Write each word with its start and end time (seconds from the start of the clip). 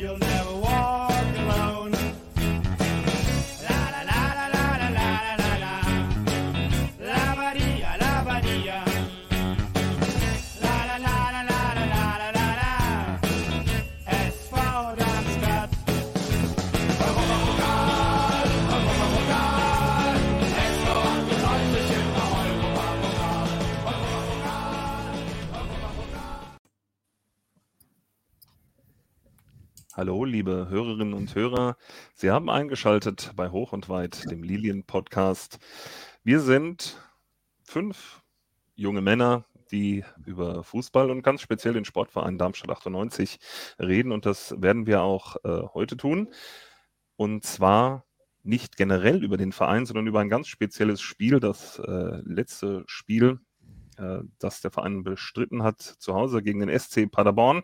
you'll 0.00 0.16
never 0.16 0.56
walk 0.56 0.69
Hallo, 30.10 30.24
liebe 30.24 30.66
Hörerinnen 30.68 31.14
und 31.14 31.36
Hörer. 31.36 31.76
Sie 32.14 32.32
haben 32.32 32.50
eingeschaltet 32.50 33.30
bei 33.36 33.50
Hoch 33.50 33.72
und 33.72 33.88
Weit, 33.88 34.28
dem 34.28 34.42
Lilien-Podcast. 34.42 35.60
Wir 36.24 36.40
sind 36.40 37.00
fünf 37.62 38.20
junge 38.74 39.02
Männer, 39.02 39.44
die 39.70 40.04
über 40.26 40.64
Fußball 40.64 41.12
und 41.12 41.22
ganz 41.22 41.42
speziell 41.42 41.74
den 41.74 41.84
Sportverein 41.84 42.38
Darmstadt 42.38 42.70
98 42.70 43.38
reden. 43.78 44.10
Und 44.10 44.26
das 44.26 44.60
werden 44.60 44.88
wir 44.88 45.02
auch 45.02 45.36
äh, 45.44 45.62
heute 45.74 45.96
tun. 45.96 46.34
Und 47.14 47.44
zwar 47.44 48.04
nicht 48.42 48.76
generell 48.76 49.22
über 49.22 49.36
den 49.36 49.52
Verein, 49.52 49.86
sondern 49.86 50.08
über 50.08 50.18
ein 50.18 50.28
ganz 50.28 50.48
spezielles 50.48 51.00
Spiel, 51.00 51.38
das 51.38 51.78
äh, 51.78 52.20
letzte 52.24 52.82
Spiel, 52.88 53.38
äh, 53.96 54.22
das 54.40 54.60
der 54.60 54.72
Verein 54.72 55.04
bestritten 55.04 55.62
hat, 55.62 55.80
zu 55.80 56.14
Hause 56.14 56.42
gegen 56.42 56.58
den 56.58 56.76
SC 56.76 57.08
Paderborn. 57.08 57.62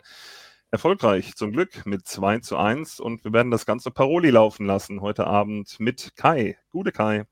Erfolgreich 0.69 1.35
zum 1.35 1.53
Glück 1.53 1.85
mit 1.85 2.05
2 2.07 2.39
zu 2.39 2.57
1 2.57 2.99
und 2.99 3.23
wir 3.23 3.31
werden 3.31 3.51
das 3.51 3.65
Ganze 3.65 3.89
Paroli 3.89 4.29
laufen 4.29 4.65
lassen 4.65 4.99
heute 5.01 5.25
Abend 5.25 5.79
mit 5.79 6.13
Kai. 6.17 6.57
Gute 6.69 6.91
Kai 6.91 7.25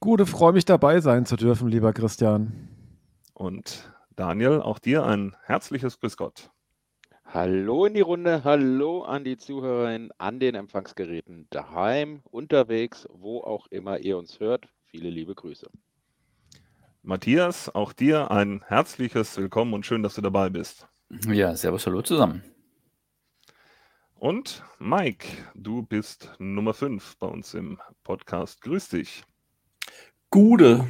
Gute, 0.00 0.26
freue 0.26 0.52
mich 0.52 0.64
dabei 0.64 1.00
sein 1.00 1.26
zu 1.26 1.36
dürfen, 1.36 1.68
lieber 1.68 1.92
Christian. 1.92 2.68
und 3.34 3.92
Daniel, 4.16 4.60
auch 4.60 4.80
dir 4.80 5.04
ein 5.06 5.36
herzliches 5.44 6.00
Grüß 6.00 6.16
Gott. 6.16 6.50
Hallo 7.24 7.86
in 7.86 7.94
die 7.94 8.00
Runde, 8.00 8.42
hallo 8.42 9.02
an 9.02 9.22
die 9.22 9.36
Zuhörerinnen 9.36 10.10
an 10.18 10.40
den 10.40 10.54
Empfangsgeräten, 10.54 11.46
daheim, 11.50 12.22
unterwegs, 12.30 13.06
wo 13.12 13.42
auch 13.42 13.68
immer 13.68 14.00
ihr 14.00 14.18
uns 14.18 14.40
hört. 14.40 14.66
Viele 14.86 15.08
liebe 15.08 15.34
Grüße. 15.34 15.70
Matthias, 17.02 17.72
auch 17.74 17.92
dir 17.92 18.30
ein 18.30 18.64
herzliches 18.66 19.36
Willkommen 19.36 19.72
und 19.72 19.86
schön, 19.86 20.02
dass 20.02 20.14
du 20.14 20.20
dabei 20.20 20.50
bist. 20.50 20.88
Ja, 21.28 21.54
servus, 21.54 21.86
hallo 21.86 22.02
zusammen. 22.02 22.42
Und 24.22 24.62
Mike, 24.78 25.26
du 25.52 25.82
bist 25.82 26.30
Nummer 26.38 26.74
5 26.74 27.16
bei 27.16 27.26
uns 27.26 27.54
im 27.54 27.80
Podcast. 28.04 28.60
Grüß 28.60 28.90
dich. 28.90 29.24
Gude. 30.30 30.86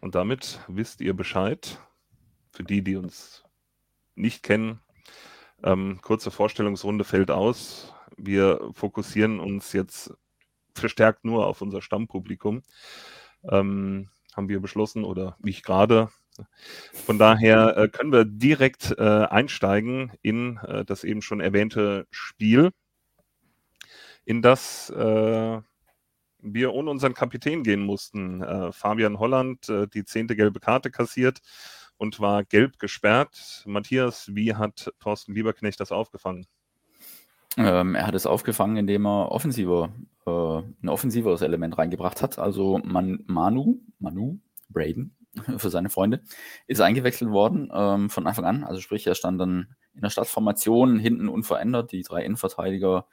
Und 0.00 0.16
damit 0.16 0.58
wisst 0.66 1.00
ihr 1.00 1.14
Bescheid. 1.14 1.78
Für 2.50 2.64
die, 2.64 2.82
die 2.82 2.96
uns 2.96 3.44
nicht 4.16 4.42
kennen, 4.42 4.80
ähm, 5.62 6.00
kurze 6.02 6.32
Vorstellungsrunde 6.32 7.04
fällt 7.04 7.30
aus. 7.30 7.94
Wir 8.16 8.68
fokussieren 8.72 9.38
uns 9.38 9.72
jetzt 9.72 10.12
verstärkt 10.74 11.24
nur 11.24 11.46
auf 11.46 11.62
unser 11.62 11.82
Stammpublikum. 11.82 12.62
Ähm, 13.44 14.10
haben 14.34 14.48
wir 14.48 14.58
beschlossen 14.58 15.04
oder 15.04 15.36
nicht 15.38 15.64
gerade. 15.64 16.10
Von 16.92 17.18
daher 17.18 17.76
äh, 17.76 17.88
können 17.88 18.12
wir 18.12 18.24
direkt 18.24 18.94
äh, 18.98 19.02
einsteigen 19.02 20.12
in 20.22 20.58
äh, 20.58 20.84
das 20.84 21.04
eben 21.04 21.22
schon 21.22 21.40
erwähnte 21.40 22.06
Spiel, 22.10 22.70
in 24.24 24.42
das 24.42 24.90
äh, 24.90 25.60
wir 26.42 26.72
ohne 26.72 26.90
unseren 26.90 27.14
Kapitän 27.14 27.62
gehen 27.62 27.82
mussten. 27.82 28.42
Äh, 28.42 28.72
Fabian 28.72 29.18
Holland, 29.18 29.68
äh, 29.68 29.86
die 29.88 30.04
zehnte 30.04 30.36
gelbe 30.36 30.60
Karte 30.60 30.90
kassiert 30.90 31.40
und 31.96 32.20
war 32.20 32.44
gelb 32.44 32.78
gesperrt. 32.78 33.62
Matthias, 33.66 34.34
wie 34.34 34.54
hat 34.54 34.92
Thorsten 35.00 35.34
Lieberknecht 35.34 35.80
das 35.80 35.92
aufgefangen? 35.92 36.46
Ähm, 37.56 37.94
er 37.94 38.06
hat 38.06 38.14
es 38.14 38.26
aufgefangen, 38.26 38.76
indem 38.76 39.06
er 39.06 39.32
offensiver, 39.32 39.92
äh, 40.26 40.30
ein 40.30 40.88
offensiveres 40.88 41.42
Element 41.42 41.76
reingebracht 41.76 42.22
hat. 42.22 42.38
Also 42.38 42.78
Man, 42.84 43.24
Manu, 43.26 43.80
Manu, 43.98 44.38
Braden, 44.68 45.16
für 45.58 45.70
seine 45.70 45.90
Freunde, 45.90 46.22
ist 46.66 46.80
eingewechselt 46.80 47.30
worden 47.30 47.70
ähm, 47.72 48.10
von 48.10 48.26
Anfang 48.26 48.44
an. 48.44 48.64
Also 48.64 48.80
sprich, 48.80 49.06
er 49.06 49.14
stand 49.14 49.40
dann 49.40 49.74
in 49.94 50.02
der 50.02 50.10
Startformation 50.10 50.98
hinten 50.98 51.28
unverändert, 51.28 51.92
die 51.92 52.02
drei 52.02 52.24
Innenverteidiger, 52.24 53.06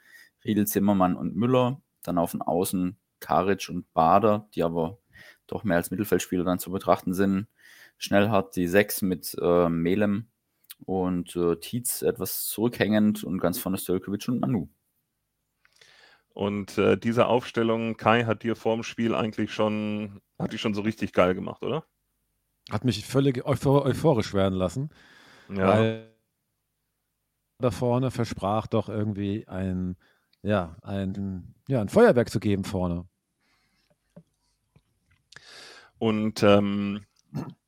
Riedel, 0.44 0.66
Zimmermann 0.66 1.16
und 1.16 1.36
Müller. 1.36 1.80
Dann 2.02 2.18
auf 2.18 2.32
den 2.32 2.42
Außen 2.42 2.98
Karic 3.20 3.68
und 3.68 3.92
Bader, 3.92 4.48
die 4.54 4.62
aber 4.62 4.98
doch 5.46 5.64
mehr 5.64 5.76
als 5.76 5.90
Mittelfeldspieler 5.90 6.44
dann 6.44 6.58
zu 6.58 6.70
betrachten 6.70 7.14
sind. 7.14 7.48
Schnellhardt 7.96 8.54
die 8.54 8.68
sechs 8.68 9.02
mit 9.02 9.36
äh, 9.40 9.68
Melem 9.68 10.28
und 10.84 11.34
äh, 11.36 11.56
Tietz 11.56 12.02
etwas 12.02 12.46
zurückhängend 12.46 13.24
und 13.24 13.40
ganz 13.40 13.58
vorne 13.58 13.78
Stölkovic 13.78 14.28
und 14.28 14.40
Manu. 14.40 14.68
Und 16.30 16.78
äh, 16.78 16.96
diese 16.96 17.26
Aufstellung, 17.26 17.96
Kai, 17.96 18.24
hat 18.24 18.44
dir 18.44 18.54
vorm 18.54 18.84
Spiel 18.84 19.14
eigentlich 19.14 19.52
schon, 19.52 20.20
hat 20.38 20.52
die 20.52 20.58
schon 20.58 20.74
so 20.74 20.82
richtig 20.82 21.12
geil 21.12 21.34
gemacht, 21.34 21.62
oder? 21.64 21.84
Hat 22.70 22.84
mich 22.84 23.04
völlig 23.06 23.44
euphor 23.46 23.84
euphorisch 23.84 24.34
werden 24.34 24.54
lassen, 24.54 24.90
Ja. 25.48 25.68
weil 25.68 26.14
da 27.60 27.70
vorne 27.70 28.10
versprach 28.10 28.66
doch 28.66 28.88
irgendwie 28.88 29.48
ein, 29.48 29.96
ja, 30.42 30.76
ein, 30.82 31.54
ja, 31.66 31.80
ein 31.80 31.88
Feuerwerk 31.88 32.30
zu 32.30 32.40
geben 32.40 32.64
vorne. 32.64 33.06
Und 35.98 36.42
ähm, 36.42 37.04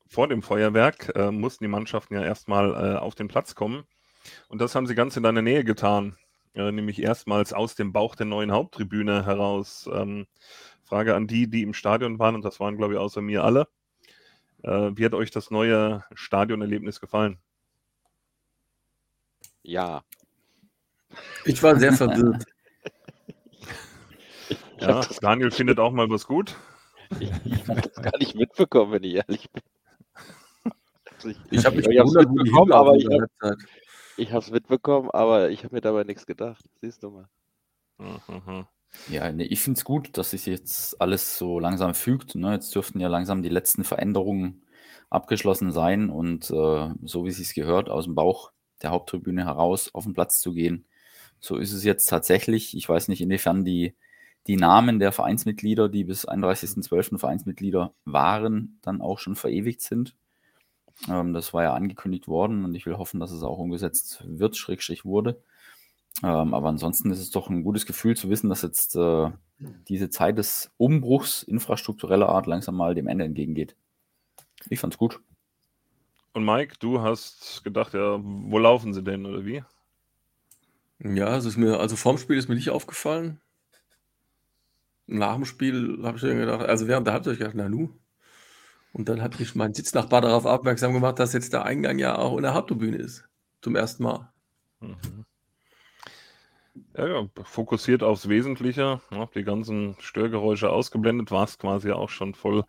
vor 0.07 0.27
dem 0.27 0.41
Feuerwerk 0.41 1.11
äh, 1.15 1.31
mussten 1.31 1.63
die 1.63 1.69
Mannschaften 1.69 2.13
ja 2.15 2.23
erstmal 2.23 2.71
äh, 2.73 2.97
auf 2.97 3.15
den 3.15 3.27
Platz 3.27 3.55
kommen. 3.55 3.83
Und 4.47 4.61
das 4.61 4.75
haben 4.75 4.87
sie 4.87 4.95
ganz 4.95 5.17
in 5.17 5.23
deiner 5.23 5.41
Nähe 5.41 5.63
getan. 5.63 6.15
Äh, 6.53 6.71
nämlich 6.71 7.01
erstmals 7.01 7.53
aus 7.53 7.75
dem 7.75 7.91
Bauch 7.93 8.15
der 8.15 8.25
neuen 8.25 8.51
Haupttribüne 8.51 9.25
heraus. 9.25 9.89
Ähm, 9.91 10.27
Frage 10.83 11.15
an 11.15 11.27
die, 11.27 11.49
die 11.49 11.63
im 11.63 11.73
Stadion 11.73 12.19
waren, 12.19 12.35
und 12.35 12.43
das 12.45 12.59
waren, 12.59 12.77
glaube 12.77 12.93
ich, 12.93 12.99
außer 12.99 13.21
mir 13.21 13.43
alle. 13.43 13.67
Äh, 14.63 14.91
wie 14.95 15.05
hat 15.05 15.13
euch 15.13 15.31
das 15.31 15.51
neue 15.51 16.03
Stadionerlebnis 16.13 16.99
gefallen? 16.99 17.39
Ja, 19.63 20.03
Ich 21.45 21.61
war 21.63 21.79
sehr 21.79 21.93
verwirrt. 21.93 22.45
Ja, 24.79 25.01
habe 25.01 25.19
Daniel 25.21 25.51
findet 25.51 25.79
auch 25.79 25.91
mal 25.91 26.09
was 26.09 26.25
gut. 26.25 26.55
ich, 27.19 27.29
ich 27.45 27.67
hab 27.67 27.81
das 27.83 27.93
gar 27.93 28.17
nicht 28.17 28.33
mitbekommen, 28.33 28.93
wenn 28.93 29.03
ich 29.03 29.13
ehrlich 29.13 29.49
bin. 29.51 29.61
Also 31.15 31.29
ich 31.29 31.37
Ich 31.51 31.65
habe 31.65 31.79
die 31.79 31.87
mitbekommen, 32.31 32.71
aber 32.71 32.95
ich 32.95 33.05
habe 33.05 33.57
hab's 34.33 34.49
mitbekommen, 34.49 35.11
aber 35.11 35.51
ich 35.51 35.63
habe 35.63 35.75
mir 35.75 35.81
dabei 35.81 36.03
nichts 36.03 36.25
gedacht. 36.25 36.65
Siehst 36.81 37.03
du 37.03 37.11
mal. 37.11 37.29
Mhm. 37.99 38.65
Ja, 39.09 39.31
nee, 39.31 39.43
ich 39.43 39.61
finde 39.61 39.77
es 39.77 39.85
gut, 39.85 40.17
dass 40.17 40.31
sich 40.31 40.45
jetzt 40.45 40.99
alles 41.01 41.37
so 41.37 41.59
langsam 41.59 41.93
fügt. 41.93 42.35
Ne? 42.35 42.53
Jetzt 42.53 42.75
dürften 42.75 42.99
ja 42.99 43.07
langsam 43.07 43.41
die 43.41 43.49
letzten 43.49 43.83
Veränderungen 43.83 44.63
abgeschlossen 45.09 45.71
sein 45.71 46.09
und 46.09 46.49
äh, 46.51 46.89
so 47.03 47.25
wie 47.25 47.29
es 47.29 47.37
sich 47.37 47.53
gehört, 47.53 47.89
aus 47.89 48.05
dem 48.05 48.15
Bauch 48.15 48.51
der 48.81 48.91
Haupttribüne 48.91 49.45
heraus 49.45 49.93
auf 49.93 50.05
den 50.05 50.13
Platz 50.13 50.41
zu 50.41 50.53
gehen. 50.53 50.85
So 51.39 51.57
ist 51.57 51.73
es 51.73 51.83
jetzt 51.83 52.05
tatsächlich. 52.05 52.75
Ich 52.77 52.87
weiß 52.87 53.07
nicht, 53.07 53.21
inwiefern 53.21 53.65
die, 53.65 53.95
die 54.47 54.57
Namen 54.57 54.99
der 54.99 55.11
Vereinsmitglieder, 55.11 55.89
die 55.89 56.03
bis 56.03 56.27
31.12. 56.27 57.17
Vereinsmitglieder 57.17 57.93
waren, 58.05 58.79
dann 58.81 59.01
auch 59.01 59.19
schon 59.19 59.35
verewigt 59.35 59.81
sind. 59.81 60.15
Ähm, 61.09 61.33
das 61.33 61.53
war 61.53 61.63
ja 61.63 61.73
angekündigt 61.73 62.27
worden 62.27 62.65
und 62.65 62.75
ich 62.75 62.85
will 62.85 62.97
hoffen, 62.97 63.19
dass 63.19 63.31
es 63.31 63.43
auch 63.43 63.57
umgesetzt 63.57 64.23
wird, 64.27 64.57
Schrägstrich 64.57 65.05
wurde. 65.05 65.41
Ähm, 66.23 66.53
aber 66.53 66.69
ansonsten 66.69 67.11
ist 67.11 67.19
es 67.19 67.31
doch 67.31 67.49
ein 67.49 67.63
gutes 67.63 67.85
Gefühl 67.85 68.15
zu 68.15 68.29
wissen, 68.29 68.49
dass 68.49 68.61
jetzt 68.61 68.95
äh, 68.95 69.31
diese 69.87 70.09
Zeit 70.09 70.37
des 70.37 70.71
Umbruchs 70.77 71.43
infrastruktureller 71.43 72.29
Art 72.29 72.47
langsam 72.47 72.75
mal 72.75 72.95
dem 72.95 73.07
Ende 73.07 73.25
entgegengeht. 73.25 73.75
Ich 74.69 74.79
fand's 74.79 74.97
gut. 74.97 75.19
Und 76.33 76.45
Mike, 76.45 76.75
du 76.79 77.01
hast 77.01 77.63
gedacht, 77.63 77.93
ja, 77.93 78.19
wo 78.21 78.57
laufen 78.57 78.93
sie 78.93 79.03
denn 79.03 79.25
oder 79.25 79.45
wie? 79.45 79.63
Ja, 80.99 81.25
also, 81.25 81.49
ist 81.49 81.57
mir, 81.57 81.79
also 81.79 81.95
vorm 81.95 82.17
Spiel 82.17 82.37
ist 82.37 82.47
mir 82.47 82.55
nicht 82.55 82.69
aufgefallen. 82.69 83.41
Nach 85.07 85.35
dem 85.35 85.45
Spiel 85.45 85.99
habe 86.03 86.17
ich 86.17 86.23
dann 86.23 86.37
gedacht, 86.37 86.61
also 86.61 86.87
während 86.87 87.07
der 87.07 87.15
Halbzeit 87.15 87.37
gedacht, 87.37 87.55
Nanu. 87.55 87.89
Und 88.93 89.09
dann 89.09 89.21
hat 89.21 89.39
mich 89.39 89.55
mein 89.55 89.73
Sitznachbar 89.73 90.21
darauf 90.21 90.45
aufmerksam 90.45 90.93
gemacht, 90.93 91.19
dass 91.19 91.33
jetzt 91.33 91.53
der 91.53 91.65
Eingang 91.65 91.97
ja 91.97 92.17
auch 92.17 92.37
in 92.37 92.43
der 92.43 92.53
Haupttribüne 92.53 92.97
ist. 92.97 93.27
Zum 93.61 93.75
ersten 93.75 94.03
Mal. 94.03 94.31
Mhm. 94.79 95.25
Ja, 96.95 97.07
ja, 97.07 97.29
fokussiert 97.43 98.01
aufs 98.01 98.29
Wesentliche, 98.29 99.01
ne, 99.11 99.29
die 99.35 99.43
ganzen 99.43 99.95
Störgeräusche 99.99 100.69
ausgeblendet, 100.69 101.29
war 101.31 101.43
es 101.43 101.57
quasi 101.57 101.91
auch 101.91 102.09
schon 102.09 102.33
voll, 102.33 102.63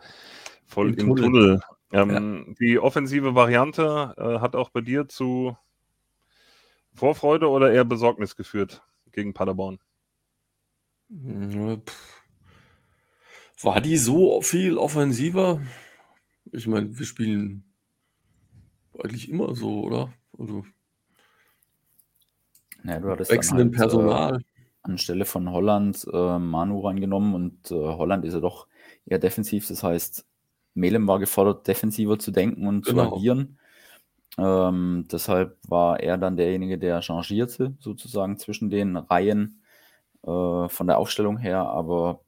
voll 0.67 0.89
Im 0.95 0.99
im, 0.99 1.17
Tunnel. 1.17 1.23
Tunnel. 1.23 1.63
Ähm, 1.93 2.57
Die 2.59 2.79
offensive 2.79 3.35
Variante 3.35 4.15
äh, 4.17 4.41
hat 4.41 4.57
auch 4.57 4.71
bei 4.71 4.81
dir 4.81 5.09
zu 5.09 5.57
Vorfreude 6.95 7.49
oder 7.49 7.73
eher 7.73 7.85
Besorgnis 7.85 8.37
geführt 8.37 8.83
gegen 9.13 9.35
Paderborn? 9.35 9.79
Ja. 11.09 11.79
War 13.63 13.81
die 13.81 13.97
so 13.97 14.41
viel 14.43 14.79
offensiver? 14.79 15.61
Ich 16.51 16.67
meine, 16.67 16.99
wir 16.99 17.07
spielen 17.07 17.65
eigentlich 18.99 19.29
immer 19.29 19.55
so, 19.55 19.83
oder? 19.83 20.13
Also 20.39 20.65
Ja, 22.85 22.99
du 23.01 23.11
hattest 23.11 23.31
wechselndem 23.31 23.69
halt 23.69 23.77
äh, 23.79 23.79
Personal. 23.79 24.41
anstelle 24.83 25.25
von 25.25 25.51
Holland 25.51 26.07
äh, 26.13 26.39
Manu 26.39 26.81
reingenommen 26.81 27.35
und 27.35 27.71
äh, 27.71 27.75
Holland 27.75 28.25
ist 28.25 28.35
ja 28.35 28.41
doch 28.41 28.67
eher 29.07 29.19
defensiv. 29.19 29.69
Das 29.69 29.83
heißt, 29.83 30.27
Melem 30.75 31.07
war 31.07 31.19
gefordert, 31.19 31.67
defensiver 31.69 32.19
zu 32.19 32.31
denken 32.31 32.67
und 32.67 32.85
zu 32.85 32.93
Genau. 32.93 33.17
agieren. 33.17 33.59
Ähm, 34.39 35.07
deshalb 35.13 35.59
war 35.69 36.01
er 36.01 36.17
dann 36.19 36.37
derjenige, 36.37 36.79
der 36.79 37.03
changierte, 37.03 37.75
sozusagen 37.79 38.39
zwischen 38.39 38.71
den 38.71 38.97
Reihen 38.97 39.63
äh, 40.23 40.69
von 40.69 40.87
der 40.87 40.99
Aufstellung 40.99 41.37
her. 41.39 41.61
Aber 41.67 42.23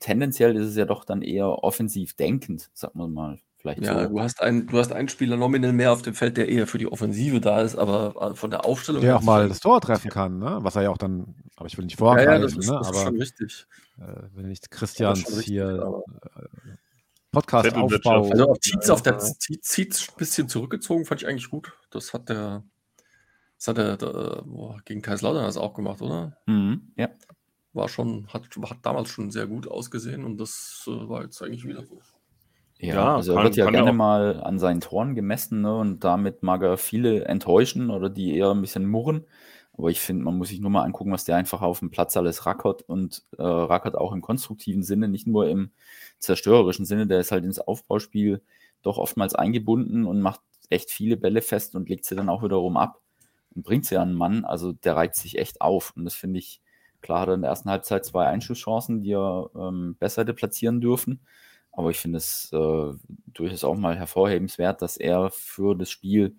tendenziell 0.00 0.56
ist 0.56 0.68
es 0.68 0.76
ja 0.76 0.84
doch 0.86 1.04
dann 1.04 1.22
eher 1.22 1.48
offensiv 1.64 2.14
denkend, 2.14 2.70
sagen 2.74 2.98
wir 2.98 3.08
mal. 3.08 3.38
Vielleicht 3.74 3.82
Ja, 3.82 4.04
so. 4.04 4.08
du 4.10 4.20
hast 4.20 4.40
einen, 4.40 4.68
du 4.68 4.78
hast 4.78 4.92
einen 4.92 5.08
Spieler 5.08 5.36
nominell 5.36 5.72
mehr 5.72 5.90
auf 5.92 6.02
dem 6.02 6.14
Feld, 6.14 6.36
der 6.36 6.48
eher 6.48 6.68
für 6.68 6.78
die 6.78 6.86
Offensive 6.86 7.40
da 7.40 7.62
ist, 7.62 7.74
aber 7.76 8.30
äh, 8.30 8.34
von 8.36 8.50
der 8.52 8.64
Aufstellung 8.64 9.02
Der 9.02 9.16
auch 9.16 9.22
mal 9.22 9.48
das 9.48 9.58
Tor 9.58 9.80
treffen 9.80 10.08
kann, 10.08 10.38
ne? 10.38 10.58
was 10.60 10.76
er 10.76 10.82
ja 10.82 10.90
auch 10.90 10.98
dann, 10.98 11.34
aber 11.56 11.66
ich 11.66 11.76
will 11.76 11.84
nicht 11.84 11.98
ja, 11.98 12.06
ja, 12.06 12.14
vorgreifen, 12.14 12.42
das 12.42 12.52
ist, 12.56 12.70
ne? 12.70 12.78
das 12.78 12.90
ist 12.90 12.96
aber 12.96 13.06
schon 13.06 13.16
richtig. 13.18 13.66
äh, 13.98 14.22
wenn 14.34 14.46
nicht 14.48 14.70
Christians 14.70 15.26
richtig, 15.28 15.46
hier 15.46 15.66
aber 15.82 16.04
Podcast-Aufbau. 17.32 17.88
Zettelwirtschaft. 17.88 18.32
also 18.32 18.50
auf 18.50 18.58
Tietz, 18.60 18.88
auf 18.90 19.02
der 19.02 19.12
Ja. 19.14 19.18
Tietz, 19.18 19.72
Tietz 19.74 20.08
ein 20.08 20.14
bisschen 20.16 20.48
zurückgezogen, 20.48 21.04
fand 21.04 21.22
ich 21.22 21.28
eigentlich 21.28 21.50
gut. 21.50 21.72
Das 21.90 22.14
hat 22.14 22.28
der, 22.28 22.62
das 23.58 23.68
hat 23.68 23.78
der, 23.78 23.96
der 23.96 24.42
boah, 24.46 24.78
gegen 24.84 25.02
Kaiserslautern 25.02 25.44
das 25.44 25.56
auch 25.56 25.74
gemacht, 25.74 26.00
oder? 26.02 26.36
Mhm, 26.46 26.92
ja. 26.96 27.08
War 27.72 27.88
schon, 27.88 28.28
hat, 28.28 28.48
hat 28.70 28.78
damals 28.82 29.08
schon 29.08 29.30
sehr 29.32 29.46
gut 29.48 29.66
ausgesehen 29.68 30.24
und 30.24 30.38
das 30.38 30.84
äh, 30.86 31.08
war 31.08 31.24
jetzt 31.24 31.42
eigentlich 31.42 31.66
wieder 31.66 31.84
so. 31.84 32.00
Ja, 32.78 32.94
Ja, 32.94 33.16
also 33.16 33.32
er 33.32 33.36
kann- 33.36 33.44
wird 33.44 33.56
ja 33.56 33.70
gerne 33.70 33.90
auch- 33.90 33.94
mal 33.94 34.40
an 34.42 34.58
seinen 34.58 34.80
Toren 34.80 35.14
gemessen, 35.14 35.62
ne? 35.62 35.74
Und 35.76 36.04
damit 36.04 36.42
mag 36.42 36.62
er 36.62 36.76
viele 36.76 37.24
enttäuschen 37.24 37.90
oder 37.90 38.10
die 38.10 38.36
eher 38.36 38.50
ein 38.50 38.60
bisschen 38.60 38.86
murren. 38.86 39.24
Aber 39.78 39.88
ich 39.90 40.00
finde, 40.00 40.24
man 40.24 40.36
muss 40.38 40.48
sich 40.48 40.60
nur 40.60 40.70
mal 40.70 40.84
angucken, 40.84 41.12
was 41.12 41.24
der 41.24 41.36
einfach 41.36 41.60
auf 41.62 41.80
dem 41.80 41.90
Platz 41.90 42.16
alles 42.16 42.46
rackert 42.46 42.82
und 42.82 43.24
äh, 43.38 43.42
rackert 43.42 43.94
auch 43.96 44.12
im 44.12 44.22
konstruktiven 44.22 44.82
Sinne, 44.82 45.08
nicht 45.08 45.26
nur 45.26 45.48
im 45.48 45.70
zerstörerischen 46.18 46.86
Sinne. 46.86 47.06
Der 47.06 47.20
ist 47.20 47.30
halt 47.32 47.44
ins 47.44 47.58
Aufbauspiel 47.58 48.42
doch 48.82 48.96
oftmals 48.98 49.34
eingebunden 49.34 50.06
und 50.06 50.20
macht 50.22 50.40
echt 50.70 50.90
viele 50.90 51.16
Bälle 51.16 51.42
fest 51.42 51.74
und 51.76 51.88
legt 51.88 52.04
sie 52.06 52.16
dann 52.16 52.28
auch 52.30 52.42
wiederum 52.42 52.76
ab 52.78 53.00
und 53.54 53.64
bringt 53.64 53.84
sie 53.86 53.96
an 53.98 54.10
den 54.10 54.16
Mann. 54.18 54.44
Also 54.44 54.72
der 54.72 54.96
reizt 54.96 55.20
sich 55.20 55.38
echt 55.38 55.60
auf. 55.60 55.92
Und 55.96 56.04
das 56.06 56.14
finde 56.14 56.38
ich, 56.38 56.62
klar 57.02 57.20
hat 57.20 57.28
er 57.28 57.34
in 57.34 57.42
der 57.42 57.50
ersten 57.50 57.68
Halbzeit 57.70 58.04
zwei 58.06 58.26
Einschusschancen, 58.26 59.02
die 59.02 59.12
er 59.12 59.50
ähm, 59.54 59.96
besser 59.98 60.22
hätte 60.22 60.32
platzieren 60.34 60.80
dürfen. 60.80 61.20
Aber 61.76 61.90
ich 61.90 61.98
finde 61.98 62.18
es 62.18 62.50
äh, 62.52 62.92
durchaus 63.26 63.62
auch 63.62 63.76
mal 63.76 63.96
hervorhebenswert, 63.96 64.80
dass 64.80 64.96
er 64.96 65.30
für 65.30 65.76
das 65.76 65.90
Spiel 65.90 66.36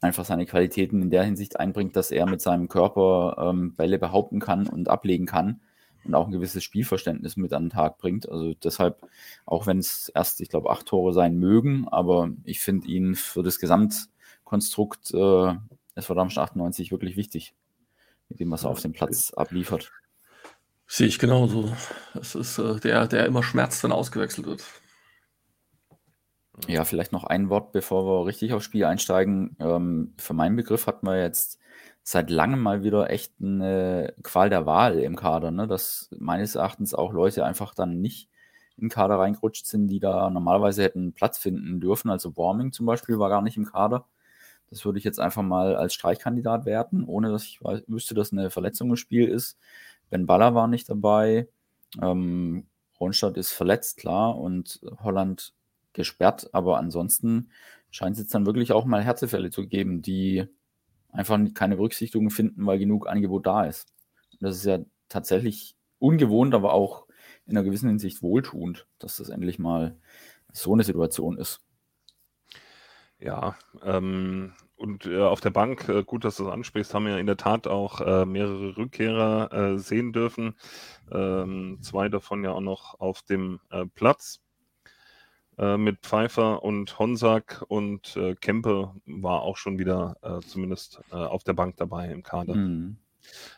einfach 0.00 0.24
seine 0.24 0.44
Qualitäten 0.44 1.00
in 1.02 1.10
der 1.10 1.22
Hinsicht 1.22 1.58
einbringt, 1.58 1.94
dass 1.96 2.10
er 2.10 2.26
mit 2.26 2.40
seinem 2.40 2.68
Körper 2.68 3.36
ähm, 3.38 3.74
Bälle 3.74 3.98
behaupten 3.98 4.40
kann 4.40 4.66
und 4.66 4.88
ablegen 4.88 5.24
kann 5.24 5.60
und 6.04 6.14
auch 6.14 6.26
ein 6.26 6.32
gewisses 6.32 6.64
Spielverständnis 6.64 7.36
mit 7.36 7.52
an 7.52 7.64
den 7.64 7.70
Tag 7.70 7.98
bringt. 7.98 8.28
Also 8.28 8.54
deshalb, 8.54 9.06
auch 9.46 9.66
wenn 9.66 9.78
es 9.78 10.10
erst, 10.14 10.40
ich 10.40 10.48
glaube, 10.48 10.70
acht 10.70 10.86
Tore 10.86 11.12
sein 11.12 11.38
mögen, 11.38 11.86
aber 11.88 12.30
ich 12.44 12.58
finde 12.58 12.88
ihn 12.88 13.14
für 13.14 13.44
das 13.44 13.60
Gesamtkonstrukt 13.60 15.14
äh, 15.14 15.54
SV 15.94 16.14
Darmstadt 16.14 16.50
98 16.50 16.90
wirklich 16.90 17.16
wichtig, 17.16 17.54
mit 18.28 18.40
dem, 18.40 18.50
was 18.50 18.64
er 18.64 18.70
auf 18.70 18.80
dem 18.82 18.92
Platz 18.92 19.32
abliefert. 19.32 19.92
Sehe 20.86 21.08
ich 21.08 21.18
genauso. 21.18 21.72
Das 22.14 22.34
ist 22.34 22.58
äh, 22.58 22.78
der, 22.80 23.06
der 23.06 23.26
immer 23.26 23.42
schmerzt, 23.42 23.82
wenn 23.82 23.92
ausgewechselt 23.92 24.46
wird. 24.46 24.64
Ja, 26.68 26.84
vielleicht 26.84 27.12
noch 27.12 27.24
ein 27.24 27.50
Wort, 27.50 27.72
bevor 27.72 28.06
wir 28.06 28.26
richtig 28.26 28.52
aufs 28.52 28.64
Spiel 28.64 28.84
einsteigen. 28.84 29.56
Ähm, 29.60 30.14
für 30.16 30.32
meinen 30.32 30.56
Begriff 30.56 30.86
hatten 30.86 31.06
wir 31.06 31.20
jetzt 31.20 31.58
seit 32.02 32.30
langem 32.30 32.60
mal 32.60 32.82
wieder 32.82 33.10
echt 33.10 33.34
eine 33.40 34.14
Qual 34.22 34.48
der 34.48 34.64
Wahl 34.64 35.00
im 35.00 35.16
Kader, 35.16 35.50
ne? 35.50 35.66
dass 35.66 36.08
meines 36.16 36.54
Erachtens 36.54 36.94
auch 36.94 37.12
Leute 37.12 37.44
einfach 37.44 37.74
dann 37.74 38.00
nicht 38.00 38.30
in 38.76 38.84
den 38.84 38.90
Kader 38.90 39.18
reingerutscht 39.18 39.66
sind, 39.66 39.88
die 39.88 40.00
da 40.00 40.30
normalerweise 40.30 40.82
hätten 40.82 41.12
Platz 41.12 41.38
finden 41.38 41.80
dürfen. 41.80 42.10
Also 42.10 42.36
Warming 42.36 42.72
zum 42.72 42.86
Beispiel 42.86 43.18
war 43.18 43.28
gar 43.28 43.42
nicht 43.42 43.56
im 43.56 43.66
Kader. 43.66 44.06
Das 44.70 44.84
würde 44.84 44.98
ich 44.98 45.04
jetzt 45.04 45.20
einfach 45.20 45.42
mal 45.42 45.76
als 45.76 45.94
Streichkandidat 45.94 46.64
werten, 46.64 47.04
ohne 47.04 47.30
dass 47.30 47.44
ich 47.44 47.60
wüsste, 47.86 48.14
dass 48.14 48.32
eine 48.32 48.50
Verletzung 48.50 48.90
im 48.90 48.96
Spiel 48.96 49.28
ist. 49.28 49.58
Ben 50.10 50.26
Baller 50.26 50.54
war 50.54 50.68
nicht 50.68 50.88
dabei. 50.88 51.48
Ähm, 52.00 52.66
Ronstadt 52.98 53.36
ist 53.36 53.52
verletzt, 53.52 53.98
klar, 53.98 54.36
und 54.36 54.80
Holland 55.02 55.54
gesperrt, 55.92 56.50
aber 56.52 56.78
ansonsten 56.78 57.50
scheint 57.90 58.14
es 58.14 58.20
jetzt 58.20 58.34
dann 58.34 58.46
wirklich 58.46 58.72
auch 58.72 58.84
mal 58.84 59.02
Härtefälle 59.02 59.50
zu 59.50 59.66
geben, 59.66 60.02
die 60.02 60.46
einfach 61.10 61.38
keine 61.54 61.76
Berücksichtigung 61.76 62.30
finden, 62.30 62.66
weil 62.66 62.78
genug 62.78 63.08
Angebot 63.08 63.46
da 63.46 63.64
ist. 63.64 63.92
Und 64.32 64.42
das 64.42 64.56
ist 64.56 64.66
ja 64.66 64.78
tatsächlich 65.08 65.76
ungewohnt, 65.98 66.54
aber 66.54 66.72
auch 66.72 67.06
in 67.46 67.56
einer 67.56 67.64
gewissen 67.64 67.88
Hinsicht 67.88 68.22
wohltuend, 68.22 68.86
dass 68.98 69.16
das 69.16 69.28
endlich 69.28 69.58
mal 69.58 69.96
so 70.52 70.72
eine 70.72 70.84
Situation 70.84 71.38
ist. 71.38 71.60
Ja, 73.18 73.56
ähm, 73.82 74.52
und 74.76 75.06
äh, 75.06 75.22
auf 75.22 75.40
der 75.40 75.50
Bank, 75.50 75.88
äh, 75.88 76.04
gut, 76.04 76.24
dass 76.24 76.36
du 76.36 76.44
das 76.44 76.52
ansprichst, 76.52 76.94
haben 76.94 77.06
wir 77.06 77.18
in 77.18 77.26
der 77.26 77.36
Tat 77.36 77.66
auch 77.66 78.00
äh, 78.00 78.26
mehrere 78.26 78.76
Rückkehrer 78.76 79.52
äh, 79.52 79.78
sehen 79.78 80.12
dürfen. 80.12 80.54
Ähm, 81.10 81.78
zwei 81.80 82.08
davon 82.08 82.44
ja 82.44 82.52
auch 82.52 82.60
noch 82.60 83.00
auf 83.00 83.22
dem 83.22 83.60
äh, 83.70 83.86
Platz 83.86 84.42
äh, 85.58 85.76
mit 85.76 86.00
Pfeiffer 86.00 86.62
und 86.62 86.98
Honsack 86.98 87.64
und 87.68 88.18
Kempe 88.40 88.94
war 89.06 89.42
auch 89.42 89.56
schon 89.56 89.78
wieder 89.78 90.16
zumindest 90.46 91.00
auf 91.10 91.44
der 91.44 91.54
Bank 91.54 91.76
dabei 91.76 92.10
im 92.10 92.22
Kader. 92.22 92.54
Mhm. 92.54 92.98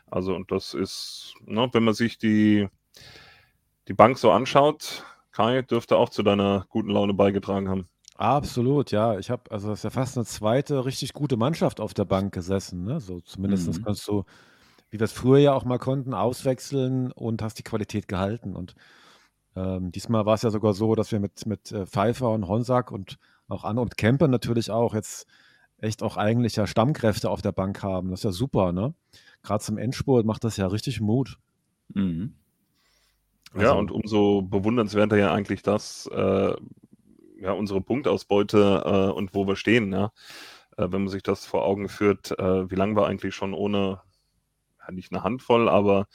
Also, 0.06 0.34
und 0.34 0.50
das 0.50 0.74
ist, 0.74 1.34
ne, 1.44 1.68
wenn 1.72 1.84
man 1.84 1.94
sich 1.94 2.18
die, 2.18 2.68
die 3.88 3.92
Bank 3.92 4.18
so 4.18 4.30
anschaut, 4.30 5.04
Kai 5.32 5.62
dürfte 5.62 5.96
auch 5.96 6.08
zu 6.08 6.22
deiner 6.22 6.66
guten 6.68 6.90
Laune 6.90 7.14
beigetragen 7.14 7.68
haben. 7.68 7.88
Absolut, 8.18 8.90
ja. 8.90 9.16
Ich 9.18 9.30
habe, 9.30 9.50
also 9.50 9.68
das 9.68 9.78
ist 9.80 9.82
ja 9.84 9.90
fast 9.90 10.16
eine 10.18 10.26
zweite 10.26 10.84
richtig 10.84 11.12
gute 11.12 11.36
Mannschaft 11.36 11.80
auf 11.80 11.94
der 11.94 12.04
Bank 12.04 12.34
gesessen. 12.34 12.84
Ne? 12.84 13.00
So 13.00 13.20
zumindest 13.20 13.68
Mhm. 13.68 13.84
kannst 13.84 14.06
du, 14.08 14.24
wie 14.90 14.98
wir 14.98 15.04
es 15.04 15.12
früher 15.12 15.38
ja 15.38 15.52
auch 15.54 15.64
mal 15.64 15.78
konnten, 15.78 16.14
auswechseln 16.14 17.12
und 17.12 17.42
hast 17.42 17.58
die 17.60 17.62
Qualität 17.62 18.08
gehalten. 18.08 18.56
Und 18.56 18.74
ähm, 19.54 19.92
diesmal 19.92 20.26
war 20.26 20.34
es 20.34 20.42
ja 20.42 20.50
sogar 20.50 20.74
so, 20.74 20.96
dass 20.96 21.12
wir 21.12 21.20
mit, 21.20 21.46
mit 21.46 21.70
äh, 21.70 21.86
Pfeiffer 21.86 22.30
und 22.30 22.48
Honsack 22.48 22.90
und 22.90 23.18
auch 23.46 23.62
Anne 23.64 23.80
und 23.80 23.96
Kempe 23.96 24.28
natürlich 24.28 24.70
auch 24.72 24.94
jetzt 24.94 25.26
echt 25.78 26.02
auch 26.02 26.16
eigentlich 26.16 26.56
ja 26.56 26.66
Stammkräfte 26.66 27.30
auf 27.30 27.40
der 27.40 27.52
Bank 27.52 27.84
haben. 27.84 28.10
Das 28.10 28.20
ist 28.20 28.24
ja 28.24 28.32
super, 28.32 28.72
ne? 28.72 28.94
Gerade 29.42 29.62
zum 29.62 29.78
Endspurt 29.78 30.26
macht 30.26 30.42
das 30.42 30.56
ja 30.56 30.66
richtig 30.66 31.00
Mut. 31.00 31.38
Mhm. 31.94 32.34
Ja, 33.54 33.60
Also- 33.68 33.78
und 33.78 33.90
umso 33.92 34.42
bewundernswerter 34.42 35.16
ja 35.16 35.32
eigentlich 35.32 35.62
das, 35.62 36.08
äh, 36.12 36.54
ja, 37.38 37.52
unsere 37.52 37.80
Punktausbeute 37.80 38.82
äh, 38.84 39.12
und 39.12 39.34
wo 39.34 39.46
wir 39.46 39.56
stehen, 39.56 39.92
ja. 39.92 40.12
Äh, 40.76 40.88
wenn 40.90 41.02
man 41.02 41.08
sich 41.08 41.22
das 41.22 41.46
vor 41.46 41.64
Augen 41.64 41.88
führt, 41.88 42.38
äh, 42.38 42.70
wie 42.70 42.74
lange 42.74 42.96
wir 42.96 43.06
eigentlich 43.06 43.34
schon 43.34 43.54
ohne, 43.54 44.00
ja, 44.80 44.92
nicht 44.92 45.12
eine 45.12 45.22
Handvoll, 45.22 45.68
aber 45.68 46.06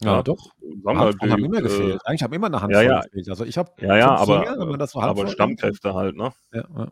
Ja, 0.00 0.16
ja, 0.16 0.22
doch. 0.22 0.52
sagen 0.60 0.82
wir, 0.84 0.98
Handvoll 0.98 1.30
haben 1.30 1.38
die, 1.38 1.44
immer 1.44 1.58
äh, 1.58 1.62
gefehlt. 1.62 2.06
Eigentlich 2.06 2.22
haben 2.22 2.32
immer 2.32 2.46
eine 2.46 2.60
Handvoll 2.60 2.84
ja. 2.84 3.00
gefehlt. 3.02 3.28
Also 3.28 3.44
ich 3.44 3.58
habe 3.58 3.72
ja, 3.80 3.96
ja, 3.96 4.16
aber, 4.16 4.76
das 4.78 4.92
so 4.92 5.00
aber. 5.00 5.28
Stammkräfte 5.28 5.94
halt, 5.94 6.16
ne? 6.16 6.32
Ja, 6.52 6.64
ja. 6.76 6.88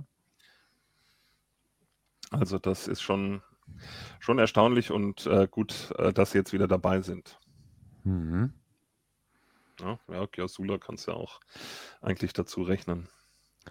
Also 2.30 2.58
das 2.58 2.86
ist 2.86 3.02
schon, 3.02 3.42
schon 4.20 4.38
erstaunlich 4.38 4.92
und 4.92 5.26
äh, 5.26 5.48
gut, 5.50 5.92
äh, 5.98 6.12
dass 6.12 6.30
sie 6.32 6.38
jetzt 6.38 6.52
wieder 6.52 6.68
dabei 6.68 7.00
sind. 7.00 7.38
Mhm. 8.04 8.52
Ja, 9.80 9.98
ja 10.08 10.26
Kiasula 10.26 10.78
kannst 10.78 11.08
ja 11.08 11.14
auch 11.14 11.40
eigentlich 12.00 12.32
dazu 12.32 12.62
rechnen, 12.62 13.08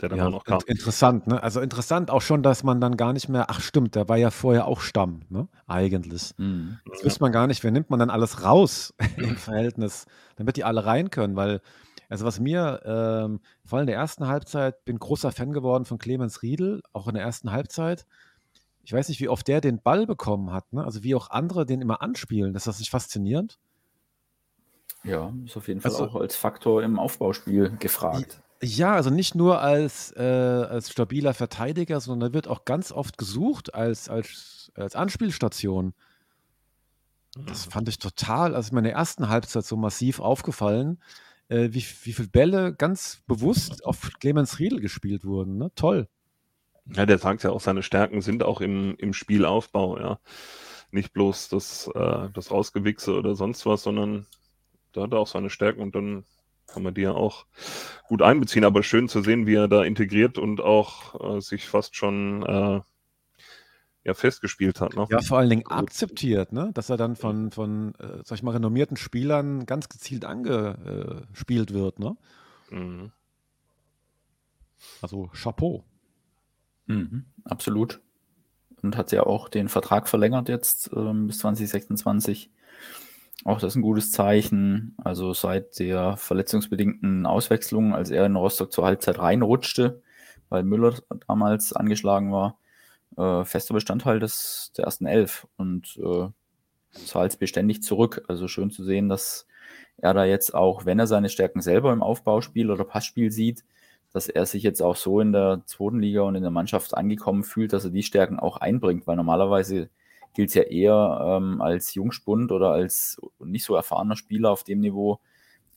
der 0.02 0.10
dann 0.10 0.18
Ja, 0.20 0.28
auch 0.28 0.32
noch 0.32 0.44
kam. 0.46 0.60
int- 0.60 0.68
interessant, 0.68 1.28
ne? 1.28 1.42
Also 1.42 1.60
interessant 1.62 2.12
auch 2.12 2.22
schon, 2.22 2.44
dass 2.44 2.64
man 2.64 2.80
dann 2.80 2.96
gar 2.98 3.12
nicht 3.14 3.28
mehr, 3.30 3.50
ach 3.50 3.60
stimmt, 3.62 3.96
der 3.96 4.08
war 4.08 4.18
ja 4.18 4.32
vorher 4.32 4.66
auch 4.68 4.82
Stamm, 4.82 5.22
ne? 5.30 5.48
Eigentlich. 5.68 6.34
Mhm. 6.38 6.80
Das 6.90 7.04
wüsste 7.04 7.22
man 7.22 7.32
gar 7.32 7.48
nicht, 7.48 7.64
wer 7.64 7.72
nimmt 7.72 7.90
man 7.90 8.00
dann 8.00 8.10
alles 8.10 8.44
raus 8.44 8.94
im 9.18 9.36
Verhältnis, 9.36 10.06
damit 10.38 10.58
die 10.58 10.64
alle 10.64 10.86
rein 10.86 11.10
können, 11.10 11.36
weil, 11.36 11.62
also 12.08 12.26
was 12.26 12.40
mir, 12.40 12.82
ähm, 12.86 13.40
vor 13.66 13.78
allem 13.78 13.84
in 13.84 13.88
der 13.92 13.98
ersten 13.98 14.28
Halbzeit, 14.28 14.84
bin 14.86 15.00
großer 15.00 15.32
Fan 15.32 15.52
geworden 15.54 15.86
von 15.86 15.98
Clemens 15.98 16.42
Riedel, 16.44 16.82
auch 16.94 17.08
in 17.08 17.16
der 17.16 17.24
ersten 17.24 17.52
Halbzeit. 17.52 18.06
Ich 18.84 18.94
weiß 18.94 19.10
nicht, 19.10 19.20
wie 19.20 19.30
oft 19.30 19.48
der 19.48 19.60
den 19.62 19.82
Ball 19.82 20.08
bekommen 20.08 20.52
hat, 20.54 20.72
ne? 20.72 20.84
Also 20.84 21.04
wie 21.04 21.14
auch 21.16 21.30
andere 21.30 21.66
den 21.66 21.82
immer 21.82 22.02
anspielen, 22.02 22.54
das 22.54 22.62
ist 22.64 22.68
das 22.68 22.80
nicht 22.80 22.90
faszinierend? 22.92 23.60
Ja, 25.04 25.32
ist 25.46 25.56
auf 25.58 25.68
jeden 25.68 25.82
Fall 25.82 25.92
Also- 25.92 26.06
auch 26.06 26.16
als 26.16 26.36
Faktor 26.36 26.84
im 26.84 27.00
Aufbauspiel 27.00 27.76
gefragt. 27.80 28.42
Ja, 28.62 28.94
also 28.94 29.10
nicht 29.10 29.36
nur 29.36 29.62
als, 29.62 30.12
äh, 30.18 30.22
als 30.22 30.92
stabiler 30.92 31.34
Verteidiger, 31.34 32.02
sondern 32.02 32.32
er 32.32 32.34
wird 32.34 32.48
auch 32.48 32.66
ganz 32.66 32.92
oft 32.92 33.18
gesucht 33.18 33.74
als, 33.74 34.10
als, 34.10 34.72
als 34.76 34.96
Anspielstation. 34.96 35.94
Das 37.46 37.66
fand 37.66 37.88
ich 37.88 38.00
total, 38.00 38.56
also 38.56 38.70
in 38.70 38.76
meiner 38.76 38.90
ersten 38.90 39.30
Halbzeit 39.30 39.64
so 39.64 39.78
massiv 39.78 40.20
aufgefallen, 40.20 41.02
äh, 41.48 41.70
wie, 41.72 41.86
wie 42.04 42.14
viele 42.14 42.28
Bälle 42.28 42.74
ganz 42.74 43.22
bewusst 43.28 43.86
auf 43.86 44.02
Clemens 44.20 44.60
Riedel 44.60 44.82
gespielt 44.82 45.24
wurden. 45.24 45.58
Ne? 45.58 45.72
Toll. 45.76 46.10
Ja, 46.86 47.06
der 47.06 47.18
sagt 47.18 47.44
ja 47.44 47.52
auch, 47.52 47.62
seine 47.62 47.84
Stärken 47.84 48.22
sind 48.22 48.44
auch 48.44 48.62
im, 48.62 48.96
im 48.98 49.14
Spielaufbau, 49.14 50.00
ja. 50.00 50.20
Nicht 50.92 51.14
bloß 51.14 51.50
das, 51.50 51.88
äh, 51.94 52.30
das 52.34 52.52
Rausgewichse 52.52 53.14
oder 53.14 53.36
sonst 53.36 53.66
was, 53.66 53.84
sondern 53.84 54.26
da 54.92 55.04
hat 55.04 55.14
er 55.14 55.20
auch 55.20 55.28
seine 55.28 55.52
Stärken 55.52 55.82
und 55.82 55.94
dann 55.94 56.26
kann 56.74 56.84
man 56.84 56.94
die 56.94 57.02
ja 57.02 57.12
auch 57.12 57.46
gut 58.08 58.22
einbeziehen. 58.22 58.64
Aber 58.64 58.84
schön 58.84 59.10
zu 59.10 59.22
sehen, 59.22 59.46
wie 59.48 59.56
er 59.56 59.68
da 59.68 59.84
integriert 59.84 60.38
und 60.38 60.62
auch 60.62 61.38
äh, 61.38 61.42
sich 61.42 61.68
fast 61.68 61.96
schon 61.96 62.44
äh, 62.44 62.82
ja, 64.04 64.14
festgespielt 64.14 64.82
hat. 64.82 64.96
Ne? 64.96 65.08
Ja, 65.10 65.22
vor 65.22 65.38
allen 65.38 65.50
Dingen 65.50 65.68
akzeptiert, 65.68 66.54
ne? 66.54 66.72
dass 66.74 66.90
er 66.90 66.98
dann 66.98 67.16
von, 67.16 67.52
von 67.52 67.96
äh, 67.96 68.24
sag 68.24 68.38
ich 68.38 68.44
mal, 68.44 68.52
renommierten 68.52 68.98
Spielern 68.98 69.66
ganz 69.66 69.90
gezielt 69.90 70.26
angespielt 70.26 71.74
wird. 71.74 72.00
Ne? 72.00 72.16
Mhm. 72.70 73.12
Also 75.02 75.30
Chapeau. 75.34 75.84
Mhm, 76.86 77.26
absolut. 77.44 78.00
Und 78.82 78.96
hat 78.96 79.12
ja 79.12 79.24
auch 79.24 79.50
den 79.50 79.70
Vertrag 79.70 80.08
verlängert 80.08 80.50
jetzt 80.50 80.90
ähm, 80.96 81.28
bis 81.28 81.40
2026. 81.40 82.50
Auch 83.46 83.60
das 83.60 83.74
ist 83.74 83.76
ein 83.78 83.82
gutes 83.82 84.12
Zeichen. 84.12 84.96
Also 84.98 85.34
seit 85.34 85.80
der 85.80 86.18
verletzungsbedingten 86.18 87.26
Auswechslung, 87.26 87.94
als 87.94 88.12
er 88.12 88.26
in 88.26 88.36
Rostock 88.36 88.72
zur 88.72 88.86
Halbzeit 88.86 89.20
reinrutschte, 89.20 90.02
weil 90.50 90.64
Müller 90.64 90.96
damals 91.28 91.74
angeschlagen 91.74 92.32
war, 92.32 92.58
äh, 93.18 93.46
fester 93.46 93.74
Bestandteil 93.74 94.20
des, 94.20 94.72
der 94.78 94.86
ersten 94.86 95.06
Elf 95.06 95.48
und 95.58 95.98
äh, 96.04 96.28
zahlt 97.06 97.40
beständig 97.40 97.84
zurück. 97.84 98.24
Also 98.28 98.48
schön 98.48 98.72
zu 98.72 98.84
sehen, 98.84 99.10
dass 99.10 99.48
er 99.98 100.14
da 100.14 100.26
jetzt 100.26 100.54
auch, 100.54 100.86
wenn 100.86 101.00
er 101.00 101.08
seine 101.08 101.30
Stärken 101.30 101.62
selber 101.62 101.94
im 101.94 102.04
Aufbauspiel 102.04 102.72
oder 102.72 102.84
Passspiel 102.84 103.32
sieht, 103.32 103.64
dass 104.12 104.28
er 104.28 104.46
sich 104.46 104.64
jetzt 104.64 104.82
auch 104.82 104.96
so 104.96 105.20
in 105.20 105.32
der 105.32 105.62
zweiten 105.66 106.00
Liga 106.00 106.22
und 106.22 106.36
in 106.36 106.42
der 106.42 106.52
Mannschaft 106.52 106.96
angekommen 106.96 107.44
fühlt, 107.44 107.74
dass 107.74 107.86
er 107.86 107.92
die 107.92 108.04
Stärken 108.04 108.40
auch 108.40 108.58
einbringt, 108.58 109.06
weil 109.08 109.16
normalerweise 109.16 109.90
gilt 110.34 110.50
es 110.50 110.56
ja 110.56 110.64
eher 110.64 111.40
ähm, 111.42 111.62
als 111.62 111.94
Jungspund 111.94 112.52
oder 112.52 112.72
als 112.72 113.20
nicht 113.40 113.66
so 113.66 113.76
erfahrener 113.76 114.16
Spieler 114.16 114.52
auf 114.52 114.64
dem 114.64 114.80
Niveau 114.80 115.20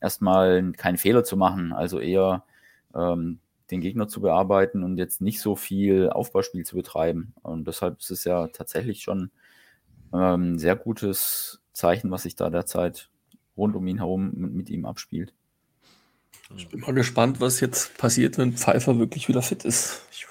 erstmal 0.01 0.73
keinen 0.73 0.99
Fehler 0.99 1.25
zu 1.25 1.37
machen, 1.37 1.73
also 1.73 1.99
eher 1.99 2.45
ähm, 2.95 3.39
den 3.71 3.81
Gegner 3.81 4.09
zu 4.09 4.21
bearbeiten 4.21 4.85
und 4.85 4.99
jetzt 4.99 5.21
nicht 5.21 5.41
so 5.41 5.57
viel 5.57 6.11
Aufbauspiel 6.11 6.65
zu 6.65 6.77
betreiben. 6.77 7.35
Und 7.43 7.67
deshalb 7.67 8.01
ist 8.01 8.11
es 8.11 8.25
ja 8.25 8.49
tatsächlich 8.49 9.03
schon 9.03 9.31
ähm, 10.13 10.59
sehr 10.59 10.77
gutes 10.77 11.63
Zeichen, 11.73 12.11
was 12.11 12.25
sich 12.25 12.37
da 12.37 12.51
derzeit 12.51 13.09
rund 13.57 13.75
um 13.77 13.87
ihn 13.87 13.99
herum 13.99 14.33
mit, 14.35 14.53
mit 14.53 14.71
ihm 14.71 14.85
abspielt. 14.85 15.33
Ich 16.55 16.69
bin 16.69 16.81
mal 16.81 16.93
gespannt, 16.93 17.41
was 17.41 17.61
jetzt 17.61 17.97
passiert, 17.97 18.37
wenn 18.37 18.53
Pfeiffer 18.53 18.99
wirklich 18.99 19.29
wieder 19.29 19.41
fit 19.41 19.65
ist. 19.65 20.07
Ich 20.13 20.27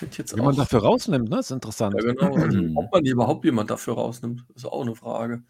jetzt 0.00 0.36
Wie 0.36 0.40
man 0.40 0.56
dafür 0.56 0.80
rausnimmt, 0.80 1.28
ne? 1.28 1.38
ist 1.38 1.50
interessant. 1.50 1.94
Ja, 1.98 2.12
genau. 2.12 2.34
Also, 2.34 2.60
ob 2.74 2.92
man 2.92 3.04
überhaupt 3.04 3.44
jemand 3.44 3.70
dafür 3.70 3.94
rausnimmt, 3.94 4.44
ist 4.54 4.66
auch 4.66 4.82
eine 4.82 4.94
Frage. 4.94 5.42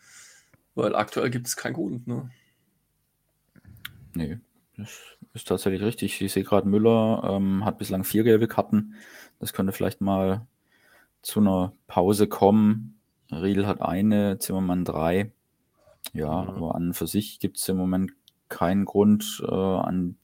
Weil 0.74 0.94
aktuell 0.94 1.30
gibt 1.30 1.46
es 1.46 1.56
keinen 1.56 1.74
Grund, 1.74 2.06
ne? 2.06 2.30
Nee, 4.14 4.38
das 4.76 5.00
ist 5.34 5.48
tatsächlich 5.48 5.82
richtig. 5.82 6.20
Ich 6.20 6.32
sehe 6.32 6.44
gerade, 6.44 6.68
Müller 6.68 7.22
ähm, 7.24 7.64
hat 7.64 7.78
bislang 7.78 8.04
vier 8.04 8.24
gelbe 8.24 8.48
Karten. 8.48 8.94
Das 9.38 9.52
könnte 9.52 9.72
vielleicht 9.72 10.00
mal 10.00 10.46
zu 11.22 11.40
einer 11.40 11.72
Pause 11.86 12.26
kommen. 12.26 12.98
Riedel 13.30 13.66
hat 13.66 13.80
eine, 13.80 14.38
Zimmermann 14.38 14.84
drei. 14.84 15.32
Ja, 16.12 16.42
mhm. 16.42 16.48
aber 16.50 16.74
an 16.74 16.94
für 16.94 17.06
sich 17.06 17.40
gibt 17.40 17.58
es 17.58 17.68
im 17.68 17.76
Moment 17.76 18.12
keinen 18.48 18.84
Grund, 18.84 19.42
äh, 19.46 19.52
an 19.52 20.16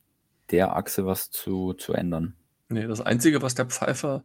der 0.50 0.76
Achse 0.76 1.06
was 1.06 1.30
zu, 1.30 1.72
zu 1.74 1.92
ändern. 1.92 2.34
Nee, 2.72 2.86
das 2.86 3.00
Einzige, 3.00 3.42
was 3.42 3.54
der 3.54 3.66
Pfeifer 3.66 4.24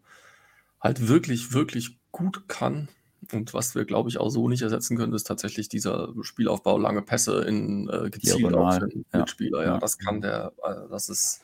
halt 0.79 1.07
wirklich, 1.07 1.53
wirklich 1.53 1.97
gut 2.11 2.47
kann 2.47 2.89
und 3.31 3.53
was 3.53 3.75
wir, 3.75 3.85
glaube 3.85 4.09
ich, 4.09 4.19
auch 4.19 4.29
so 4.29 4.47
nicht 4.47 4.61
ersetzen 4.61 4.97
können, 4.97 5.13
ist 5.13 5.25
tatsächlich 5.25 5.69
dieser 5.69 6.13
Spielaufbau, 6.21 6.77
lange 6.77 7.01
Pässe 7.01 7.41
in 7.41 7.89
äh, 7.89 8.09
gezielt 8.09 8.53
auf 8.53 8.79
den 8.79 9.05
ja. 9.11 9.19
Mitspieler. 9.19 9.65
Ja, 9.65 9.77
das 9.79 9.97
kann 9.97 10.21
der, 10.21 10.53
äh, 10.63 10.89
das 10.89 11.09
ist 11.09 11.41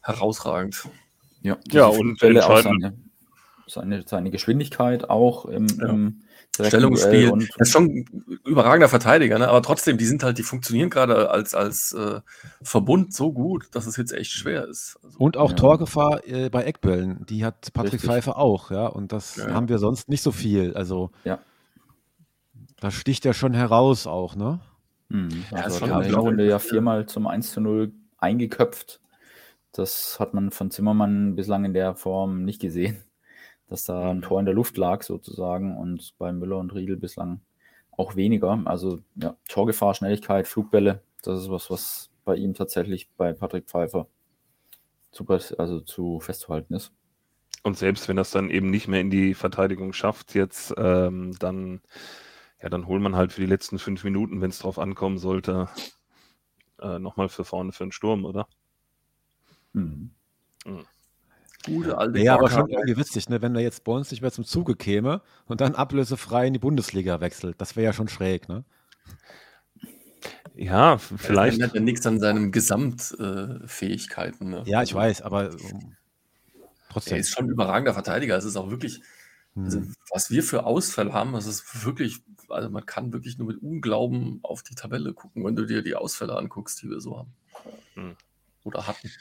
herausragend. 0.00 0.88
Ja, 1.42 1.58
ja 1.70 1.86
und 1.86 2.18
seine, 2.18 2.94
seine, 3.66 4.04
seine 4.06 4.30
Geschwindigkeit 4.30 5.10
auch 5.10 5.44
im, 5.44 5.66
ja. 5.66 5.88
im 5.88 6.22
Stellungsspiel. 6.66 7.30
Und 7.30 7.48
er 7.56 7.60
ist 7.60 7.70
schon 7.70 7.84
ein 7.84 8.40
überragender 8.44 8.88
Verteidiger, 8.88 9.38
ne? 9.38 9.48
aber 9.48 9.62
trotzdem, 9.62 9.98
die 9.98 10.04
sind 10.04 10.22
halt, 10.22 10.38
die 10.38 10.42
funktionieren 10.42 10.90
gerade 10.90 11.30
als, 11.30 11.54
als 11.54 11.92
äh, 11.92 12.20
Verbund 12.62 13.14
so 13.14 13.32
gut, 13.32 13.68
dass 13.72 13.86
es 13.86 13.96
jetzt 13.96 14.12
echt 14.12 14.32
schwer 14.32 14.66
ist. 14.66 14.98
Also, 15.02 15.18
und 15.18 15.36
auch 15.36 15.50
ja. 15.50 15.56
Torgefahr 15.56 16.26
äh, 16.26 16.48
bei 16.50 16.64
Eckbällen, 16.64 17.24
die 17.26 17.44
hat 17.44 17.72
Patrick 17.72 17.94
Richtig. 17.94 18.10
Pfeiffer 18.10 18.38
auch, 18.38 18.70
ja, 18.70 18.86
und 18.86 19.12
das 19.12 19.36
ja, 19.36 19.52
haben 19.52 19.68
wir 19.68 19.78
sonst 19.78 20.08
nicht 20.08 20.22
so 20.22 20.32
viel. 20.32 20.74
Also, 20.74 21.10
ja. 21.24 21.38
da 22.80 22.90
sticht 22.90 23.26
er 23.26 23.34
schon 23.34 23.54
heraus 23.54 24.06
auch, 24.06 24.36
ne? 24.36 24.60
Mhm. 25.08 25.44
Also, 25.52 25.86
ja, 25.86 25.94
hat 25.94 26.04
in 26.04 26.12
der 26.12 26.20
Runde 26.20 26.46
ja 26.46 26.58
viermal 26.58 27.06
zum 27.06 27.26
1 27.26 27.52
zu 27.52 27.60
0 27.60 27.92
eingeköpft. 28.18 29.00
Das 29.72 30.18
hat 30.18 30.34
man 30.34 30.50
von 30.50 30.70
Zimmermann 30.70 31.36
bislang 31.36 31.64
in 31.64 31.74
der 31.74 31.94
Form 31.94 32.44
nicht 32.44 32.60
gesehen 32.60 33.04
dass 33.68 33.84
da 33.84 34.10
ein 34.10 34.22
Tor 34.22 34.40
in 34.40 34.46
der 34.46 34.54
Luft 34.54 34.76
lag 34.76 35.02
sozusagen 35.02 35.76
und 35.76 36.14
bei 36.18 36.32
Müller 36.32 36.58
und 36.58 36.74
Riedel 36.74 36.96
bislang 36.96 37.40
auch 37.96 38.16
weniger. 38.16 38.62
Also 38.64 39.00
ja, 39.16 39.36
Torgefahr, 39.48 39.94
Schnelligkeit, 39.94 40.48
Flugbälle, 40.48 41.02
das 41.22 41.42
ist 41.42 41.50
was, 41.50 41.70
was 41.70 42.10
bei 42.24 42.36
ihm 42.36 42.54
tatsächlich 42.54 43.10
bei 43.16 43.32
Patrick 43.32 43.66
Pfeiffer 43.66 44.06
zu, 45.10 45.26
also 45.58 45.80
zu 45.80 46.20
festzuhalten 46.20 46.74
ist. 46.74 46.92
Und 47.62 47.76
selbst 47.76 48.08
wenn 48.08 48.16
das 48.16 48.30
dann 48.30 48.50
eben 48.50 48.70
nicht 48.70 48.88
mehr 48.88 49.00
in 49.00 49.10
die 49.10 49.34
Verteidigung 49.34 49.92
schafft, 49.92 50.34
jetzt 50.34 50.72
ähm, 50.78 51.34
dann, 51.38 51.80
ja, 52.62 52.68
dann 52.68 52.86
holt 52.86 53.02
man 53.02 53.16
halt 53.16 53.32
für 53.32 53.40
die 53.40 53.46
letzten 53.46 53.78
fünf 53.78 54.04
Minuten, 54.04 54.40
wenn 54.40 54.50
es 54.50 54.60
drauf 54.60 54.78
ankommen 54.78 55.18
sollte, 55.18 55.68
äh, 56.80 56.98
nochmal 56.98 57.28
für 57.28 57.44
vorne 57.44 57.72
für 57.72 57.84
einen 57.84 57.92
Sturm, 57.92 58.24
oder? 58.24 58.48
Mhm. 59.72 60.12
Mhm. 60.64 60.86
Gute 61.68 61.98
alte 61.98 62.18
Ja, 62.18 62.34
aber 62.34 62.50
schon 62.50 62.68
irgendwie 62.68 62.96
witzig, 62.96 63.28
ne? 63.28 63.42
wenn 63.42 63.54
er 63.54 63.62
jetzt 63.62 63.84
bei 63.84 63.92
uns 63.92 64.10
nicht 64.10 64.22
mehr 64.22 64.32
zum 64.32 64.44
Zuge 64.44 64.74
käme 64.74 65.20
und 65.46 65.60
dann 65.60 65.74
ablösefrei 65.74 66.46
in 66.46 66.52
die 66.52 66.58
Bundesliga 66.58 67.20
wechselt. 67.20 67.60
Das 67.60 67.76
wäre 67.76 67.84
ja 67.84 67.92
schon 67.92 68.08
schräg, 68.08 68.48
ne? 68.48 68.64
Ja, 70.58 70.98
vielleicht. 70.98 71.60
Er 71.60 71.68
hat 71.68 71.74
ja 71.74 71.80
nichts 71.80 72.04
an 72.06 72.18
seinen 72.18 72.50
Gesamtfähigkeiten. 72.50 74.52
Äh, 74.52 74.56
ne? 74.56 74.64
Ja, 74.66 74.82
ich 74.82 74.92
weiß, 74.92 75.22
aber 75.22 75.52
um, 75.52 75.94
trotzdem. 76.90 77.14
Er 77.14 77.20
ist 77.20 77.30
schon 77.30 77.46
ein 77.46 77.50
überragender 77.50 77.94
Verteidiger. 77.94 78.36
Es 78.36 78.44
ist 78.44 78.56
auch 78.56 78.68
wirklich, 78.70 79.00
also, 79.54 79.78
hm. 79.78 79.94
was 80.10 80.32
wir 80.32 80.42
für 80.42 80.66
Ausfälle 80.66 81.12
haben, 81.12 81.32
das 81.32 81.46
ist 81.46 81.84
wirklich, 81.84 82.22
also 82.48 82.70
man 82.70 82.84
kann 82.86 83.12
wirklich 83.12 83.38
nur 83.38 83.46
mit 83.46 83.62
Unglauben 83.62 84.40
auf 84.42 84.64
die 84.64 84.74
Tabelle 84.74 85.12
gucken, 85.12 85.44
wenn 85.44 85.54
du 85.54 85.64
dir 85.64 85.82
die 85.82 85.94
Ausfälle 85.94 86.36
anguckst, 86.36 86.82
die 86.82 86.90
wir 86.90 87.00
so 87.00 87.18
haben. 87.18 87.32
Hm. 87.94 88.16
Oder 88.64 88.88
hatten. 88.88 89.12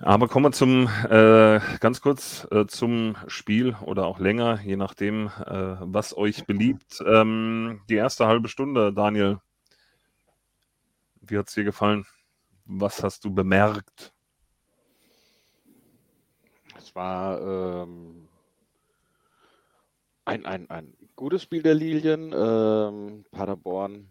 Aber 0.00 0.28
kommen 0.28 0.46
wir 0.46 0.52
zum 0.52 0.88
äh, 1.08 1.58
ganz 1.80 2.00
kurz 2.02 2.46
äh, 2.50 2.66
zum 2.66 3.16
Spiel 3.28 3.74
oder 3.82 4.06
auch 4.06 4.18
länger, 4.18 4.60
je 4.60 4.76
nachdem, 4.76 5.28
äh, 5.46 5.76
was 5.80 6.16
euch 6.16 6.44
beliebt. 6.44 7.02
Ähm, 7.06 7.80
die 7.88 7.94
erste 7.94 8.26
halbe 8.26 8.48
Stunde, 8.48 8.92
Daniel. 8.92 9.40
Wie 11.22 11.38
hat 11.38 11.48
es 11.48 11.54
dir 11.54 11.64
gefallen? 11.64 12.04
Was 12.66 13.02
hast 13.02 13.24
du 13.24 13.32
bemerkt? 13.32 14.12
Es 16.76 16.94
war 16.94 17.40
ähm, 17.40 18.28
ein, 20.26 20.44
ein, 20.44 20.68
ein 20.68 20.94
gutes 21.16 21.42
Spiel 21.42 21.62
der 21.62 21.74
Lilien. 21.74 22.34
Ähm, 22.36 23.24
Paderborn 23.30 24.08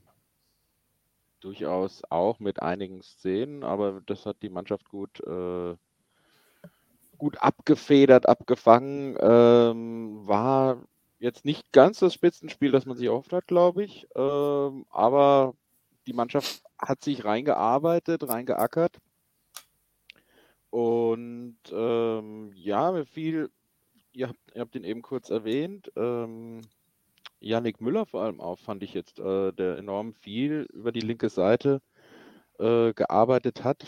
durchaus 1.46 2.02
auch 2.10 2.40
mit 2.40 2.62
einigen 2.62 3.04
Szenen, 3.04 3.64
aber 3.64 4.02
das 4.06 4.26
hat 4.26 4.38
die 4.42 4.50
Mannschaft 4.50 4.90
gut, 4.90 5.20
äh, 5.22 5.76
gut 7.18 7.38
abgefedert, 7.38 8.28
abgefangen. 8.28 9.16
Ähm, 9.22 10.28
war 10.28 10.82
jetzt 11.20 11.46
nicht 11.46 11.72
ganz 11.72 12.00
das 12.00 12.16
Spitzenspiel, 12.16 12.72
das 12.72 12.88
man 12.88 12.98
sich 12.98 13.08
erhofft 13.08 13.32
hat, 13.32 13.48
glaube 13.48 13.84
ich. 13.84 14.08
Ähm, 14.16 14.86
aber 14.90 15.54
die 16.08 16.14
Mannschaft 16.14 16.64
hat 16.80 17.04
sich 17.04 17.24
reingearbeitet, 17.26 18.28
reingeackert. 18.28 18.98
Und 20.72 21.58
ähm, 21.72 22.52
ja, 22.56 22.92
mir 22.92 23.06
fiel, 23.06 23.52
ihr 24.14 24.30
habt, 24.30 24.40
ihr 24.56 24.62
habt 24.62 24.76
ihn 24.76 24.84
eben 24.84 25.04
kurz 25.04 25.30
erwähnt, 25.30 25.92
ähm, 25.96 26.62
Yannick 27.40 27.82
Müller 27.82 28.06
vor 28.06 28.24
allem 28.24 28.40
auch, 28.42 28.60
fand 28.60 28.84
ich 28.84 28.94
jetzt, 28.94 29.20
äh, 29.20 29.52
der 29.52 29.78
enorm 29.78 30.14
viel 30.14 30.68
über 30.74 30.92
die 30.92 31.02
linke 31.02 31.30
Seite 31.30 31.82
äh, 32.60 32.94
gearbeitet 32.94 33.64
hat. 33.64 33.86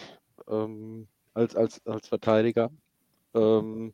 Ähm, 0.47 1.07
als, 1.37 1.55
als, 1.55 1.85
als 1.85 2.07
Verteidiger. 2.07 2.71
Ähm, 3.33 3.93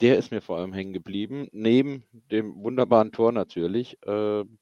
der 0.00 0.18
ist 0.18 0.32
mir 0.32 0.40
vor 0.40 0.58
allem 0.58 0.72
hängen 0.72 0.94
geblieben, 0.94 1.48
neben 1.52 2.04
dem 2.12 2.62
wunderbaren 2.62 3.12
Tor 3.12 3.32
natürlich. 3.32 3.98
Ähm, 4.06 4.58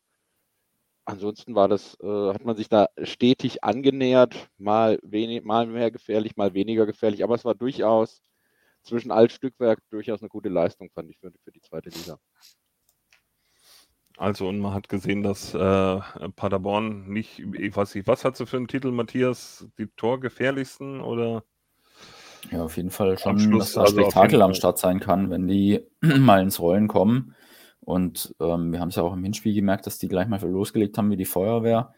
ansonsten 1.04 1.54
war 1.54 1.68
das, 1.68 1.96
äh, 2.00 2.32
hat 2.34 2.44
man 2.44 2.56
sich 2.56 2.68
da 2.68 2.88
stetig 3.02 3.64
angenähert, 3.64 4.50
mal, 4.58 4.98
wenig, 5.02 5.44
mal 5.44 5.66
mehr 5.66 5.90
gefährlich, 5.90 6.36
mal 6.36 6.54
weniger 6.54 6.86
gefährlich, 6.86 7.24
aber 7.24 7.36
es 7.36 7.44
war 7.44 7.54
durchaus 7.54 8.22
zwischen 8.82 9.12
Altstückwerk 9.12 9.80
durchaus 9.90 10.20
eine 10.20 10.28
gute 10.28 10.48
Leistung, 10.48 10.90
fand 10.90 11.10
ich, 11.10 11.18
für, 11.18 11.32
für 11.44 11.52
die 11.52 11.60
zweite 11.60 11.90
Liga. 11.90 12.18
Also, 14.20 14.48
und 14.48 14.58
man 14.58 14.74
hat 14.74 14.90
gesehen, 14.90 15.22
dass 15.22 15.54
äh, 15.54 16.00
Paderborn 16.36 17.08
nicht, 17.08 17.38
ich 17.38 17.74
weiß 17.74 17.94
nicht, 17.94 18.06
was 18.06 18.22
hat 18.22 18.36
sie 18.36 18.44
für 18.44 18.58
einen 18.58 18.68
Titel, 18.68 18.90
Matthias? 18.90 19.66
Die 19.78 19.86
Torgefährlichsten 19.86 21.00
oder? 21.00 21.42
Ja, 22.50 22.62
auf 22.62 22.76
jeden 22.76 22.90
Fall 22.90 23.16
schon, 23.16 23.38
Schluss, 23.38 23.64
dass 23.64 23.72
da 23.72 23.80
also 23.80 23.94
Spektakel 23.94 24.42
am. 24.42 24.52
Start 24.52 24.76
sein 24.76 25.00
kann, 25.00 25.30
wenn 25.30 25.48
die 25.48 25.80
mal 26.02 26.42
ins 26.42 26.60
Rollen 26.60 26.86
kommen. 26.86 27.34
Und 27.80 28.34
ähm, 28.40 28.72
wir 28.72 28.80
haben 28.80 28.90
es 28.90 28.96
ja 28.96 29.04
auch 29.04 29.14
im 29.14 29.24
Hinspiel 29.24 29.54
gemerkt, 29.54 29.86
dass 29.86 29.96
die 29.96 30.08
gleich 30.08 30.28
mal 30.28 30.38
losgelegt 30.42 30.98
haben 30.98 31.10
wie 31.10 31.16
die 31.16 31.24
Feuerwehr. 31.24 31.94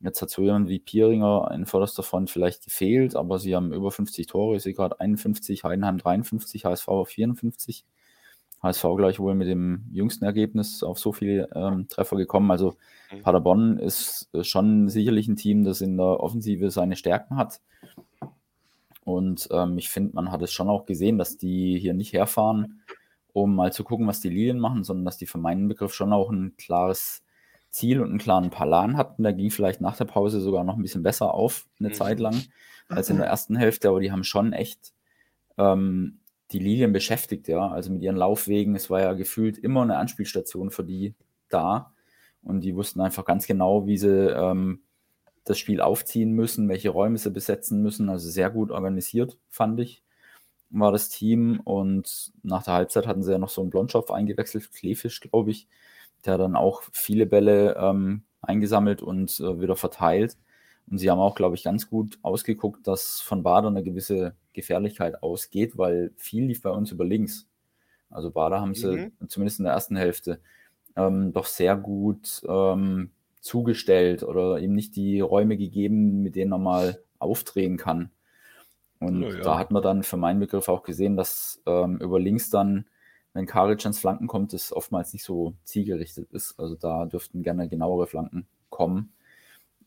Jetzt 0.00 0.22
hat 0.22 0.30
so 0.30 0.40
jemand 0.40 0.70
wie 0.70 0.78
Pieringer 0.78 1.50
in 1.52 1.66
vorderster 1.66 2.02
Front 2.02 2.30
vielleicht 2.30 2.64
gefehlt, 2.64 3.14
aber 3.14 3.38
sie 3.38 3.54
haben 3.54 3.74
über 3.74 3.90
50 3.90 4.26
Tore. 4.26 4.56
Ich 4.56 4.62
sehe 4.62 4.72
gerade 4.72 4.98
51, 5.00 5.64
Heidenheim 5.64 5.98
53, 5.98 6.64
HSV 6.64 6.88
auf 6.88 7.08
54. 7.10 7.84
HSV 8.62 8.84
gleichwohl 8.96 9.34
mit 9.34 9.48
dem 9.48 9.84
jüngsten 9.92 10.24
Ergebnis 10.24 10.82
auf 10.82 10.98
so 10.98 11.12
viele 11.12 11.48
ähm, 11.54 11.88
Treffer 11.88 12.16
gekommen. 12.16 12.50
Also 12.50 12.74
Mhm. 13.10 13.22
Paderborn 13.22 13.78
ist 13.78 14.28
äh, 14.34 14.44
schon 14.44 14.88
sicherlich 14.90 15.28
ein 15.28 15.36
Team, 15.36 15.64
das 15.64 15.80
in 15.80 15.96
der 15.96 16.20
Offensive 16.20 16.70
seine 16.70 16.94
Stärken 16.94 17.36
hat. 17.36 17.60
Und 19.04 19.48
ähm, 19.50 19.78
ich 19.78 19.88
finde, 19.88 20.14
man 20.14 20.30
hat 20.30 20.42
es 20.42 20.52
schon 20.52 20.68
auch 20.68 20.84
gesehen, 20.84 21.18
dass 21.18 21.38
die 21.38 21.78
hier 21.78 21.94
nicht 21.94 22.12
herfahren, 22.12 22.82
um 23.32 23.54
mal 23.54 23.72
zu 23.72 23.84
gucken, 23.84 24.06
was 24.06 24.20
die 24.20 24.28
Lilien 24.28 24.58
machen, 24.58 24.84
sondern 24.84 25.04
dass 25.06 25.16
die 25.16 25.26
für 25.26 25.38
meinen 25.38 25.68
Begriff 25.68 25.94
schon 25.94 26.12
auch 26.12 26.30
ein 26.30 26.54
klares 26.58 27.22
Ziel 27.70 28.00
und 28.00 28.10
einen 28.10 28.18
klaren 28.18 28.50
Plan 28.50 28.96
hatten. 28.96 29.22
Da 29.22 29.32
ging 29.32 29.50
vielleicht 29.50 29.80
nach 29.80 29.96
der 29.96 30.04
Pause 30.04 30.40
sogar 30.40 30.64
noch 30.64 30.76
ein 30.76 30.82
bisschen 30.82 31.02
besser 31.02 31.32
auf, 31.32 31.66
eine 31.80 31.88
Mhm. 31.90 31.94
Zeit 31.94 32.20
lang, 32.20 32.42
als 32.88 33.08
in 33.08 33.16
der 33.18 33.26
ersten 33.26 33.56
Hälfte, 33.56 33.88
aber 33.88 34.00
die 34.00 34.12
haben 34.12 34.24
schon 34.24 34.52
echt 34.52 34.92
ähm, 35.56 36.18
die 36.52 36.58
Lilien 36.58 36.92
beschäftigt, 36.92 37.48
ja. 37.48 37.68
Also 37.68 37.92
mit 37.92 38.02
ihren 38.02 38.16
Laufwegen, 38.16 38.74
es 38.74 38.90
war 38.90 39.00
ja 39.00 39.12
gefühlt 39.12 39.58
immer 39.58 39.82
eine 39.82 39.96
Anspielstation 39.96 40.70
für 40.70 40.84
die 40.84 41.14
da. 41.48 41.92
Und 42.42 42.60
die 42.60 42.74
wussten 42.74 43.00
einfach 43.00 43.24
ganz 43.24 43.46
genau, 43.46 43.86
wie 43.86 43.98
sie 43.98 44.30
ähm, 44.30 44.80
das 45.44 45.58
Spiel 45.58 45.80
aufziehen 45.80 46.32
müssen, 46.32 46.68
welche 46.68 46.90
Räume 46.90 47.18
sie 47.18 47.30
besetzen 47.30 47.82
müssen. 47.82 48.08
Also 48.08 48.30
sehr 48.30 48.50
gut 48.50 48.70
organisiert, 48.70 49.38
fand 49.48 49.80
ich, 49.80 50.02
war 50.70 50.92
das 50.92 51.08
Team. 51.08 51.60
Und 51.64 52.32
nach 52.42 52.64
der 52.64 52.74
Halbzeit 52.74 53.06
hatten 53.06 53.22
sie 53.22 53.32
ja 53.32 53.38
noch 53.38 53.48
so 53.48 53.60
einen 53.60 53.70
Blondschopf 53.70 54.10
eingewechselt, 54.10 54.72
Kleefisch, 54.72 55.20
glaube 55.20 55.50
ich, 55.50 55.68
der 56.24 56.38
dann 56.38 56.56
auch 56.56 56.82
viele 56.92 57.26
Bälle 57.26 57.76
ähm, 57.76 58.22
eingesammelt 58.40 59.02
und 59.02 59.40
äh, 59.40 59.60
wieder 59.60 59.76
verteilt. 59.76 60.36
Und 60.90 60.98
sie 60.98 61.10
haben 61.10 61.18
auch, 61.18 61.34
glaube 61.34 61.54
ich, 61.56 61.64
ganz 61.64 61.90
gut 61.90 62.18
ausgeguckt, 62.22 62.86
dass 62.86 63.20
von 63.20 63.42
Bader 63.42 63.68
eine 63.68 63.82
gewisse 63.82 64.34
Gefährlichkeit 64.58 65.22
ausgeht, 65.22 65.78
weil 65.78 66.12
viel 66.16 66.44
lief 66.44 66.62
bei 66.62 66.70
uns 66.70 66.90
über 66.90 67.04
links. 67.04 67.48
Also 68.10 68.30
Bader 68.30 68.60
haben 68.60 68.74
sie 68.74 69.12
zumindest 69.28 69.60
in 69.60 69.64
der 69.64 69.74
ersten 69.74 69.96
Hälfte 69.96 70.40
ähm, 70.96 71.32
doch 71.32 71.46
sehr 71.46 71.76
gut 71.76 72.42
ähm, 72.48 73.10
zugestellt 73.40 74.22
oder 74.22 74.58
ihm 74.58 74.74
nicht 74.74 74.96
die 74.96 75.20
Räume 75.20 75.56
gegeben, 75.56 76.22
mit 76.22 76.34
denen 76.34 76.52
er 76.52 76.58
mal 76.58 77.02
aufdrehen 77.18 77.76
kann. 77.76 78.10
Und 78.98 79.22
Ja, 79.22 79.28
ja. 79.28 79.40
da 79.40 79.58
hat 79.58 79.70
man 79.70 79.82
dann 79.82 80.02
für 80.02 80.16
meinen 80.16 80.40
Begriff 80.40 80.68
auch 80.68 80.82
gesehen, 80.82 81.16
dass 81.16 81.62
ähm, 81.66 81.98
über 82.00 82.18
links 82.18 82.50
dann, 82.50 82.86
wenn 83.32 83.46
Karic 83.46 83.84
ans 83.84 84.00
Flanken 84.00 84.26
kommt, 84.26 84.52
es 84.54 84.72
oftmals 84.72 85.12
nicht 85.12 85.24
so 85.24 85.54
zielgerichtet 85.62 86.32
ist. 86.32 86.58
Also 86.58 86.74
da 86.74 87.06
dürften 87.06 87.42
gerne 87.42 87.68
genauere 87.68 88.06
Flanken 88.06 88.46
kommen. 88.70 89.12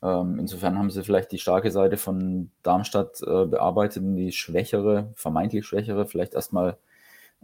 Ähm, 0.03 0.39
insofern 0.39 0.77
haben 0.77 0.89
sie 0.89 1.03
vielleicht 1.03 1.31
die 1.31 1.37
starke 1.39 1.69
Seite 1.71 1.97
von 1.97 2.51
Darmstadt 2.63 3.21
äh, 3.21 3.45
bearbeitet 3.45 4.01
und 4.03 4.15
die 4.15 4.31
schwächere, 4.31 5.11
vermeintlich 5.15 5.65
schwächere 5.65 6.07
vielleicht 6.07 6.33
erstmal 6.33 6.77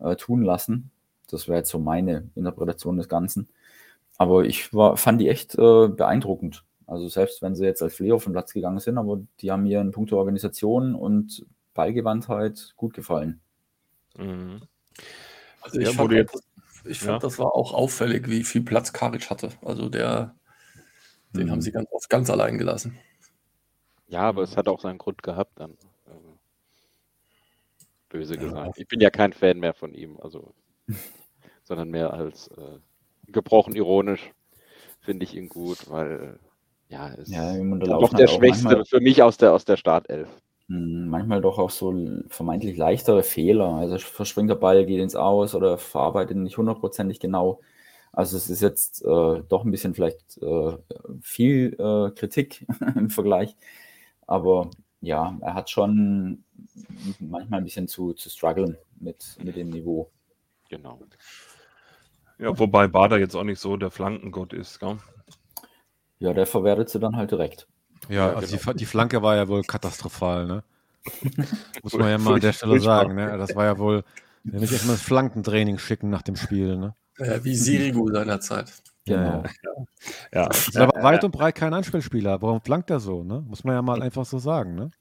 äh, 0.02 0.16
tun 0.16 0.42
lassen. 0.42 0.90
Das 1.30 1.48
wäre 1.48 1.60
jetzt 1.60 1.70
so 1.70 1.80
meine 1.80 2.30
Interpretation 2.36 2.98
des 2.98 3.10
Ganzen. 3.10 3.48
Aber 4.18 4.46
ich 4.46 4.74
war, 4.74 4.98
fand 4.98 5.22
die 5.22 5.30
echt 5.30 5.56
äh, 5.56 5.88
beeindruckend. 5.88 6.64
Also 6.88 7.08
selbst 7.10 7.42
wenn 7.42 7.54
sie 7.54 7.66
jetzt 7.66 7.84
als 7.84 8.02
auf 8.02 8.24
den 8.24 8.34
Platz 8.34 8.54
gegangen 8.54 8.80
sind, 8.80 8.98
aber 8.98 9.20
die 9.42 9.52
haben 9.52 9.64
mir 9.64 9.82
in 9.82 9.92
puncto 9.92 10.18
Organisation 10.18 10.96
und 10.96 11.46
Ballgewandtheit 11.74 12.74
gut 12.78 12.94
gefallen. 12.94 13.40
Mhm. 14.18 14.62
Also 15.62 15.80
ich 15.80 15.86
Ja, 15.88 15.92
fand, 15.94 16.00
wurde 16.00 16.16
jetzt- 16.16 16.34
das, 16.34 16.86
ich 16.86 17.00
fand 17.02 17.12
ja. 17.12 17.20
das 17.20 17.38
war 17.38 17.54
auch 17.54 17.74
auffällig, 17.74 18.28
wie 18.30 18.44
viel 18.44 18.62
Platz 18.64 18.94
Karic 18.94 19.30
hatte. 19.30 19.50
Also 19.64 19.90
der, 19.90 20.34
den 21.34 21.48
Mhm. 21.48 21.52
haben 21.52 21.62
sie 21.62 21.72
ganz 21.72 21.88
oft 21.92 22.10
ganz 22.10 22.30
allein 22.30 22.58
gelassen. 22.58 22.98
Ja, 24.08 24.22
aber 24.22 24.44
es 24.44 24.56
hat 24.56 24.68
auch 24.68 24.80
seinen 24.80 24.98
Grund 24.98 25.22
gehabt 25.24 25.60
dann. 25.60 25.78
Also, 26.06 26.38
böse 28.10 28.38
gesagt. 28.38 28.78
Ich 28.78 28.88
bin 28.88 29.02
ja 29.02 29.10
kein 29.10 29.34
Fan 29.34 29.60
mehr 29.60 29.74
von 29.74 29.94
ihm, 29.94 30.18
also, 30.22 30.54
sondern 31.64 31.90
mehr 31.90 32.14
als 32.14 32.48
äh, 32.50 32.80
gebrochen 33.28 33.76
ironisch 33.76 34.32
finde 35.02 35.24
ich 35.26 35.36
ihn 35.36 35.50
gut, 35.50 35.90
weil 35.90 36.40
ja, 36.90 37.10
es 37.14 37.30
Ja, 37.30 37.52
ist 37.52 37.58
im 37.60 37.80
doch 37.80 38.14
der 38.14 38.30
auch 38.30 38.38
Schwächste 38.38 38.64
manchmal- 38.64 38.86
für 38.86 39.02
mich 39.02 39.22
aus 39.22 39.38
der, 39.38 39.54
aus 39.54 39.66
der 39.66 39.76
Startelf. 39.78 40.30
Hm, 40.70 41.08
Manchmal 41.10 41.42
doch 41.42 41.60
auch 41.60 41.70
so 41.70 41.94
vermeintlich 42.30 42.78
leichtere 42.78 43.24
Fehler. 43.24 43.66
Also 43.76 43.98
verspringt 44.00 44.50
der 44.50 44.56
Ball, 44.56 44.86
geht 44.86 45.00
ins 45.02 45.16
Aus 45.16 45.56
oder 45.56 45.78
verarbeitet 45.78 46.38
nicht 46.38 46.58
hundertprozentig 46.58 47.20
genau. 47.20 47.60
Also 48.18 48.36
es 48.36 48.50
ist 48.50 48.62
jetzt 48.64 49.04
äh, 49.04 49.44
doch 49.48 49.64
ein 49.64 49.70
bisschen 49.70 49.94
vielleicht 49.94 50.42
äh, 50.42 50.76
viel 51.22 51.76
äh, 51.78 52.10
Kritik 52.16 52.66
im 52.96 53.12
Vergleich. 53.12 53.56
Aber 54.26 54.72
ja, 55.02 55.38
er 55.40 55.54
hat 55.54 55.70
schon 55.70 56.44
manchmal 57.20 57.60
ein 57.60 57.64
bisschen 57.64 57.88
zu, 57.88 58.14
zu 58.14 58.32
strugglen 58.32 58.76
mit, 59.00 59.38
mit 59.44 59.56
dem 59.56 59.70
Niveau. 59.70 60.10
Genau. 60.68 61.00
Ja, 62.40 62.58
wobei 62.58 62.88
Bader 62.88 63.20
jetzt 63.20 63.36
auch 63.36 63.44
nicht 63.44 63.60
so 63.60 63.78
der 63.78 63.92
Flankengott 63.92 64.52
ist, 64.52 64.80
gell? 64.80 64.98
Ja, 66.18 66.34
der 66.34 66.48
verwertet 66.48 66.90
sie 66.90 67.00
dann 67.00 67.18
halt 67.18 67.30
direkt. 67.30 67.68
Ja, 68.10 68.30
Ja, 68.30 68.34
also 68.34 68.58
genau. 68.58 68.72
die, 68.72 68.80
die 68.80 68.86
Flanke 68.88 69.22
war 69.22 69.36
ja 69.36 69.48
wohl 69.48 69.62
katastrophal, 69.62 70.48
ne? 70.48 70.64
Muss 71.84 71.94
man 71.94 72.10
ja 72.10 72.18
mal 72.18 72.34
an 72.34 72.42
der 72.42 72.54
Stelle 72.54 72.80
sagen, 72.80 73.14
ne? 73.14 73.38
Das 73.38 73.56
war 73.56 73.66
ja 73.66 73.78
wohl, 73.78 74.04
wenn 74.44 74.64
ich 74.64 74.72
erstmal 74.72 74.96
das 74.96 75.06
Flankentraining 75.06 75.78
schicken 75.78 76.10
nach 76.10 76.24
dem 76.24 76.36
Spiel, 76.36 76.78
ne? 76.78 76.96
Äh, 77.18 77.44
wie 77.44 77.56
Sirigu 77.56 78.12
seinerzeit. 78.12 78.72
Ja, 79.08 79.16
Genau. 79.16 79.44
Ja, 80.34 80.48
Ist 80.48 80.76
aber 80.78 81.02
weit 81.02 81.24
und 81.24 81.32
breit 81.32 81.56
kein 81.56 81.74
Anspielspieler. 81.74 82.42
Warum 82.42 82.62
flankt 82.62 82.90
er 82.90 83.00
so, 83.00 83.24
ne? 83.24 83.42
Muss 83.48 83.64
man 83.64 83.76
ja 83.76 83.82
mal 83.82 84.02
einfach 84.02 84.26
so 84.26 84.38
sagen, 84.38 84.76
ne? 84.76 84.92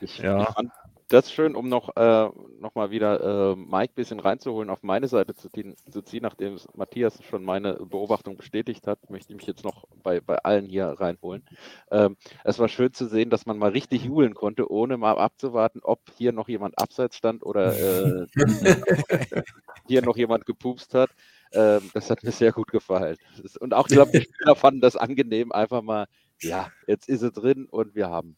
Ich, 0.00 0.18
Ja. 0.18 0.42
ich 0.42 0.48
fand 0.54 0.70
das 1.12 1.30
schön, 1.32 1.54
um 1.54 1.68
noch, 1.68 1.94
äh, 1.96 2.28
noch 2.58 2.74
mal 2.74 2.90
wieder 2.90 3.52
äh, 3.52 3.56
Mike 3.56 3.92
ein 3.92 3.94
bisschen 3.94 4.20
reinzuholen, 4.20 4.70
auf 4.70 4.82
meine 4.82 5.08
Seite 5.08 5.34
zu 5.34 5.48
ziehen, 5.50 5.76
zu 5.90 6.02
ziehen, 6.02 6.22
nachdem 6.22 6.58
Matthias 6.74 7.22
schon 7.24 7.44
meine 7.44 7.74
Beobachtung 7.74 8.36
bestätigt 8.36 8.86
hat, 8.86 8.98
möchte 9.10 9.32
ich 9.32 9.36
mich 9.36 9.46
jetzt 9.46 9.64
noch 9.64 9.84
bei, 10.02 10.20
bei 10.20 10.38
allen 10.38 10.66
hier 10.66 10.86
reinholen. 10.86 11.44
Ähm, 11.90 12.16
es 12.44 12.58
war 12.58 12.68
schön 12.68 12.92
zu 12.92 13.06
sehen, 13.06 13.30
dass 13.30 13.46
man 13.46 13.58
mal 13.58 13.70
richtig 13.70 14.04
jubeln 14.04 14.34
konnte, 14.34 14.70
ohne 14.70 14.96
mal 14.96 15.18
abzuwarten, 15.18 15.80
ob 15.82 16.00
hier 16.16 16.32
noch 16.32 16.48
jemand 16.48 16.78
abseits 16.78 17.16
stand 17.16 17.44
oder 17.44 17.76
äh, 17.78 18.26
hier 19.86 20.02
noch 20.02 20.16
jemand 20.16 20.46
gepupst 20.46 20.94
hat. 20.94 21.10
Ähm, 21.52 21.90
das 21.94 22.10
hat 22.10 22.22
mir 22.22 22.32
sehr 22.32 22.52
gut 22.52 22.68
gefallen. 22.70 23.16
Ist- 23.42 23.58
Und 23.60 23.74
auch, 23.74 23.86
ich 23.88 23.92
glaube, 23.94 24.12
die 24.12 24.22
Spieler 24.22 24.56
fanden 24.56 24.80
das 24.80 24.96
angenehm, 24.96 25.52
einfach 25.52 25.82
mal, 25.82 26.06
ja, 26.40 26.70
jetzt 26.86 27.08
ist 27.08 27.22
es 27.22 27.32
drin 27.32 27.66
und 27.70 27.94
wir 27.94 28.08
haben 28.08 28.36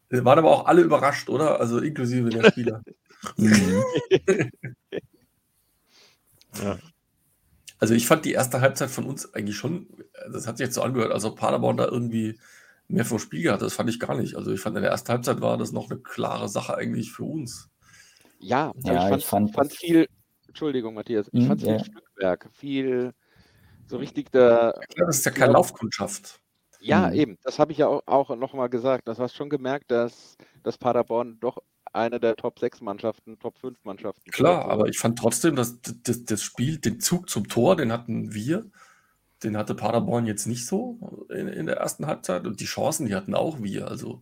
waren 0.09 0.39
aber 0.39 0.51
auch 0.51 0.65
alle 0.65 0.81
überrascht, 0.81 1.29
oder? 1.29 1.59
Also 1.59 1.79
inklusive 1.79 2.29
der 2.29 2.43
Spieler. 2.43 2.81
Mhm. 3.37 3.83
ja. 6.63 6.77
Also 7.79 7.93
ich 7.93 8.07
fand 8.07 8.23
die 8.25 8.33
erste 8.33 8.61
Halbzeit 8.61 8.89
von 8.91 9.05
uns 9.05 9.33
eigentlich 9.33 9.57
schon, 9.57 9.87
das 10.31 10.47
hat 10.47 10.57
sich 10.57 10.65
jetzt 10.65 10.75
so 10.75 10.81
angehört, 10.81 11.11
als 11.11 11.25
ob 11.25 11.37
Paderborn 11.39 11.77
da 11.77 11.85
irgendwie 11.85 12.39
mehr 12.87 13.03
vom 13.05 13.19
Spiel 13.19 13.51
hatte. 13.51 13.63
Das 13.65 13.73
fand 13.73 13.89
ich 13.89 13.99
gar 13.99 14.15
nicht. 14.15 14.35
Also 14.35 14.51
ich 14.51 14.61
fand 14.61 14.75
in 14.77 14.83
der 14.83 14.91
ersten 14.91 15.09
Halbzeit 15.11 15.41
war 15.41 15.57
das 15.57 15.71
noch 15.71 15.89
eine 15.89 15.99
klare 15.99 16.49
Sache 16.49 16.75
eigentlich 16.75 17.11
für 17.11 17.23
uns. 17.23 17.69
Ja, 18.39 18.73
Ja, 18.83 18.93
ich 18.95 19.09
fand, 19.09 19.21
ich 19.21 19.27
fand 19.27 19.55
fand 19.55 19.73
viel, 19.73 20.07
Entschuldigung, 20.47 20.93
Matthias, 20.93 21.29
ich 21.33 21.41
Hm, 21.41 21.47
fand 21.47 21.61
viel 21.61 21.77
ja. 21.77 21.83
Stückwerk, 21.83 22.49
viel 22.53 23.13
so 23.87 23.97
richtig 23.97 24.31
der, 24.31 24.73
Klar, 24.89 25.07
das 25.07 25.17
ist 25.17 25.25
ja 25.25 25.31
keine 25.31 25.47
Ja. 25.47 25.53
Laufkundschaft. 25.53 26.39
Ja, 26.85 27.09
Mhm. 27.09 27.13
eben, 27.13 27.37
das 27.43 27.59
habe 27.59 27.71
ich 27.71 27.79
ja 27.79 27.87
auch, 27.87 28.03
auch 28.05 28.35
nochmal 28.35 28.69
gesagt. 28.69 29.07
Das 29.07 29.19
hast 29.19 29.35
schon 29.35 29.49
gemerkt, 29.49 29.91
dass, 29.91 30.37
dass 30.63 30.77
Paderborn 30.77 31.39
doch 31.39 31.57
eine 31.93 32.19
der 32.19 32.35
Top 32.35 32.59
6 32.59 32.81
Mannschaften, 32.81 33.39
Top 33.39 33.57
5 33.57 33.83
Mannschaften. 33.83 34.29
Klar, 34.31 34.61
vielleicht 34.61 34.71
aber 34.71 34.87
ich 34.87 34.99
fand 34.99 35.17
trotzdem, 35.17 35.55
dass 35.55 35.79
das, 35.81 36.25
das 36.25 36.41
Spiel, 36.43 36.77
den 36.77 36.99
Zug 36.99 37.29
zum 37.29 37.47
Tor, 37.47 37.75
den 37.75 37.91
hatten 37.91 38.33
wir. 38.33 38.65
Den 39.43 39.57
hatte 39.57 39.75
Paderborn 39.75 40.25
jetzt 40.25 40.45
nicht 40.47 40.65
so 40.65 40.99
in, 41.29 41.47
in 41.47 41.65
der 41.65 41.77
ersten 41.77 42.05
Halbzeit. 42.07 42.45
Und 42.47 42.59
die 42.59 42.65
Chancen, 42.65 43.05
die 43.05 43.15
hatten 43.15 43.35
auch 43.35 43.61
wir. 43.61 43.87
Also 43.87 44.21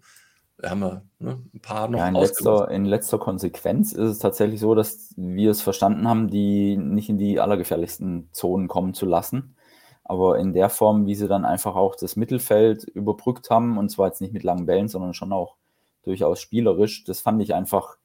haben 0.61 0.81
wir 0.81 1.05
ne, 1.19 1.41
ein 1.53 1.59
paar 1.59 1.89
noch 1.89 1.99
Ja, 1.99 2.07
in 2.07 2.15
letzter, 2.15 2.69
in 2.71 2.85
letzter 2.85 3.17
Konsequenz 3.19 3.91
ist 3.91 4.09
es 4.09 4.19
tatsächlich 4.19 4.59
so, 4.59 4.75
dass 4.75 5.13
wir 5.17 5.51
es 5.51 5.61
verstanden 5.61 6.07
haben, 6.07 6.29
die 6.29 6.77
nicht 6.77 7.09
in 7.09 7.17
die 7.17 7.39
allergefährlichsten 7.39 8.29
Zonen 8.31 8.67
kommen 8.67 8.93
zu 8.93 9.05
lassen. 9.05 9.55
Aber 10.03 10.37
in 10.37 10.53
der 10.53 10.69
Form, 10.69 11.05
wie 11.05 11.15
sie 11.15 11.27
dann 11.27 11.45
einfach 11.45 11.75
auch 11.75 11.95
das 11.95 12.15
Mittelfeld 12.15 12.83
überbrückt 12.83 13.49
haben, 13.49 13.77
und 13.77 13.89
zwar 13.89 14.07
jetzt 14.07 14.21
nicht 14.21 14.33
mit 14.33 14.43
langen 14.43 14.65
Bällen, 14.65 14.89
sondern 14.89 15.13
schon 15.13 15.31
auch 15.31 15.55
durchaus 16.03 16.41
spielerisch, 16.41 17.05
das 17.05 17.21
fand 17.21 17.41
ich 17.41 17.53
einfach 17.53 17.97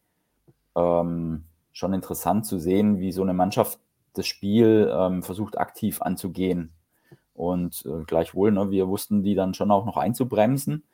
ähm, 0.76 1.44
schon 1.72 1.92
interessant 1.92 2.46
zu 2.46 2.58
sehen, 2.58 3.00
wie 3.00 3.12
so 3.12 3.22
eine 3.22 3.34
Mannschaft 3.34 3.80
das 4.14 4.26
Spiel 4.26 4.92
ähm, 4.92 5.22
versucht 5.22 5.58
aktiv 5.58 6.02
anzugehen. 6.02 6.72
Und 7.34 7.84
äh, 7.86 8.04
gleichwohl, 8.04 8.52
ne, 8.52 8.70
wir 8.70 8.88
wussten 8.88 9.22
die 9.22 9.34
dann 9.34 9.54
schon 9.54 9.70
auch 9.70 9.84
noch 9.84 9.96
einzubremsen. 9.96 10.84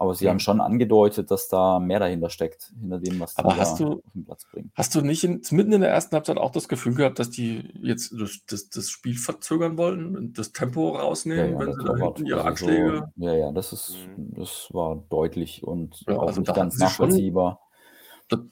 Aber 0.00 0.14
sie 0.14 0.24
Mhm. 0.24 0.30
haben 0.30 0.38
schon 0.40 0.60
angedeutet, 0.62 1.30
dass 1.30 1.48
da 1.48 1.78
mehr 1.78 1.98
dahinter 1.98 2.30
steckt, 2.30 2.72
hinter 2.80 2.98
dem, 3.00 3.20
was 3.20 3.36
Aber 3.36 3.54
hast 3.58 3.78
da 3.80 3.84
du- 3.84 3.92
auf 3.98 4.12
den 4.14 4.24
Platz 4.24 4.46
bringen. 4.50 4.72
Hast 4.74 4.94
du 4.94 5.02
nicht 5.02 5.24
in, 5.24 5.42
mitten 5.50 5.72
in 5.74 5.82
der 5.82 5.90
ersten 5.90 6.14
Halbzeit 6.16 6.38
auch 6.38 6.52
das 6.52 6.68
Gefühl 6.68 6.94
gehabt, 6.94 7.18
dass 7.18 7.28
die 7.28 7.68
jetzt 7.82 8.14
das, 8.18 8.40
das, 8.46 8.70
das 8.70 8.88
Spiel 8.88 9.18
verzögern 9.18 9.76
wollen 9.76 10.16
und 10.16 10.38
das 10.38 10.52
Tempo 10.52 10.96
rausnehmen, 10.96 11.58
wenn 11.58 11.66
der 11.66 11.74
sie 11.74 11.84
da 11.84 11.96
hinten 11.96 12.24
ihre 12.24 12.38
also 12.38 12.48
Anschläge. 12.48 13.08
So, 13.14 13.26
ja, 13.26 13.34
ja, 13.34 13.52
das 13.52 13.74
ist, 13.74 13.94
Mhm. 14.16 14.32
das 14.38 14.68
war 14.72 15.04
deutlich 15.10 15.64
und 15.64 16.02
Ja, 16.08 16.16
auch 16.16 16.28
also 16.28 16.40
nicht 16.40 16.54
ganz 16.54 16.76
schon- 16.76 16.84
nachvollziehbar. 16.86 17.60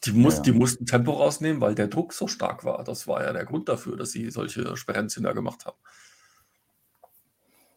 Die, 0.05 0.13
muss, 0.13 0.37
Ja. 0.37 0.43
die 0.43 0.53
mussten 0.53 0.85
Tempo 0.85 1.13
rausnehmen, 1.13 1.63
weil 1.63 1.75
der 1.75 1.89
Druck 1.89 2.13
so 2.13 2.27
stark 2.27 2.63
war. 2.67 2.85
Das 2.85 3.09
war 3.09 3.25
ja 3.25 3.33
der 3.33 3.47
Grund 3.47 3.71
dafür, 3.71 3.97
dass 3.97 4.11
sie 4.11 4.29
solche 4.31 4.77
Sperrenzien 4.77 5.25
da 5.25 5.33
gemacht 5.33 5.65
haben. 5.65 5.79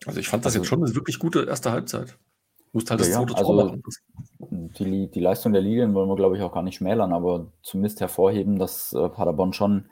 Also 0.05 0.19
ich 0.19 0.27
fand 0.27 0.43
das 0.43 0.53
Also- 0.53 0.59
jetzt 0.63 0.67
schon 0.67 0.83
eine 0.83 0.93
wirklich 0.93 1.19
gute 1.19 1.45
erste 1.45 1.71
Halbzeit. 1.71 2.17
Musst 2.73 2.89
halt 2.89 3.01
Ja, 3.01 3.05
das 3.05 3.13
ja, 3.13 3.19
zweite 3.21 3.33
Tor 3.33 3.59
also- 3.59 3.65
machen. 3.65 3.83
Die, 4.79 5.09
die 5.11 5.19
Leistung 5.19 5.51
der 5.53 5.61
Lilien 5.61 5.93
wollen 5.93 6.09
wir, 6.09 6.15
glaube 6.15 6.37
ich, 6.37 6.43
auch 6.43 6.53
gar 6.53 6.63
nicht 6.63 6.75
schmälern, 6.75 7.11
aber 7.13 7.47
zumindest 7.61 7.99
hervorheben, 7.99 8.57
dass 8.57 8.93
äh, 8.93 9.09
Paderborn 9.09 9.53
schon 9.53 9.89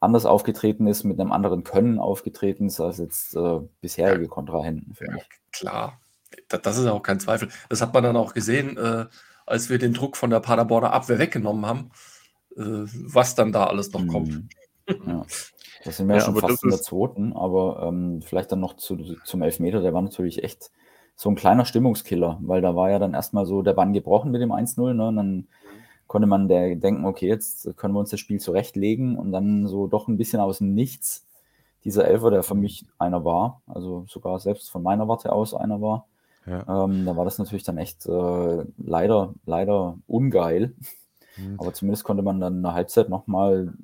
anders 0.00 0.24
aufgetreten 0.26 0.86
ist, 0.86 1.04
mit 1.04 1.20
einem 1.20 1.32
anderen 1.32 1.64
Können 1.64 1.98
aufgetreten 1.98 2.66
ist 2.66 2.80
als 2.80 2.98
jetzt 2.98 3.34
äh, 3.36 3.60
bisherige 3.80 4.28
Kontrahenten, 4.28 4.94
finde 4.94 5.14
Ja, 5.14 5.18
ich. 5.18 5.28
klar. 5.52 6.00
Das, 6.48 6.62
das 6.62 6.78
ist 6.78 6.84
ja 6.86 6.92
auch 6.92 7.02
kein 7.02 7.20
Zweifel. 7.20 7.48
Das 7.68 7.82
hat 7.82 7.92
man 7.92 8.02
dann 8.04 8.16
auch 8.16 8.32
gesehen, 8.34 8.76
äh, 8.76 9.06
als 9.46 9.68
wir 9.70 9.78
den 9.78 9.94
Druck 9.94 10.16
von 10.16 10.30
der 10.30 10.40
Paderborner 10.40 10.92
Abwehr 10.92 11.18
weggenommen 11.18 11.66
haben, 11.66 11.90
äh, 12.56 12.62
was 13.06 13.34
dann 13.34 13.52
da 13.52 13.66
alles 13.66 13.92
noch 13.92 14.06
kommt. 14.06 14.28
Mhm. 14.30 14.48
Ja. 15.06 15.26
Das 15.84 15.96
sind 15.96 16.08
wir 16.08 16.16
ja, 16.16 16.20
Ja, 16.22 16.26
schon 16.26 16.36
fast 16.36 16.64
in 16.64 16.70
der 16.70 16.82
zweiten, 16.82 17.32
aber 17.34 17.84
ähm, 17.86 18.20
vielleicht 18.20 18.50
dann 18.50 18.58
noch 18.58 18.74
zu, 18.74 18.96
zum 19.24 19.42
Elfmeter, 19.42 19.80
der 19.80 19.94
war 19.94 20.02
natürlich 20.02 20.42
echt 20.42 20.72
so 21.20 21.28
ein 21.28 21.34
kleiner 21.34 21.64
Stimmungskiller, 21.64 22.38
weil 22.42 22.60
da 22.60 22.76
war 22.76 22.90
ja 22.90 23.00
dann 23.00 23.12
erstmal 23.12 23.44
so 23.44 23.62
der 23.62 23.72
Bann 23.72 23.92
gebrochen 23.92 24.30
mit 24.30 24.40
dem 24.40 24.52
1-0, 24.52 24.94
ne? 24.94 25.08
Und 25.08 25.16
dann 25.16 25.48
konnte 26.06 26.28
man 26.28 26.46
der 26.46 26.76
denken, 26.76 27.04
okay, 27.04 27.26
jetzt 27.26 27.76
können 27.76 27.92
wir 27.92 27.98
uns 27.98 28.10
das 28.10 28.20
Spiel 28.20 28.38
zurechtlegen 28.38 29.18
und 29.18 29.32
dann 29.32 29.66
so 29.66 29.88
doch 29.88 30.06
ein 30.06 30.16
bisschen 30.16 30.38
aus 30.40 30.58
dem 30.58 30.74
Nichts 30.74 31.26
dieser 31.82 32.06
Elfer, 32.06 32.30
der 32.30 32.44
für 32.44 32.54
mich 32.54 32.86
einer 32.98 33.24
war, 33.24 33.62
also 33.66 34.04
sogar 34.08 34.38
selbst 34.38 34.70
von 34.70 34.82
meiner 34.84 35.08
Warte 35.08 35.32
aus 35.32 35.54
einer 35.54 35.80
war, 35.80 36.06
Ja. 36.46 36.84
ähm, 36.84 37.04
da 37.04 37.16
war 37.16 37.24
das 37.24 37.38
natürlich 37.38 37.64
dann 37.64 37.78
echt 37.78 38.06
äh, 38.06 38.64
leider, 38.78 39.34
leider 39.44 39.98
ungeil. 40.06 40.72
Mhm. 41.36 41.56
Aber 41.58 41.74
zumindest 41.74 42.04
konnte 42.04 42.22
man 42.22 42.40
dann 42.40 42.58
in 42.58 42.62
der 42.62 42.74
Halbzeit 42.74 43.08
nochmal 43.08 43.74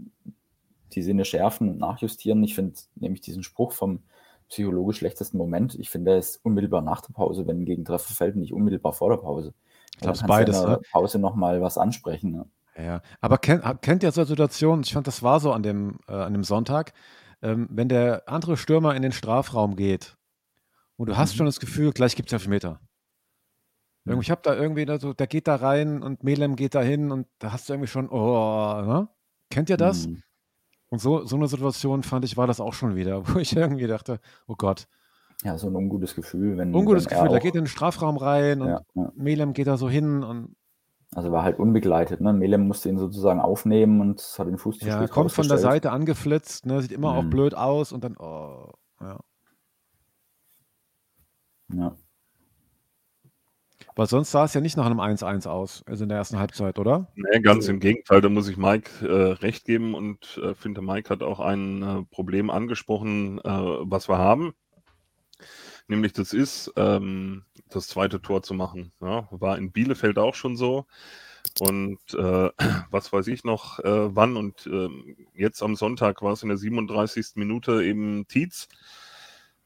die 0.92 1.02
Sinne 1.02 1.24
schärfen 1.24 1.68
und 1.68 1.78
nachjustieren. 1.78 2.44
Ich 2.44 2.54
finde 2.54 2.74
nämlich 2.94 3.22
diesen 3.22 3.42
Spruch 3.42 3.72
vom 3.72 3.98
psychologisch 4.54 4.98
schlechtesten 4.98 5.36
Moment, 5.36 5.74
ich 5.74 5.90
finde, 5.90 6.12
der 6.12 6.20
ist 6.20 6.38
unmittelbar 6.44 6.80
nach 6.80 7.00
der 7.00 7.12
Pause, 7.12 7.46
wenn 7.46 7.60
ein 7.60 7.64
Gegentreffer 7.64 8.14
fällt, 8.14 8.36
nicht 8.36 8.52
unmittelbar 8.52 8.92
vor 8.92 9.10
der 9.10 9.16
Pause. 9.16 9.52
Ich 9.94 10.00
glaube, 10.00 10.16
es 10.16 10.22
beides. 10.22 10.56
du 10.56 10.62
in 10.64 10.70
Ne? 10.70 10.76
der 10.78 10.88
Pause 10.92 11.18
nochmal 11.18 11.60
was 11.60 11.76
ansprechen. 11.76 12.30
Ne? 12.30 12.46
Ja, 12.76 13.02
aber 13.20 13.38
kennt, 13.38 13.62
kennt 13.82 14.02
ihr 14.04 14.12
so 14.12 14.24
Situationen, 14.24 14.84
ich 14.84 14.92
fand, 14.92 15.06
das 15.08 15.22
war 15.22 15.40
so 15.40 15.52
an 15.52 15.62
dem, 15.64 15.98
äh, 16.08 16.12
an 16.12 16.32
dem 16.32 16.44
Sonntag, 16.44 16.92
ähm, 17.42 17.68
wenn 17.70 17.88
der 17.88 18.28
andere 18.28 18.56
Stürmer 18.56 18.94
in 18.94 19.02
den 19.02 19.12
Strafraum 19.12 19.74
geht 19.76 20.16
und 20.96 21.08
du 21.08 21.16
hast 21.16 21.32
Mhm. 21.34 21.36
schon 21.38 21.46
das 21.46 21.58
Gefühl, 21.60 21.92
gleich 21.92 22.14
gibt 22.16 22.28
es 22.28 22.32
Elfmeter. 22.32 22.80
Mhm. 24.04 24.20
Ich 24.20 24.30
habe 24.30 24.42
da 24.44 24.54
irgendwie, 24.54 24.84
da 24.84 24.98
so, 25.00 25.12
der 25.14 25.26
geht 25.26 25.48
da 25.48 25.56
rein 25.56 26.02
und 26.02 26.22
Melem 26.24 26.54
geht 26.56 26.74
da 26.74 26.80
hin 26.82 27.10
und 27.10 27.26
da 27.38 27.52
hast 27.52 27.68
du 27.68 27.72
irgendwie 27.72 27.88
schon, 27.88 28.08
oh, 28.08 28.82
ne? 28.82 29.08
Kennt 29.50 29.68
ihr 29.70 29.76
das? 29.76 30.06
Mhm. 30.08 30.22
Und 30.90 31.00
so, 31.00 31.24
so 31.24 31.36
eine 31.36 31.48
Situation 31.48 32.02
fand 32.02 32.24
ich, 32.24 32.36
war 32.36 32.46
das 32.46 32.60
auch 32.60 32.72
schon 32.74 32.94
wieder, 32.94 33.26
wo 33.34 33.38
ich 33.38 33.56
irgendwie 33.56 33.86
dachte, 33.86 34.20
oh 34.46 34.54
Gott, 34.56 34.86
Ja, 35.42 35.58
so 35.58 35.66
ein 35.68 35.74
ungutes 35.76 36.14
Gefühl. 36.14 36.56
Wenn, 36.56 36.74
ungutes 36.74 37.06
wenn 37.10 37.18
Gefühl, 37.18 37.36
auch- 37.36 37.42
geht 37.42 37.54
in 37.54 37.62
den 37.62 37.66
Strafraum 37.66 38.16
rein 38.16 38.60
und 38.62 38.68
ja, 38.68 38.80
ja. 38.94 39.12
Melem 39.16 39.52
geht 39.52 39.66
da 39.66 39.76
so 39.76 39.88
hin 39.90 40.22
und 40.22 40.56
Also 41.14 41.32
war 41.32 41.42
halt 41.42 41.58
unbegleitet. 41.58 42.20
Ne? 42.20 42.32
Melem 42.32 42.66
musste 42.68 42.88
ihn 42.88 42.98
sozusagen 42.98 43.40
aufnehmen 43.40 44.00
und 44.00 44.20
hat 44.38 44.46
den 44.46 44.58
Fuß 44.58 44.78
zu 44.78 44.86
ja, 44.86 45.06
kommt 45.08 45.32
von 45.32 45.48
der. 45.48 45.58
Seite 45.58 45.90
angeflitzt, 45.90 46.66
ne? 46.66 46.80
Sieht 46.82 46.92
immer 46.92 47.12
auch 47.16 47.22
Mhm. 47.22 47.30
blöd 47.30 47.54
aus 47.54 47.92
und 47.92 48.04
dann, 48.04 48.16
oh, 48.18 48.70
ja. 49.00 49.20
Ja. 51.72 51.96
Weil 53.96 54.08
sonst 54.08 54.32
sah 54.32 54.44
es 54.44 54.54
ja 54.54 54.60
nicht 54.60 54.76
nach 54.76 54.86
einem 54.86 55.00
1-1 55.00 55.46
aus, 55.46 55.84
also 55.86 56.02
in 56.02 56.08
der 56.08 56.18
ersten 56.18 56.38
Halbzeit, 56.38 56.78
oder? 56.78 57.12
Nee, 57.14 57.40
ganz 57.40 57.68
im 57.68 57.78
Gegenteil, 57.78 58.20
da 58.20 58.28
muss 58.28 58.48
ich 58.48 58.56
Mike 58.56 59.06
äh, 59.06 59.32
recht 59.34 59.64
geben 59.64 59.94
und 59.94 60.40
äh, 60.42 60.54
finde, 60.54 60.82
Mike 60.82 61.10
hat 61.10 61.22
auch 61.22 61.38
ein 61.38 61.82
äh, 61.82 62.02
Problem 62.10 62.50
angesprochen, 62.50 63.38
äh, 63.38 63.48
was 63.48 64.08
wir 64.08 64.18
haben. 64.18 64.52
Nämlich 65.86 66.12
das 66.12 66.32
ist, 66.32 66.72
ähm, 66.76 67.44
das 67.68 67.88
zweite 67.88 68.20
Tor 68.20 68.42
zu 68.42 68.54
machen. 68.54 68.92
Ja, 69.00 69.28
war 69.30 69.58
in 69.58 69.70
Bielefeld 69.70 70.18
auch 70.18 70.34
schon 70.34 70.56
so. 70.56 70.86
Und 71.60 72.00
äh, 72.14 72.50
was 72.90 73.12
weiß 73.12 73.28
ich 73.28 73.44
noch, 73.44 73.78
äh, 73.80 74.14
wann 74.16 74.36
und 74.36 74.66
ähm, 74.66 75.16
jetzt 75.34 75.62
am 75.62 75.76
Sonntag 75.76 76.22
war 76.22 76.32
es 76.32 76.42
in 76.42 76.48
der 76.48 76.58
37. 76.58 77.36
Minute 77.36 77.84
eben 77.84 78.26
Tietz, 78.26 78.68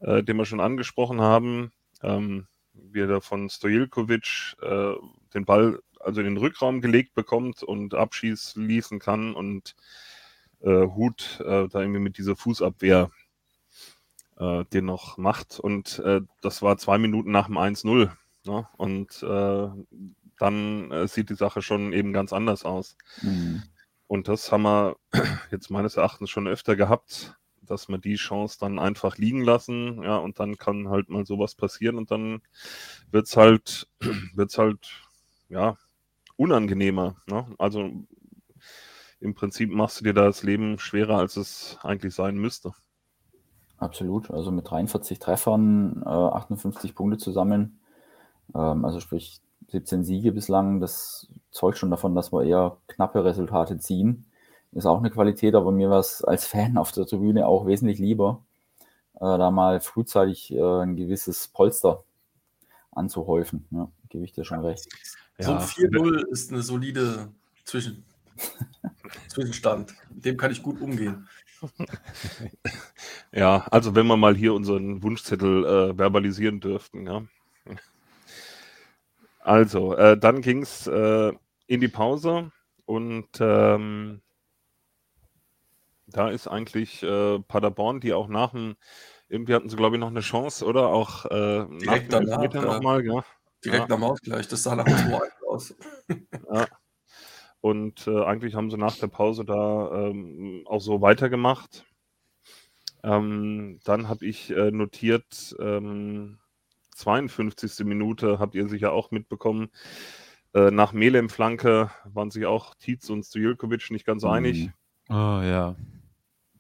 äh, 0.00 0.22
den 0.22 0.36
wir 0.36 0.44
schon 0.44 0.60
angesprochen 0.60 1.20
haben. 1.20 1.72
Ähm, 2.02 2.46
wie 2.90 3.00
er 3.00 3.06
da 3.06 3.20
von 3.20 3.48
Stojilkovic 3.48 4.56
äh, 4.62 4.94
den 5.34 5.44
Ball 5.44 5.80
also 6.00 6.20
in 6.20 6.26
den 6.26 6.36
Rückraum 6.36 6.80
gelegt 6.80 7.14
bekommt 7.14 7.62
und 7.62 7.94
abschießen 7.94 8.98
kann 8.98 9.34
und 9.34 9.74
äh, 10.60 10.86
Hut 10.86 11.40
äh, 11.40 11.68
da 11.68 11.80
irgendwie 11.80 12.00
mit 12.00 12.18
dieser 12.18 12.36
Fußabwehr 12.36 13.10
äh, 14.38 14.64
den 14.66 14.84
noch 14.84 15.18
macht. 15.18 15.58
Und 15.58 15.98
äh, 16.00 16.20
das 16.40 16.62
war 16.62 16.78
zwei 16.78 16.98
Minuten 16.98 17.30
nach 17.30 17.46
dem 17.46 17.58
1-0. 17.58 18.10
Ne? 18.44 18.68
Und 18.76 19.22
äh, 19.22 19.68
dann 20.38 21.08
sieht 21.08 21.30
die 21.30 21.34
Sache 21.34 21.62
schon 21.62 21.92
eben 21.92 22.12
ganz 22.12 22.32
anders 22.32 22.64
aus. 22.64 22.96
Mhm. 23.22 23.64
Und 24.06 24.28
das 24.28 24.50
haben 24.52 24.62
wir 24.62 24.96
jetzt 25.50 25.70
meines 25.70 25.96
Erachtens 25.96 26.30
schon 26.30 26.48
öfter 26.48 26.76
gehabt, 26.76 27.36
dass 27.70 27.88
wir 27.88 27.98
die 27.98 28.16
Chance 28.16 28.58
dann 28.60 28.78
einfach 28.78 29.16
liegen 29.16 29.42
lassen, 29.42 30.02
ja, 30.02 30.16
und 30.16 30.40
dann 30.40 30.56
kann 30.56 30.88
halt 30.88 31.08
mal 31.08 31.26
sowas 31.26 31.54
passieren 31.54 31.96
und 31.96 32.10
dann 32.10 32.42
wird's 33.10 33.36
halt, 33.36 33.88
wird's 34.34 34.58
halt, 34.58 34.88
ja, 35.48 35.76
unangenehmer. 36.36 37.16
Ne? 37.26 37.46
Also 37.58 37.90
im 39.20 39.34
Prinzip 39.34 39.70
machst 39.70 40.00
du 40.00 40.04
dir 40.04 40.14
da 40.14 40.24
das 40.24 40.42
Leben 40.42 40.78
schwerer, 40.78 41.18
als 41.18 41.36
es 41.36 41.78
eigentlich 41.82 42.14
sein 42.14 42.36
müsste. 42.36 42.72
Absolut. 43.78 44.30
Also 44.30 44.50
mit 44.50 44.68
43 44.68 45.18
Treffern 45.18 46.02
äh, 46.04 46.08
58 46.08 46.94
Punkte 46.94 47.18
zu 47.18 47.32
sammeln, 47.32 47.78
ähm, 48.54 48.84
also 48.84 49.00
sprich 49.00 49.40
17 49.68 50.04
Siege 50.04 50.32
bislang, 50.32 50.80
das 50.80 51.28
zeugt 51.50 51.78
schon 51.78 51.90
davon, 51.90 52.14
dass 52.14 52.32
wir 52.32 52.44
eher 52.44 52.78
knappe 52.86 53.24
Resultate 53.24 53.78
ziehen. 53.78 54.26
Ist 54.72 54.86
auch 54.86 54.98
eine 54.98 55.10
Qualität, 55.10 55.54
aber 55.54 55.72
mir 55.72 55.90
war 55.90 56.00
es 56.00 56.22
als 56.22 56.46
Fan 56.46 56.76
auf 56.76 56.92
der 56.92 57.06
Tribüne 57.06 57.46
auch 57.46 57.66
wesentlich 57.66 57.98
lieber, 57.98 58.44
äh, 59.14 59.20
da 59.20 59.50
mal 59.50 59.80
frühzeitig 59.80 60.52
äh, 60.52 60.60
ein 60.60 60.96
gewisses 60.96 61.48
Polster 61.48 62.04
anzuhäufen. 62.92 63.66
Ja, 63.70 63.90
gebe 64.10 64.24
ich 64.24 64.32
dir 64.32 64.44
schon 64.44 64.60
recht. 64.60 64.86
So 65.38 65.52
ein 65.52 65.58
Ja. 65.58 65.64
4-0 65.64 66.26
ist 66.28 66.52
eine 66.52 66.62
solide 66.62 67.28
Zwischen 67.64 68.02
Zwischenstand. 69.28 69.94
Mit 70.14 70.24
dem 70.24 70.36
kann 70.38 70.50
ich 70.50 70.62
gut 70.62 70.80
umgehen. 70.80 71.28
Ja, 73.32 73.66
also 73.70 73.94
wenn 73.94 74.06
wir 74.06 74.16
mal 74.16 74.34
hier 74.34 74.54
unseren 74.54 75.02
Wunschzettel 75.02 75.64
äh, 75.64 75.94
verbalisieren 75.94 76.60
dürften, 76.60 77.06
ja. 77.06 77.24
Also, 79.40 79.94
äh, 79.96 80.16
dann 80.18 80.40
ging 80.40 80.62
es 80.62 80.86
äh, 80.86 81.32
in 81.66 81.80
die 81.80 81.88
Pause 81.88 82.52
und 82.86 83.28
ähm, 83.40 84.20
da 86.08 86.30
ist 86.30 86.48
eigentlich 86.48 87.02
äh, 87.02 87.38
Paderborn, 87.40 88.00
die 88.00 88.12
auch 88.12 88.28
nach 88.28 88.52
dem, 88.52 88.76
irgendwie 89.28 89.54
hatten 89.54 89.68
sie, 89.68 89.76
glaube 89.76 89.96
ich, 89.96 90.00
noch 90.00 90.08
eine 90.08 90.20
Chance, 90.20 90.64
oder? 90.64 90.88
Auch 90.88 91.24
äh, 91.26 91.64
nach 91.64 91.68
Direkt 91.78 92.12
dem 92.12 92.26
danach, 92.26 92.54
ja. 92.54 92.60
nochmal, 92.62 93.04
ja. 93.04 93.24
Direkt 93.64 93.80
Ja. 93.82 93.88
nach 93.88 93.96
dem 93.96 94.04
Ausgleich. 94.04 94.48
Das 94.48 94.62
sah 94.62 94.74
nach 94.76 94.84
dem 94.84 94.94
2-1 94.94 95.44
aus. 95.48 95.74
Ja. 96.54 96.66
Und 97.60 98.06
äh, 98.06 98.22
eigentlich 98.24 98.54
haben 98.54 98.70
sie 98.70 98.78
nach 98.78 98.96
der 98.96 99.08
Pause 99.08 99.44
da 99.44 99.90
ähm, 100.08 100.62
auch 100.66 100.80
so 100.80 101.00
weitergemacht. 101.02 101.84
Ähm, 103.02 103.80
dann 103.84 104.08
habe 104.08 104.24
ich 104.26 104.50
äh, 104.50 104.70
notiert, 104.70 105.54
ähm, 105.60 106.38
52. 106.94 107.84
Minute 107.84 108.38
habt 108.38 108.54
ihr 108.54 108.68
sicher 108.68 108.92
auch 108.92 109.10
mitbekommen. 109.10 109.68
Äh, 110.54 110.70
nach 110.70 110.92
Melem-Flanke 110.92 111.90
waren 112.04 112.30
sich 112.30 112.46
auch 112.46 112.74
Tietz 112.76 113.10
und 113.10 113.24
Stojilkovic 113.24 113.90
nicht 113.90 114.06
ganz 114.06 114.22
Mhm. 114.22 114.30
einig. 114.30 114.70
Oh 115.10 115.14
ja. 115.42 115.76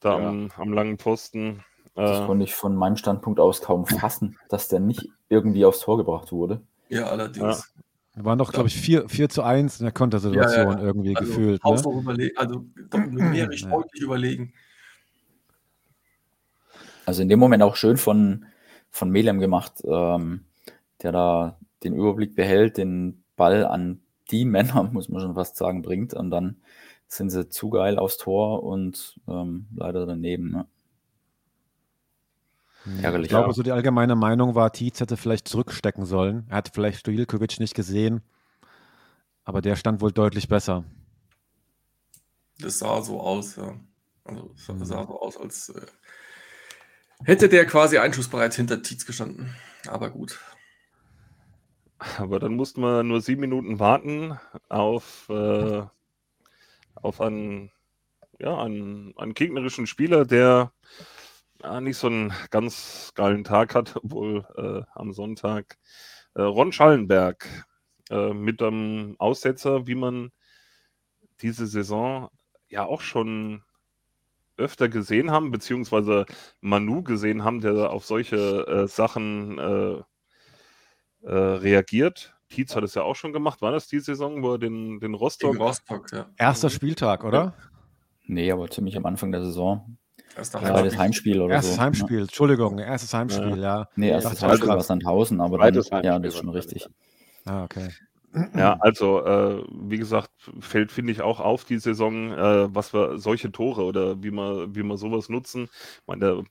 Da 0.00 0.18
Ja. 0.20 0.28
am, 0.28 0.50
am 0.56 0.72
langen 0.72 0.98
Pfosten. 0.98 1.64
Das 1.94 2.22
Äh, 2.22 2.26
konnte 2.26 2.44
ich 2.44 2.54
von 2.54 2.76
meinem 2.76 2.96
Standpunkt 2.96 3.40
aus 3.40 3.60
kaum 3.60 3.86
fassen, 3.86 4.38
dass 4.48 4.68
der 4.68 4.80
nicht 4.80 5.08
irgendwie 5.28 5.64
aufs 5.64 5.80
Tor 5.80 5.96
gebracht 5.96 6.30
wurde. 6.32 6.62
Ja, 6.88 7.06
allerdings. 7.08 7.72
Wir 8.14 8.24
waren 8.24 8.38
doch, 8.38 8.52
glaube 8.52 8.68
ich, 8.68 8.76
4, 8.76 9.08
4 9.08 9.28
zu 9.28 9.42
1 9.42 9.80
in 9.80 9.84
der 9.84 9.92
Kontersituation 9.92 10.64
Ja, 10.64 10.72
ja, 10.72 10.78
ja. 10.78 10.84
irgendwie 10.84 11.14
Also 11.14 11.32
gefühlt. 11.32 11.64
Ne? 11.64 12.00
überlegen, 12.00 12.36
also 12.36 12.64
numerisch 12.92 13.62
Ja. 13.62 13.70
deutlich 13.70 14.02
überlegen. 14.02 14.52
Also 17.06 17.22
in 17.22 17.28
dem 17.28 17.38
Moment 17.38 17.62
auch 17.62 17.76
schön 17.76 17.96
von, 17.96 18.46
von 18.90 19.10
Melem 19.10 19.38
gemacht, 19.40 19.82
ähm, 19.84 20.44
der 21.02 21.12
da 21.12 21.58
den 21.84 21.94
Überblick 21.94 22.34
behält, 22.34 22.76
den 22.76 23.22
Ball 23.36 23.64
an 23.64 24.00
die 24.30 24.44
Männer, 24.44 24.82
muss 24.92 25.08
man 25.08 25.22
schon 25.22 25.34
fast 25.34 25.56
sagen, 25.56 25.82
bringt 25.82 26.12
und 26.12 26.30
dann 26.30 26.56
sind 27.08 27.30
sie 27.30 27.48
zu 27.48 27.70
geil 27.70 27.98
aufs 27.98 28.18
Tor 28.18 28.62
und 28.62 29.18
ähm, 29.28 29.66
leider 29.74 30.06
daneben. 30.06 30.50
Ne? 30.50 30.66
Ärgerlich. 33.02 33.26
Ich 33.26 33.30
glaube, 33.30 33.48
Ja. 33.48 33.52
so 33.54 33.62
die 33.62 33.72
allgemeine 33.72 34.14
Meinung 34.14 34.54
war, 34.54 34.72
Tietz 34.72 35.00
hätte 35.00 35.16
vielleicht 35.16 35.48
zurückstecken 35.48 36.04
sollen. 36.06 36.46
Er 36.48 36.58
hat 36.58 36.70
vielleicht 36.72 37.00
Stojilkovic 37.00 37.60
nicht 37.60 37.74
gesehen, 37.74 38.22
aber 39.44 39.60
der 39.60 39.76
stand 39.76 40.00
wohl 40.00 40.12
deutlich 40.12 40.48
besser. 40.48 40.84
Das 42.60 42.78
sah 42.78 43.02
so 43.02 43.20
aus, 43.20 43.56
ja. 43.56 43.74
Also 44.24 44.50
es 44.56 44.68
Mhm. 44.68 44.84
sah 44.84 45.06
so 45.06 45.20
aus, 45.20 45.36
als 45.36 45.68
äh, 45.70 45.86
hätte 47.24 47.48
der 47.48 47.66
quasi 47.66 47.98
einschussbereit 47.98 48.54
hinter 48.54 48.82
Tietz 48.82 49.06
gestanden. 49.06 49.54
Aber 49.86 50.10
gut. 50.10 50.38
Aber 52.18 52.38
dann 52.38 52.54
mussten 52.54 52.80
wir 52.80 53.02
nur 53.02 53.20
sieben 53.20 53.40
Minuten 53.40 53.80
warten 53.80 54.38
auf, 54.68 55.28
äh, 55.30 55.82
auf 57.02 57.20
einen, 57.20 57.70
ja, 58.38 58.58
einen, 58.60 59.16
einen 59.16 59.34
gegnerischen 59.34 59.86
Spieler, 59.86 60.24
der 60.24 60.72
ja, 61.62 61.80
nicht 61.80 61.96
so 61.96 62.06
einen 62.08 62.32
ganz 62.50 63.12
geilen 63.14 63.44
Tag 63.44 63.74
hat, 63.74 63.96
obwohl 63.96 64.46
äh, 64.56 64.82
am 64.94 65.12
Sonntag 65.12 65.78
äh, 66.34 66.42
Ron 66.42 66.72
Schallenberg 66.72 67.46
äh, 68.10 68.32
mit 68.32 68.62
einem 68.62 69.16
Aussetzer, 69.18 69.86
wie 69.86 69.94
man 69.96 70.30
diese 71.40 71.66
Saison 71.66 72.30
ja 72.68 72.84
auch 72.84 73.00
schon 73.00 73.62
öfter 74.56 74.88
gesehen 74.88 75.30
haben, 75.30 75.50
beziehungsweise 75.50 76.26
Manu 76.60 77.02
gesehen 77.02 77.44
haben, 77.44 77.60
der 77.60 77.90
auf 77.90 78.04
solche 78.04 78.66
äh, 78.66 78.88
Sachen 78.88 79.58
äh, 79.58 80.02
äh, 81.22 81.34
reagiert. 81.34 82.34
Tietz 82.48 82.74
hat 82.74 82.84
es 82.84 82.94
ja 82.94 83.02
auch 83.02 83.16
schon 83.16 83.32
gemacht. 83.32 83.62
War 83.62 83.72
das 83.72 83.88
die 83.88 84.00
Saison, 84.00 84.42
wo 84.42 84.52
er 84.52 84.58
den, 84.58 85.00
den 85.00 85.14
Rostock. 85.14 85.52
Gegen 85.52 85.62
Rostock, 85.62 86.12
ja. 86.12 86.26
Erster 86.36 86.70
Spieltag, 86.70 87.24
oder? 87.24 87.54
Nee, 88.26 88.50
aber 88.50 88.68
ziemlich 88.70 88.96
am 88.96 89.06
Anfang 89.06 89.32
der 89.32 89.44
Saison. 89.44 89.96
Erster 90.36 90.60
Ja, 90.62 90.68
Zweites 90.68 90.98
Heimspiel 90.98 91.40
oder 91.40 91.54
Erstes 91.54 91.76
so. 91.76 91.80
Heimspiel, 91.80 92.20
Entschuldigung, 92.20 92.78
erstes 92.78 93.12
Heimspiel, 93.14 93.58
ja. 93.58 93.88
Nee, 93.96 94.08
Ich 94.08 94.12
erstes 94.12 94.42
Heimspiel 94.42 94.68
war 94.68 94.80
Sandhausen, 94.82 95.40
aber 95.40 95.58
dann, 95.58 95.74
ja, 95.74 95.80
Heimspiel 95.92 96.20
das 96.20 96.34
ist 96.34 96.40
schon 96.40 96.48
richtig. 96.50 96.88
Ah, 97.44 97.64
okay. 97.64 97.88
Ja, 98.54 98.76
also, 98.80 99.24
äh, 99.24 99.64
wie 99.70 99.96
gesagt, 99.96 100.30
fällt, 100.60 100.92
finde 100.92 101.12
ich, 101.12 101.22
auch 101.22 101.40
auf 101.40 101.64
die 101.64 101.78
Saison, 101.78 102.32
äh, 102.32 102.74
was 102.74 102.92
wir 102.92 103.18
solche 103.18 103.50
Tore 103.50 103.84
oder 103.84 104.22
wie 104.22 104.30
man, 104.30 104.74
wie 104.74 104.82
man 104.82 104.98
sowas 104.98 105.30
nutzen. 105.30 105.64
Ich 105.72 106.06
meine, 106.06 106.20
der, 106.20 106.44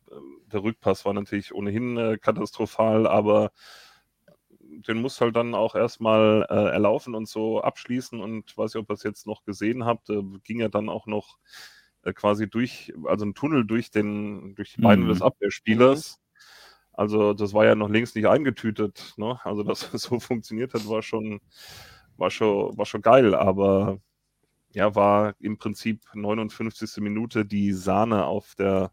der 0.51 0.63
Rückpass 0.63 1.05
war 1.05 1.13
natürlich 1.13 1.53
ohnehin 1.53 1.97
äh, 1.97 2.17
katastrophal, 2.17 3.05
aber 3.05 3.51
den 4.87 5.01
muss 5.01 5.21
halt 5.21 5.35
dann 5.35 5.55
auch 5.55 5.75
erstmal 5.75 6.45
äh, 6.49 6.71
erlaufen 6.71 7.15
und 7.15 7.27
so 7.27 7.61
abschließen. 7.61 8.19
Und 8.21 8.57
weiß 8.57 8.73
nicht, 8.73 8.81
ob 8.83 8.89
ihr 8.89 8.93
es 8.95 9.03
jetzt 9.03 9.27
noch 9.27 9.43
gesehen 9.43 9.85
habt, 9.85 10.09
äh, 10.09 10.21
ging 10.43 10.59
ja 10.59 10.69
dann 10.69 10.89
auch 10.89 11.05
noch 11.07 11.37
äh, 12.03 12.13
quasi 12.13 12.49
durch, 12.49 12.93
also 13.05 13.25
ein 13.25 13.33
Tunnel 13.35 13.65
durch 13.65 13.91
den, 13.91 14.55
durch 14.55 14.73
die 14.73 14.81
Beine 14.81 15.03
Mhm. 15.05 15.09
des 15.09 15.21
Abwehrspielers. 15.21 16.19
Also 16.93 17.33
das 17.33 17.53
war 17.53 17.65
ja 17.65 17.75
noch 17.75 17.89
längst 17.89 18.15
nicht 18.15 18.27
eingetütet. 18.27 19.13
Ne? 19.17 19.39
Also 19.43 19.63
dass 19.63 19.81
es 19.93 20.03
so 20.03 20.19
funktioniert 20.19 20.73
hat, 20.73 20.87
war 20.89 21.01
schon, 21.03 21.39
war 22.17 22.31
schon, 22.31 22.77
war 22.77 22.85
schon 22.85 23.01
geil. 23.01 23.35
Aber 23.35 23.99
ja, 24.71 24.95
war 24.95 25.35
im 25.39 25.57
Prinzip 25.57 26.03
59. 26.13 26.97
Minute 27.03 27.45
die 27.45 27.73
Sahne 27.73 28.25
auf 28.25 28.55
der, 28.55 28.91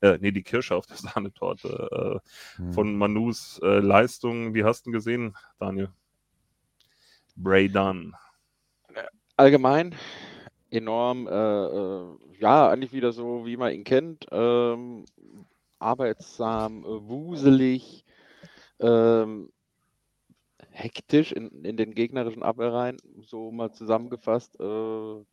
äh, 0.00 0.18
nee, 0.20 0.32
die 0.32 0.42
Kirsche 0.42 0.74
auf 0.76 0.86
der 0.86 0.96
Sahnetorte 0.96 2.20
äh, 2.22 2.28
Hm. 2.56 2.72
von 2.72 2.96
Manus 2.96 3.60
äh, 3.62 3.78
Leistung. 3.80 4.54
Wie 4.54 4.64
hast 4.64 4.86
du 4.86 4.90
ihn 4.90 4.92
gesehen, 4.94 5.36
Daniel? 5.58 5.90
Bray 7.36 7.68
Dunn. 7.68 8.14
allgemein 9.36 9.94
enorm, 10.70 11.26
äh, 11.28 11.30
äh, 11.32 12.16
ja, 12.40 12.68
eigentlich 12.70 12.92
wieder 12.92 13.12
so, 13.12 13.46
wie 13.46 13.56
man 13.56 13.72
ihn 13.72 13.84
kennt. 13.84 14.26
Ähm, 14.30 15.04
arbeitsam, 15.78 16.84
äh, 16.84 17.08
wuselig, 17.08 18.04
ähm, 18.80 19.50
hektisch 20.70 21.32
in, 21.32 21.64
in 21.64 21.76
den 21.76 21.94
gegnerischen 21.94 22.42
Abwehrreihen, 22.42 22.98
so 23.22 23.50
mal 23.50 23.72
zusammengefasst. 23.72 24.58
Äh, 24.60 25.24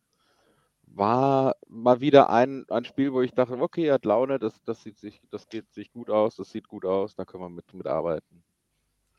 war 0.96 1.56
mal 1.68 2.00
wieder 2.00 2.30
ein, 2.30 2.64
ein 2.70 2.84
Spiel, 2.84 3.12
wo 3.12 3.22
ich 3.22 3.32
dachte, 3.32 3.58
okay, 3.60 3.86
er 3.86 3.94
hat 3.94 4.04
Laune, 4.04 4.38
das, 4.38 4.62
das 4.64 4.82
sieht 4.82 4.98
sich, 4.98 5.20
das 5.30 5.48
geht 5.48 5.72
sich 5.72 5.92
gut 5.92 6.10
aus, 6.10 6.36
das 6.36 6.50
sieht 6.50 6.68
gut 6.68 6.84
aus, 6.84 7.14
da 7.16 7.24
können 7.24 7.44
wir 7.44 7.50
mit, 7.50 7.72
mit 7.74 7.86
arbeiten. 7.86 8.42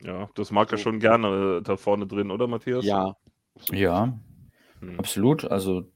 Ja, 0.02 0.30
das 0.36 0.52
mag 0.52 0.72
er 0.72 0.78
So. 0.78 0.84
schon 0.84 1.00
gerne 1.00 1.58
äh, 1.60 1.62
da 1.62 1.78
vorne 1.78 2.08
drin, 2.08 2.32
oder 2.32 2.48
Matthias? 2.48 2.86
Ja. 2.86 3.16
Ja, 3.72 4.20
Hm. 4.80 4.98
absolut. 5.00 5.46
Also 5.46 5.92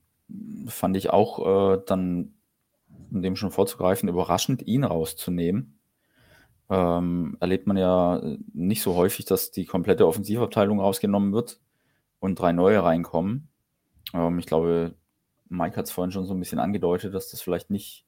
fand 0.68 0.98
ich 0.98 1.10
auch 1.12 1.76
äh, 1.76 1.82
dann, 1.86 2.34
um 3.12 3.22
dem 3.22 3.36
schon 3.36 3.52
vorzugreifen, 3.52 4.10
überraschend, 4.10 4.64
ihn 4.64 4.84
rauszunehmen. 4.84 5.80
Ähm, 6.70 7.38
erlebt 7.40 7.68
man 7.68 7.78
ja 7.78 8.18
äh, 8.18 8.38
nicht 8.54 8.82
so 8.82 8.96
häufig, 8.96 9.26
dass 9.26 9.52
die 9.52 9.66
komplette 9.66 10.08
Offensivabteilung 10.08 10.80
rausgenommen 10.80 11.34
wird 11.34 11.60
und 12.20 12.40
drei 12.40 12.54
neue 12.54 12.84
reinkommen. 12.84 13.50
Ähm, 14.14 14.40
ich 14.40 14.46
glaube, 14.46 14.96
Mike 15.52 15.76
hat 15.76 15.86
es 15.86 15.92
vorhin 15.92 16.12
schon 16.12 16.26
so 16.26 16.34
ein 16.34 16.40
bisschen 16.40 16.60
angedeutet, 16.60 17.14
dass 17.14 17.30
das 17.30 17.42
vielleicht 17.42 17.70
nicht 17.70 18.06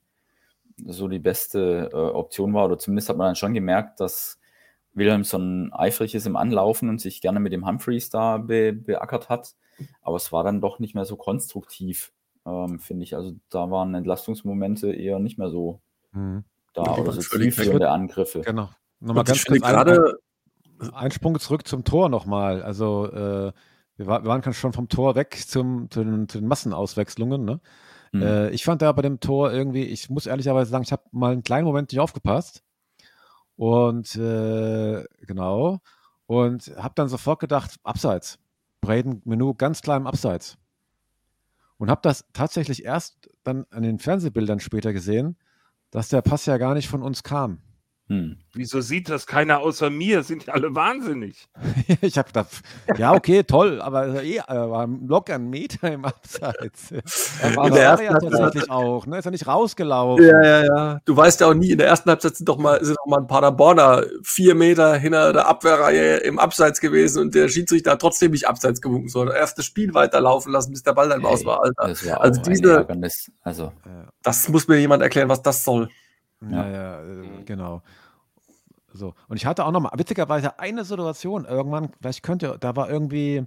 so 0.85 1.07
die 1.07 1.19
beste 1.19 1.89
äh, 1.91 1.95
Option 1.95 2.53
war. 2.53 2.65
Oder 2.65 2.79
zumindest 2.79 3.09
hat 3.09 3.17
man 3.17 3.27
dann 3.27 3.35
schon 3.35 3.53
gemerkt, 3.53 3.99
dass 3.99 4.39
Wilhelmsson 4.93 5.71
eifrig 5.73 6.15
ist 6.15 6.25
im 6.25 6.35
Anlaufen 6.35 6.89
und 6.89 7.01
sich 7.01 7.21
gerne 7.21 7.39
mit 7.39 7.53
dem 7.53 7.67
Humphreys 7.67 8.09
da 8.09 8.37
be 8.37 8.73
beackert 8.73 9.29
hat. 9.29 9.55
Aber 10.01 10.15
es 10.17 10.31
war 10.31 10.43
dann 10.43 10.61
doch 10.61 10.79
nicht 10.79 10.95
mehr 10.95 11.05
so 11.05 11.15
konstruktiv, 11.15 12.13
ähm, 12.45 12.79
finde 12.79 13.03
ich. 13.03 13.15
Also 13.15 13.33
da 13.49 13.69
waren 13.69 13.93
Entlastungsmomente 13.93 14.93
eher 14.93 15.19
nicht 15.19 15.37
mehr 15.37 15.49
so 15.49 15.81
Hm. 16.13 16.43
da 16.73 16.83
Ja, 16.83 16.97
oder 16.97 17.11
so 17.11 17.21
zielführende 17.21 17.89
Angriffe. 17.89 18.41
Genau. 18.41 18.69
Nochmal 18.99 19.25
ganz 19.25 19.43
kurz 19.43 19.61
gerade, 19.61 20.17
ein, 20.79 20.93
ein 20.93 21.11
Sprung 21.11 21.37
zurück 21.39 21.67
zum 21.67 21.83
Tor 21.83 22.09
nochmal. 22.09 22.61
Also 22.61 23.11
äh, 23.11 23.51
wir, 24.03 24.07
war, 24.07 24.23
wir 24.23 24.29
waren 24.29 24.53
schon 24.53 24.73
vom 24.73 24.89
Tor 24.89 25.15
weg 25.15 25.37
zum, 25.47 25.89
zu, 25.89 26.03
den, 26.03 26.27
zu 26.27 26.39
den 26.39 26.47
Massenauswechslungen. 26.47 27.45
Ne? 27.45 27.59
Hm. 28.11 28.21
Äh, 28.21 28.49
ich 28.49 28.63
fand 28.63 28.81
da 28.81 28.91
bei 28.91 29.01
dem 29.01 29.19
Tor 29.19 29.51
irgendwie, 29.51 29.83
ich 29.83 30.09
muss 30.09 30.25
ehrlicherweise 30.25 30.71
sagen, 30.71 30.83
ich 30.83 30.91
habe 30.91 31.03
mal 31.11 31.31
einen 31.31 31.43
kleinen 31.43 31.65
Moment 31.65 31.91
nicht 31.91 31.99
aufgepasst. 31.99 32.63
Und 33.55 34.15
äh, 34.15 35.03
genau. 35.21 35.79
Und 36.25 36.73
habe 36.77 36.93
dann 36.95 37.07
sofort 37.07 37.39
gedacht, 37.39 37.75
abseits. 37.83 38.39
Braden 38.81 39.21
Menu 39.25 39.53
ganz 39.53 39.81
klein 39.81 40.01
im 40.01 40.07
Abseits. 40.07 40.57
Und 41.77 41.89
habe 41.89 42.01
das 42.03 42.25
tatsächlich 42.33 42.83
erst 42.83 43.29
dann 43.43 43.65
an 43.71 43.83
den 43.83 43.99
Fernsehbildern 43.99 44.59
später 44.59 44.93
gesehen, 44.93 45.37
dass 45.91 46.09
der 46.09 46.21
Pass 46.21 46.45
ja 46.45 46.57
gar 46.57 46.73
nicht 46.73 46.87
von 46.87 47.03
uns 47.03 47.23
kam. 47.23 47.61
Hm. 48.09 48.37
Wieso 48.53 48.81
sieht 48.81 49.07
das 49.09 49.25
keiner 49.25 49.59
außer 49.59 49.89
mir? 49.89 50.23
Sind 50.23 50.45
die 50.45 50.51
alle 50.51 50.75
wahnsinnig? 50.75 51.47
ich 52.01 52.17
habe 52.17 52.27
gedacht, 52.27 52.49
ja, 52.97 53.13
okay, 53.13 53.43
toll, 53.43 53.81
aber 53.81 54.21
eh, 54.21 54.37
äh, 54.37 54.41
war 54.47 54.87
locker 54.87 55.35
ein 55.35 55.49
Meter 55.49 55.89
im 55.91 56.03
Abseits. 56.03 56.91
In 56.91 57.01
Aber 57.57 57.69
der 57.69 57.71
war 57.71 58.01
ersten 58.01 58.05
ja 58.05 58.11
Halbzeit- 58.11 58.31
tatsächlich 58.31 58.69
auch, 58.69 59.05
ne? 59.07 59.19
Ist 59.19 59.25
ja 59.25 59.31
nicht 59.31 59.47
rausgelaufen. 59.47 60.25
Ja, 60.25 60.43
ja, 60.43 60.63
ja. 60.65 60.99
Du 61.05 61.15
weißt 61.15 61.39
ja 61.41 61.47
auch 61.47 61.53
nie, 61.53 61.71
in 61.71 61.77
der 61.77 61.87
ersten 61.87 62.09
Halbzeit 62.09 62.35
sind 62.35 62.49
doch 62.49 62.57
mal, 62.57 62.83
sind 62.83 62.97
doch 62.97 63.09
mal 63.09 63.19
ein 63.21 63.27
Paderborner 63.27 64.03
vier 64.21 64.53
Meter 64.53 64.95
hinter 64.95 65.31
der 65.31 65.47
Abwehrreihe 65.47 66.17
im 66.17 66.39
Abseits 66.39 66.81
gewesen 66.81 67.21
und 67.21 67.33
der 67.35 67.47
Schiedsrichter 67.47 67.91
hat 67.91 68.01
trotzdem 68.01 68.31
nicht 68.31 68.47
Abseits 68.49 68.81
gewunken, 68.81 69.07
sondern 69.07 69.35
erst 69.37 69.57
das 69.57 69.65
Spiel 69.65 69.93
weiterlaufen 69.93 70.51
lassen, 70.51 70.71
bis 70.71 70.83
der 70.83 70.91
Ball 70.93 71.07
dann 71.09 71.21
im 71.21 71.25
Aus 71.25 71.45
war, 71.45 71.63
Alter. 71.63 71.87
Das 71.87 72.05
war 72.05 72.19
Also 72.21 72.41
diese-. 72.41 72.85
Also. 73.43 73.71
Das 74.23 74.49
muss 74.49 74.67
mir 74.67 74.77
jemand 74.77 75.01
erklären, 75.01 75.29
was 75.29 75.41
das 75.41 75.63
soll. 75.63 75.89
Ja, 76.49 76.69
ja, 76.69 77.01
äh, 77.03 77.43
genau. 77.45 77.81
So. 78.91 79.13
Und 79.27 79.37
ich 79.37 79.45
hatte 79.45 79.65
auch 79.65 79.71
noch 79.71 79.81
mal, 79.81 79.91
witzigerweise, 79.95 80.59
eine 80.59 80.85
Situation 80.85 81.45
irgendwann, 81.45 81.91
vielleicht 81.99 82.23
könnt 82.23 82.43
ihr, 82.43 82.57
da 82.57 82.75
war 82.75 82.89
irgendwie 82.89 83.45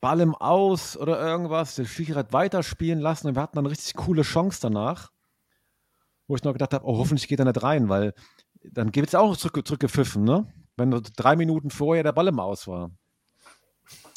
Ball 0.00 0.20
im 0.20 0.34
Aus 0.34 0.96
oder 0.96 1.20
irgendwas, 1.20 1.74
der 1.74 1.84
Schiri 1.84 2.12
hat 2.12 2.32
weiterspielen 2.32 3.00
lassen 3.00 3.28
und 3.28 3.34
wir 3.34 3.42
hatten 3.42 3.56
dann 3.56 3.66
eine 3.66 3.72
richtig 3.72 3.94
coole 3.94 4.22
Chance 4.22 4.60
danach, 4.62 5.10
wo 6.26 6.36
ich 6.36 6.44
noch 6.44 6.52
gedacht 6.52 6.74
habe, 6.74 6.86
oh, 6.86 6.98
hoffentlich 6.98 7.28
geht 7.28 7.38
er 7.38 7.44
nicht 7.44 7.62
rein, 7.62 7.88
weil 7.88 8.14
dann 8.62 8.94
wird 8.94 9.08
es 9.08 9.14
auch 9.14 9.36
zurück, 9.36 9.66
zurückgepfiffen, 9.66 10.24
ne? 10.24 10.46
Wenn 10.76 10.90
drei 10.90 11.36
Minuten 11.36 11.70
vorher 11.70 12.02
der 12.02 12.12
Ball 12.12 12.28
im 12.28 12.40
Aus 12.40 12.66
war. 12.66 12.90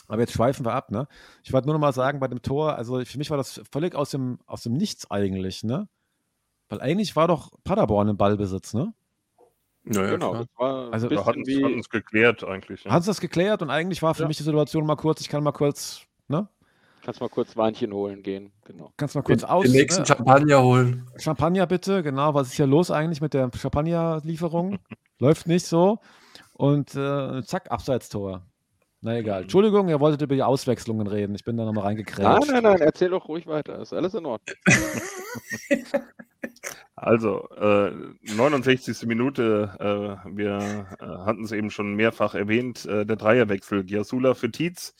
Aber 0.08 0.22
jetzt 0.22 0.34
schweifen 0.34 0.66
wir 0.66 0.74
ab, 0.74 0.92
ne? 0.92 1.08
Ich 1.44 1.54
wollte 1.54 1.68
nur 1.68 1.76
noch 1.76 1.82
mal 1.82 1.94
sagen, 1.94 2.20
bei 2.20 2.28
dem 2.28 2.42
Tor, 2.42 2.76
also 2.76 3.04
für 3.06 3.18
mich 3.18 3.30
war 3.30 3.38
das 3.38 3.62
völlig 3.72 3.96
aus 3.96 4.10
dem, 4.10 4.40
aus 4.48 4.64
dem 4.64 4.74
Nichts 4.74 5.10
eigentlich, 5.12 5.64
ne? 5.64 5.88
Weil 6.70 6.82
eigentlich 6.82 7.16
war 7.16 7.28
doch 7.28 7.52
Paderborn 7.64 8.08
im 8.10 8.18
Ballbesitz, 8.18 8.74
ne? 8.74 8.94
Naja, 9.84 10.12
genau, 10.12 10.32
klar. 10.32 10.44
das 10.44 10.48
war 10.58 10.94
Also, 10.94 11.08
bisschen 11.10 11.26
hatten 11.26 11.48
wie, 11.48 11.80
es 11.80 11.90
geklärt 11.90 12.44
eigentlich. 12.44 12.84
Ja. 12.84 12.92
Haben 12.92 13.02
sie 13.02 13.10
das 13.10 13.20
geklärt 13.22 13.62
und 13.62 13.70
eigentlich 13.70 14.02
war 14.04 14.14
für 14.14 14.24
Ja. 14.24 14.28
mich 14.28 14.38
die 14.38 14.44
Situation 14.44 14.86
mal 14.86 14.96
kurz, 14.96 15.22
ich 15.22 15.30
kann 15.30 15.44
mal 15.44 15.52
kurz, 15.52 16.02
ne? 16.28 16.48
kannst 17.02 17.22
mal 17.22 17.30
kurz 17.30 17.58
Weinchen 17.58 17.92
holen 17.94 18.22
gehen, 18.22 18.52
genau. 18.66 18.92
Kannst 18.98 19.16
mal 19.16 19.22
kurz 19.24 19.42
Den, 19.42 19.50
aus. 19.50 19.64
den 19.64 19.72
nächsten 19.72 20.02
ne? 20.02 20.06
Champagner 20.08 20.62
holen. 20.62 21.08
Champagner 21.18 21.66
bitte, 21.66 22.04
genau. 22.04 22.34
Was 22.36 22.50
ist 22.50 22.54
hier 22.54 22.68
los 22.68 22.92
eigentlich 22.92 23.22
mit 23.22 23.34
der 23.34 23.50
Champagnerlieferung? 23.56 24.78
Läuft 25.18 25.48
nicht 25.48 25.66
so. 25.66 26.00
Und 26.54 26.94
äh, 26.96 27.42
zack, 27.44 27.72
Abseitstor. 27.72 28.44
Na 29.02 29.18
egal. 29.18 29.44
Entschuldigung, 29.44 29.88
ihr 29.88 30.00
wolltet 30.00 30.22
über 30.22 30.36
die 30.36 30.44
Auswechslungen 30.44 31.08
reden. 31.08 31.34
Ich 31.34 31.46
bin 31.46 31.56
da 31.56 31.64
nochmal 31.64 31.84
Nein, 31.84 31.98
reingekrätscht. 31.98 32.52
nein, 32.52 32.64
nein, 32.64 32.82
erzähl 32.82 33.10
doch 33.10 33.28
ruhig 33.30 33.48
weiter, 33.48 33.82
ist 33.82 33.94
alles 33.94 34.14
in 34.14 34.26
Ordnung. 34.26 34.56
Also, 37.02 37.48
äh, 37.56 37.92
69. 38.24 39.06
Minute, 39.08 39.72
äh, 39.80 40.30
wir 40.36 40.86
äh, 41.00 41.06
hatten 41.06 41.46
es 41.46 41.54
eben 41.54 41.72
schon 41.72 41.94
mehrfach 41.96 42.36
erwähnt, 42.36 42.86
äh, 42.86 43.06
der 43.06 43.16
Dreierwechsel. 43.16 43.86
Giasula 43.86 44.34
für 44.34 44.52
Tietz, 44.52 44.94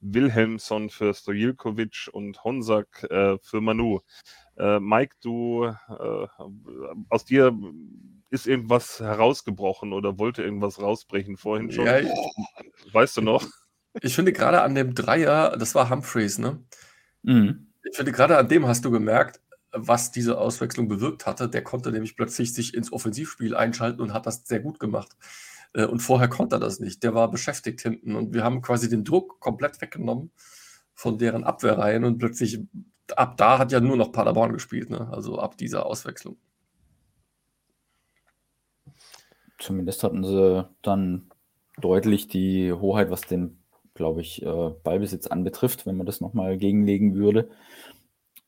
Wilhelmsson 0.00 0.90
für 0.90 1.14
Stojilkovic 1.14 2.08
und 2.12 2.42
Honsak 2.42 3.04
äh, 3.08 3.38
für 3.40 3.60
Manu. 3.60 4.00
Äh, 4.56 4.80
Mike, 4.80 5.16
du, 5.22 5.64
äh, 5.66 6.26
aus 7.08 7.24
dir 7.24 7.56
ist 8.30 8.46
irgendwas 8.46 9.00
herausgebrochen 9.00 9.92
oder 9.92 10.18
wollte 10.18 10.42
irgendwas 10.42 10.80
rausbrechen 10.80 11.36
vorhin 11.36 11.70
schon? 11.70 11.86
Ja, 11.86 11.98
ich, 11.98 12.08
Weißt 12.92 13.16
du 13.16 13.20
noch? 13.20 13.46
ich 14.00 14.14
finde 14.14 14.32
gerade 14.32 14.62
an 14.62 14.74
dem 14.74 14.94
Dreier, 14.94 15.56
das 15.56 15.74
war 15.74 15.90
Humphreys, 15.90 16.38
ne? 16.38 16.62
Mhm. 17.22 17.68
Ich 17.84 17.96
finde 17.96 18.12
gerade 18.12 18.36
an 18.38 18.48
dem 18.48 18.66
hast 18.66 18.84
du 18.84 18.90
gemerkt, 18.90 19.40
was 19.72 20.10
diese 20.10 20.38
Auswechslung 20.38 20.88
bewirkt 20.88 21.26
hatte. 21.26 21.48
Der 21.48 21.62
konnte 21.62 21.90
nämlich 21.92 22.16
plötzlich 22.16 22.54
sich 22.54 22.74
ins 22.74 22.92
Offensivspiel 22.92 23.54
einschalten 23.54 24.00
und 24.00 24.12
hat 24.12 24.26
das 24.26 24.46
sehr 24.46 24.60
gut 24.60 24.78
gemacht. 24.80 25.16
Äh, 25.74 25.84
Und 25.86 26.00
vorher 26.00 26.28
konnte 26.28 26.56
er 26.56 26.60
das 26.60 26.80
nicht. 26.80 27.02
Der 27.02 27.14
war 27.14 27.30
beschäftigt 27.30 27.80
hinten 27.82 28.14
und 28.16 28.32
wir 28.34 28.44
haben 28.44 28.62
quasi 28.62 28.88
den 28.88 29.04
Druck 29.04 29.40
komplett 29.40 29.80
weggenommen 29.80 30.30
von 30.94 31.18
deren 31.18 31.44
Abwehrreihen 31.44 32.04
und 32.04 32.18
plötzlich 32.18 32.60
ab 33.16 33.36
da 33.36 33.58
hat 33.58 33.72
ja 33.72 33.80
nur 33.80 33.96
noch 33.96 34.12
Paderborn 34.12 34.52
gespielt, 34.52 34.90
ne? 34.90 35.08
Also 35.12 35.38
ab 35.38 35.56
dieser 35.56 35.86
Auswechslung. 35.86 36.36
Zumindest 39.58 40.02
hatten 40.02 40.24
sie 40.24 40.68
dann 40.82 41.30
deutlich 41.80 42.28
die 42.28 42.72
Hoheit, 42.72 43.10
was 43.10 43.22
den, 43.22 43.62
glaube 43.94 44.20
ich, 44.20 44.42
äh, 44.42 44.70
Ballbesitz 44.82 45.26
anbetrifft, 45.26 45.86
wenn 45.86 45.96
man 45.96 46.06
das 46.06 46.20
nochmal 46.20 46.58
gegenlegen 46.58 47.14
würde. 47.14 47.50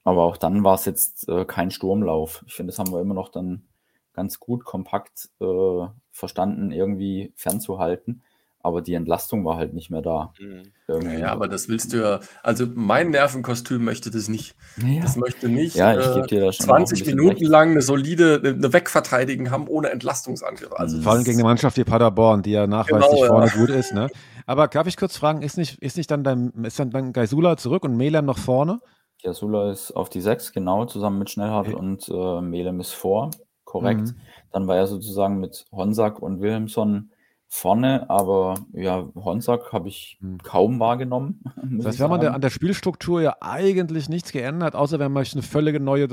Aber 0.05 0.25
auch 0.25 0.37
dann 0.37 0.62
war 0.64 0.75
es 0.75 0.85
jetzt 0.85 1.29
äh, 1.29 1.45
kein 1.45 1.71
Sturmlauf. 1.71 2.45
Ich 2.47 2.55
finde, 2.55 2.71
das 2.71 2.79
haben 2.79 2.92
wir 2.92 3.01
immer 3.01 3.14
noch 3.14 3.29
dann 3.29 3.66
ganz 4.12 4.40
gut 4.40 4.64
kompakt 4.64 5.31
äh, 5.40 5.87
verstanden, 6.11 6.71
irgendwie 6.73 7.33
fernzuhalten. 7.37 8.23
Aber 8.66 8.83
die 8.83 8.94
Entlastung 8.94 9.44
war 9.44 9.57
halt 9.59 9.74
nicht 9.74 9.90
mehr 9.90 10.02
da. 10.02 10.33
Mhm. 10.40 10.62
Irgendwie. 10.88 11.18
Ja, 11.20 11.31
aber 11.31 11.46
das 11.46 11.68
willst 11.68 11.92
du 11.92 11.98
ja. 11.98 12.18
Also 12.42 12.66
mein 12.74 13.11
Nervenkostüm 13.11 13.85
möchte 13.85 14.11
das 14.11 14.29
nicht. 14.29 14.57
Ja. 14.85 15.02
Das 15.02 15.16
möchte 15.16 15.48
nicht 15.48 15.76
Ja, 15.76 15.96
ich 15.96 16.05
äh, 16.05 16.14
gebe 16.14 16.26
dir 16.26 16.40
da 16.46 16.52
schon 16.52 16.66
auch 16.68 16.74
ein 16.74 16.87
20 16.87 16.98
bisschen 17.05 17.16
Minuten 17.16 17.38
recht. 17.38 17.48
lang 17.50 17.70
eine 17.70 17.83
solide 17.83 18.40
eine 18.44 18.72
Wegverteidigen 18.72 19.52
haben 19.52 19.68
ohne 19.68 19.90
Entlastungsangriff. 19.90 20.72
Also 20.72 20.96
Mhm. 20.98 21.02
Vor 21.02 21.12
allem 21.12 21.22
gegen 21.24 21.37
eine 21.38 21.44
Mannschaft 21.44 21.76
wie 21.76 21.85
Paderborn, 21.85 22.42
die 22.42 22.50
ja 22.50 22.66
nachweislich 22.66 23.20
Genau, 23.20 23.22
ja. 23.22 23.29
vorne 23.29 23.50
gut 23.50 23.70
ist. 23.70 23.94
Ne? 23.94 24.09
Aber 24.46 24.66
darf 24.66 24.88
ich 24.88 24.96
kurz 24.96 25.16
fragen, 25.16 25.42
ist 25.42 25.57
nicht, 25.59 25.81
ist 25.81 25.96
nicht 25.96 26.11
dann 26.11 26.24
dein, 26.24 26.50
ist 26.64 26.79
dann, 26.81 26.90
dann 26.90 27.12
Geisula 27.12 27.57
zurück 27.57 27.85
und 27.85 27.96
Melan 27.96 28.24
noch 28.24 28.38
vorne? 28.38 28.81
Kiasula 29.20 29.70
ist 29.70 29.92
auf 29.92 30.09
die 30.09 30.20
6, 30.20 30.52
genau, 30.52 30.85
zusammen 30.87 31.18
mit 31.20 31.31
Schnellhardt 31.31 31.68
Ja. 31.68 31.76
und 31.76 32.09
äh, 32.09 32.40
Melem 32.42 32.81
ist 32.81 32.92
vor, 32.92 33.31
korrekt. 33.64 34.00
Mhm. 34.09 34.16
Dann 34.52 34.66
war 34.66 34.76
er 34.76 34.87
sozusagen 34.88 35.38
mit 35.38 35.64
Honsack 35.72 36.20
und 36.20 36.40
Wilhelmsson 36.40 37.11
vorne, 37.49 38.09
aber 38.11 38.67
ja, 38.73 39.09
Honsack 39.15 39.73
habe 39.73 39.89
ich 39.89 40.19
Mhm. 40.21 40.39
kaum 40.39 40.81
wahrgenommen. 40.81 41.43
Das 41.79 41.87
heißt, 41.87 41.95
ich 41.97 42.01
wir 42.01 42.05
haben 42.05 42.13
an 42.15 42.21
der, 42.21 42.29
sagen. 42.29 42.35
an 42.37 42.41
der 42.41 42.51
Spielstruktur 42.51 43.23
ja 43.23 43.37
eigentlich 43.41 44.09
nichts 44.09 44.33
geändert, 44.33 44.75
außer 44.75 44.99
wir 44.99 45.05
haben 45.05 45.17
eine 45.17 45.43
völlige 45.43 45.81
neue 45.81 46.09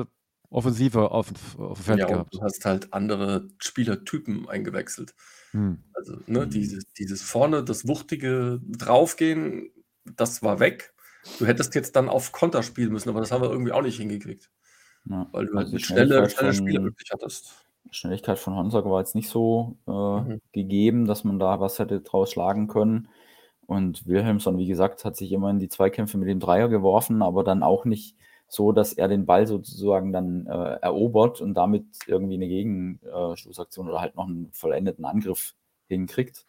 Offensive 0.49 1.09
auf, 1.11 1.31
auf 1.57 1.79
dem 1.79 1.83
Feld 1.83 1.99
ja, 1.99 2.05
gehabt. 2.07 2.35
du 2.35 2.41
hast 2.41 2.63
halt 2.65 2.93
andere 2.93 3.47
Spielertypen 3.57 4.47
eingewechselt. 4.47 5.15
Hm. 5.51 5.83
Also 5.93 6.17
ne, 6.27 6.47
dieses, 6.47 6.85
dieses 6.93 7.23
vorne, 7.23 7.63
das 7.63 7.87
wuchtige 7.87 8.59
Draufgehen, 8.67 9.71
das 10.05 10.43
war 10.43 10.59
weg. 10.59 10.93
Du 11.39 11.45
hättest 11.47 11.73
jetzt 11.73 11.95
dann 11.95 12.07
auf 12.09 12.31
Konter 12.31 12.61
spielen 12.61 12.91
müssen, 12.91 13.09
aber 13.09 13.19
das 13.21 13.31
haben 13.31 13.41
wir 13.41 13.49
irgendwie 13.49 13.71
auch 13.71 13.81
nicht 13.81 13.97
hingekriegt, 13.97 14.51
Ja. 15.05 15.27
weil 15.31 15.45
du 15.47 15.53
halt 15.55 15.65
Also 15.65 15.69
die 15.69 15.75
mit 15.75 15.85
schnelle, 15.85 16.29
schnelle 16.29 16.53
Spieler 16.53 16.83
wirklich 16.83 17.09
hattest. 17.11 17.65
Schnelligkeit 17.91 18.39
von 18.39 18.55
Honsack 18.55 18.85
war 18.85 18.99
jetzt 18.99 19.15
nicht 19.15 19.29
so 19.29 19.77
äh, 19.87 19.91
Mhm. 19.91 20.41
gegeben, 20.51 21.05
dass 21.05 21.23
man 21.23 21.39
da 21.39 21.59
was 21.59 21.79
hätte 21.79 22.01
draus 22.01 22.31
schlagen 22.31 22.67
können. 22.67 23.09
Und 23.67 24.05
Wilhelmsson, 24.07 24.57
wie 24.57 24.67
gesagt, 24.67 25.05
hat 25.05 25.15
sich 25.15 25.31
immer 25.31 25.49
in 25.49 25.59
die 25.59 25.69
Zweikämpfe 25.69 26.17
mit 26.17 26.27
dem 26.29 26.39
Dreier 26.39 26.69
geworfen, 26.69 27.21
aber 27.21 27.43
dann 27.43 27.63
auch 27.63 27.85
nicht 27.85 28.15
so, 28.47 28.71
dass 28.71 28.93
er 28.93 29.07
den 29.07 29.25
Ball 29.25 29.47
sozusagen 29.47 30.11
dann 30.13 30.45
äh, 30.47 30.75
erobert 30.81 31.41
und 31.41 31.55
damit 31.55 31.85
irgendwie 32.07 32.35
eine 32.35 32.47
Gegenstoßaktion 32.47 33.87
oder 33.89 34.01
halt 34.01 34.15
noch 34.15 34.27
einen 34.27 34.49
vollendeten 34.53 35.05
Angriff 35.05 35.55
hinkriegt. 35.87 36.45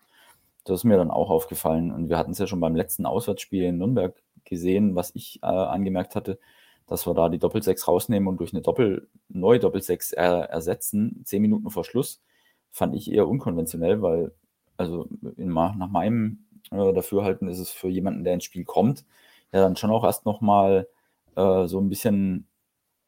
Das 0.65 0.81
ist 0.81 0.85
mir 0.85 0.97
dann 0.97 1.11
auch 1.11 1.31
aufgefallen. 1.31 1.91
Und 1.93 2.09
wir 2.09 2.19
hatten 2.19 2.33
es 2.33 2.39
ja 2.39 2.47
schon 2.47 2.61
beim 2.61 2.75
letzten 2.77 3.07
Auswärtsspiel 3.07 3.65
in 3.65 3.79
Nürnberg 3.79 4.15
gesehen, 4.45 4.95
was 4.95 5.13
ich 5.15 5.41
äh, 5.43 5.47
angemerkt 5.47 6.15
hatte, 6.17 6.39
dass 6.87 7.07
wir 7.07 7.15
da 7.15 7.29
die 7.29 7.39
Doppelsechs 7.39 7.89
rausnehmen 7.89 8.29
und 8.29 8.39
durch 8.41 8.53
eine 8.53 8.63
Doppel, 8.63 9.09
neue 9.29 9.59
Doppelsechs 9.59 10.13
er, 10.13 10.51
ersetzen, 10.51 11.23
zehn 11.25 11.43
Minuten 11.43 11.71
vor 11.71 11.85
Schluss, 11.85 12.23
fand 12.71 12.95
ich 12.95 13.11
eher 13.11 13.29
unkonventionell, 13.29 14.03
weil, 14.03 14.33
also 14.77 15.09
in, 15.37 15.49
nach 15.49 15.91
meinem 15.91 16.45
äh, 16.71 16.93
Dafürhalten 16.93 17.49
ist 17.49 17.59
es 17.59 17.71
für 17.71 17.89
jemanden, 17.89 18.25
der 18.25 18.35
ins 18.35 18.45
Spiel 18.45 18.65
kommt, 18.65 19.05
ja 19.53 19.61
dann 19.61 19.77
schon 19.77 19.91
auch 19.91 20.05
erst 20.05 20.27
nochmal 20.27 20.89
äh, 21.37 21.67
so 21.67 21.81
ein 21.81 21.89
bisschen, 21.89 22.49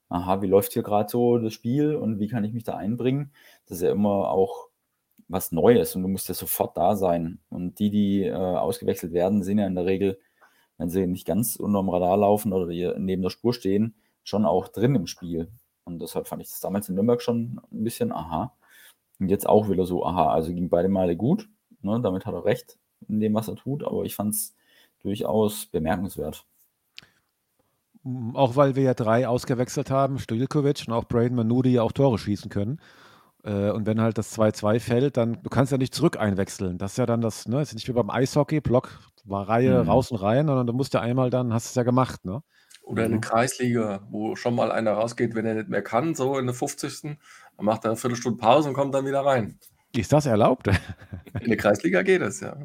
aha, 0.09 0.43
wie 0.43 0.47
läuft 0.47 0.73
hier 0.73 0.83
gerade 0.83 1.11
so 1.11 1.39
das 1.39 1.53
Spiel 1.53 1.97
und 1.97 2.21
wie 2.21 2.29
kann 2.29 2.45
ich 2.45 2.53
mich 2.53 2.65
da 2.65 2.77
einbringen? 2.77 3.33
Das 3.67 3.79
ist 3.79 3.83
ja 3.83 3.93
immer 3.93 4.31
auch 4.31 4.69
was 5.29 5.53
Neues 5.53 5.97
und 5.97 6.03
du 6.03 6.09
musst 6.09 6.29
ja 6.29 6.35
sofort 6.35 6.77
da 6.77 6.97
sein. 6.97 7.41
Und 7.51 7.79
die, 7.79 7.91
die 7.91 8.25
äh, 8.25 8.33
ausgewechselt 8.33 9.13
werden, 9.13 9.43
sind 9.43 9.59
ja 9.59 9.67
in 9.67 9.75
der 9.75 9.87
Regel, 9.87 10.21
wenn 10.79 10.91
sie 10.91 11.07
nicht 11.07 11.27
ganz 11.27 11.57
unterm 11.57 11.89
Radar 11.89 12.17
laufen 12.17 12.53
oder 12.53 12.67
neben 12.99 13.23
der 13.23 13.31
Spur 13.31 13.55
stehen, 13.55 13.95
schon 14.25 14.45
auch 14.45 14.69
drin 14.69 14.95
im 14.95 15.07
Spiel. 15.07 15.49
Und 15.85 16.01
deshalb 16.01 16.27
fand 16.27 16.43
ich 16.43 16.49
das 16.49 16.61
damals 16.61 16.89
in 16.89 16.97
Nürnberg 16.97 17.23
schon 17.23 17.61
ein 17.73 17.85
bisschen 17.85 18.13
aha. 18.13 18.53
Und 19.19 19.29
jetzt 19.29 19.49
auch 19.49 19.71
wieder 19.71 19.87
so 19.87 20.05
aha. 20.05 20.33
Also 20.33 20.53
ging 20.53 20.69
beide 20.69 20.89
Male 20.89 21.17
gut. 21.17 21.49
Ne? 21.81 22.01
Damit 22.03 22.27
hat 22.27 22.35
er 22.35 22.45
recht 22.45 22.79
in 23.09 23.21
dem, 23.21 23.35
was 23.35 23.49
er 23.49 23.57
tut. 23.57 23.85
Aber 23.85 24.05
ich 24.05 24.15
fand 24.15 24.35
es 24.35 24.55
durchaus 25.01 25.67
bemerkenswert. 25.67 26.45
Mm, 28.03 28.35
Auch 28.35 28.57
weil 28.57 28.75
wir 28.77 28.83
ja 28.83 28.95
drei 28.95 29.29
ausgewechselt 29.29 29.91
haben, 29.91 30.19
Stojilkovic 30.19 30.85
und 30.87 30.93
auch 30.93 31.05
Braden 31.05 31.37
Manu, 31.37 31.63
die 31.63 31.73
ja 31.73 31.83
auch 31.83 31.93
Tore 31.93 32.19
schießen 32.19 32.51
können. 32.51 32.81
Äh, 33.47 33.71
Und 33.71 33.87
wenn 33.87 34.01
halt 34.01 34.19
das 34.19 34.33
2-2 34.33 34.81
fällt, 34.81 35.17
dann 35.17 35.43
du 35.43 35.51
kannst 35.51 35.73
ja 35.73 35.79
nicht 35.79 35.95
zurück 35.95 36.19
einwechseln. 36.19 36.79
Das 36.79 36.93
ist 36.93 36.99
ja 36.99 37.07
dann 37.07 37.21
das, 37.23 37.47
ne, 37.49 37.63
ist 37.63 37.75
nicht 37.75 37.89
wie 37.89 37.93
beim 37.93 38.11
Eishockey, 38.11 38.61
Block 38.61 39.01
war 39.25 39.49
Reihe 39.49 39.83
Mhm. 39.83 39.89
raus 39.89 40.11
und 40.13 40.19
rein, 40.19 40.47
sondern 40.47 40.67
du 40.67 40.73
musst 40.73 40.95
ja 40.95 41.01
einmal 41.01 41.31
dann, 41.31 41.53
hast 41.53 41.67
es 41.71 41.75
ja 41.75 41.83
gemacht, 41.83 42.25
ne? 42.25 42.43
Oder 42.83 43.07
in 43.07 43.13
der 43.13 43.21
Kreisliga, 43.21 44.07
wo 44.11 44.37
schon 44.37 44.55
mal 44.55 44.71
einer 44.71 44.93
rausgeht, 44.93 45.35
wenn 45.35 45.45
er 45.47 45.55
nicht 45.55 45.69
mehr 45.69 45.83
kann, 45.83 46.15
so 46.15 46.39
in 46.39 46.47
der 46.47 46.55
50. 46.55 47.19
Dann 47.57 47.67
macht 47.67 47.85
er 47.85 47.91
eine 47.91 47.97
Viertelstunde 47.97 48.39
Pause 48.39 48.69
und 48.69 48.75
kommt 48.75 48.95
dann 48.95 49.07
wieder 49.07 49.25
rein. 49.25 49.59
Ist 49.95 50.13
das 50.13 50.27
erlaubt? 50.27 50.69
In 51.41 51.49
der 51.49 51.57
Kreisliga 51.57 52.03
geht 52.03 52.23
es, 52.23 52.41
ja. 52.41 52.57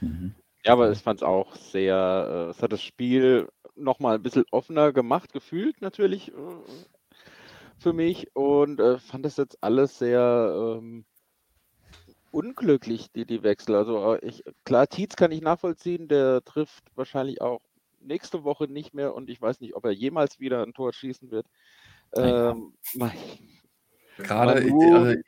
Mhm. 0.00 0.34
Ja, 0.64 0.72
aber 0.72 0.90
ich 0.92 0.98
fand 1.00 1.20
es 1.20 1.26
auch 1.26 1.54
sehr, 1.56 2.46
äh, 2.48 2.50
es 2.50 2.62
hat 2.62 2.72
das 2.72 2.82
Spiel 2.82 3.48
nochmal 3.74 4.16
ein 4.16 4.22
bisschen 4.22 4.44
offener 4.52 4.92
gemacht, 4.92 5.32
gefühlt 5.32 5.80
natürlich 5.80 6.28
äh, 6.28 6.34
für 7.86 7.92
mich 7.92 8.34
und 8.34 8.80
äh, 8.80 8.98
fand 8.98 9.24
das 9.24 9.36
jetzt 9.36 9.62
alles 9.62 9.96
sehr 9.96 10.76
ähm, 10.80 11.04
unglücklich, 12.32 13.12
die, 13.12 13.24
die 13.24 13.44
Wechsel. 13.44 13.76
Also 13.76 14.14
äh, 14.14 14.26
ich, 14.26 14.42
klar, 14.64 14.88
Tietz 14.88 15.14
kann 15.14 15.30
ich 15.30 15.40
nachvollziehen, 15.40 16.08
der 16.08 16.42
trifft 16.44 16.82
wahrscheinlich 16.96 17.40
auch 17.40 17.60
nächste 18.00 18.42
Woche 18.42 18.64
nicht 18.64 18.92
mehr 18.92 19.14
und 19.14 19.30
ich 19.30 19.40
weiß 19.40 19.60
nicht, 19.60 19.76
ob 19.76 19.84
er 19.84 19.92
jemals 19.92 20.40
wieder 20.40 20.64
ein 20.64 20.74
Tor 20.74 20.92
schießen 20.92 21.30
wird. 21.30 21.46
Ja. 22.16 22.50
Ähm, 22.50 22.74
mein- 22.94 23.12
Gerade, 24.16 24.62
Manu- 24.62 24.94
also, 24.96 25.20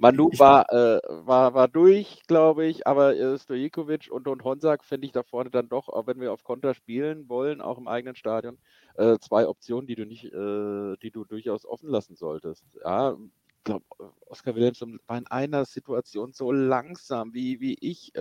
Manu 0.00 0.28
ich- 0.32 0.38
war, 0.38 0.70
äh, 0.72 1.00
war, 1.08 1.54
war 1.54 1.68
durch, 1.68 2.22
glaube 2.26 2.66
ich, 2.66 2.86
aber 2.86 3.16
äh, 3.16 3.38
Stojikovic 3.38 4.08
und, 4.10 4.28
und 4.28 4.44
Honsak 4.44 4.84
fände 4.84 5.06
ich 5.06 5.12
da 5.12 5.22
vorne 5.22 5.50
dann 5.50 5.68
doch, 5.68 5.88
auch 5.88 6.06
wenn 6.06 6.20
wir 6.20 6.32
auf 6.32 6.44
Konter 6.44 6.74
spielen 6.74 7.28
wollen, 7.28 7.60
auch 7.60 7.78
im 7.78 7.88
eigenen 7.88 8.16
Stadion, 8.16 8.58
äh, 8.96 9.18
zwei 9.18 9.46
Optionen, 9.48 9.86
die 9.86 9.94
du 9.96 10.06
nicht, 10.06 10.24
äh, 10.24 10.96
die 11.02 11.10
du 11.10 11.24
durchaus 11.24 11.64
offen 11.66 11.88
lassen 11.88 12.16
solltest. 12.16 12.64
Ja, 12.84 13.12
ich 13.58 13.64
glaube, 13.64 13.84
Oskar 14.26 14.54
Wilhelmsson 14.54 15.00
war 15.06 15.18
in 15.18 15.26
einer 15.26 15.64
Situation 15.64 16.32
so 16.32 16.52
langsam 16.52 17.34
wie, 17.34 17.60
wie 17.60 17.76
ich. 17.80 18.12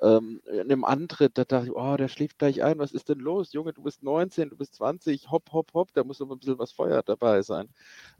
Äh, 0.00 0.06
ähm, 0.16 0.40
in 0.52 0.68
dem 0.68 0.84
Antritt, 0.84 1.38
da 1.38 1.44
dachte 1.44 1.66
ich, 1.66 1.72
oh, 1.74 1.96
der 1.96 2.08
schläft 2.08 2.38
gleich 2.38 2.62
ein, 2.62 2.78
was 2.78 2.92
ist 2.92 3.08
denn 3.08 3.18
los? 3.18 3.52
Junge, 3.52 3.72
du 3.72 3.82
bist 3.82 4.02
19, 4.02 4.50
du 4.50 4.56
bist 4.56 4.74
20, 4.74 5.30
hopp, 5.30 5.52
hopp, 5.52 5.72
hopp, 5.74 5.92
da 5.94 6.04
muss 6.04 6.20
noch 6.20 6.30
ein 6.30 6.38
bisschen 6.38 6.58
was 6.58 6.72
Feuer 6.72 7.02
dabei 7.02 7.42
sein. 7.42 7.68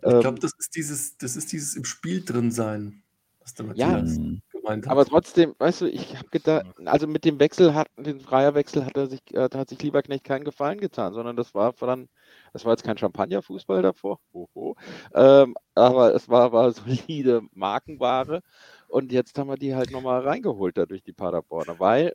Ich 0.00 0.02
Ähm, 0.04 0.20
glaube, 0.20 0.38
das 0.40 0.52
ist 0.58 0.74
dieses, 0.76 1.16
das 1.18 1.36
ist 1.36 1.52
dieses 1.52 1.76
im 1.76 1.84
Spiel 1.84 2.24
drin 2.24 2.50
sein, 2.50 3.02
was 3.40 3.54
der 3.54 3.66
Ja, 3.74 3.88
Matthias 3.88 4.18
Mhm. 4.18 4.42
gemeint 4.50 4.86
hat. 4.86 4.92
Aber 4.92 5.04
trotzdem, 5.04 5.54
weißt 5.58 5.80
du, 5.82 5.86
ich 5.88 6.16
habe 6.16 6.28
gedacht, 6.30 6.64
also 6.84 7.06
mit 7.08 7.24
dem 7.24 7.40
Wechsel 7.40 7.74
hat, 7.74 7.88
den 7.96 8.18
Dreierwechsel 8.20 8.84
hat 8.86 8.96
er 8.96 9.06
sich, 9.08 9.20
äh, 9.34 9.48
da 9.48 9.58
hat 9.58 9.68
sich 9.68 9.82
Lieberknecht 9.82 10.24
keinen 10.24 10.44
Gefallen 10.44 10.78
getan, 10.80 11.12
sondern 11.12 11.36
das 11.36 11.54
war 11.54 11.72
dann, 11.72 12.08
das 12.52 12.64
war 12.64 12.72
jetzt 12.72 12.84
kein 12.84 12.96
Champagnerfußball 12.98 13.82
davor, 13.82 14.20
hoho, 14.32 14.76
ähm, 15.14 15.56
aber 15.74 16.14
es 16.14 16.28
war, 16.28 16.52
war 16.52 16.70
solide 16.72 17.42
Markenware 17.52 18.42
und 18.88 19.12
jetzt 19.12 19.38
haben 19.38 19.48
wir 19.48 19.56
die 19.56 19.74
halt 19.74 19.90
nochmal 19.90 20.20
reingeholt 20.22 20.76
da 20.76 20.86
durch 20.86 21.02
die 21.02 21.12
Paderborner, 21.12 21.78
weil 21.78 22.14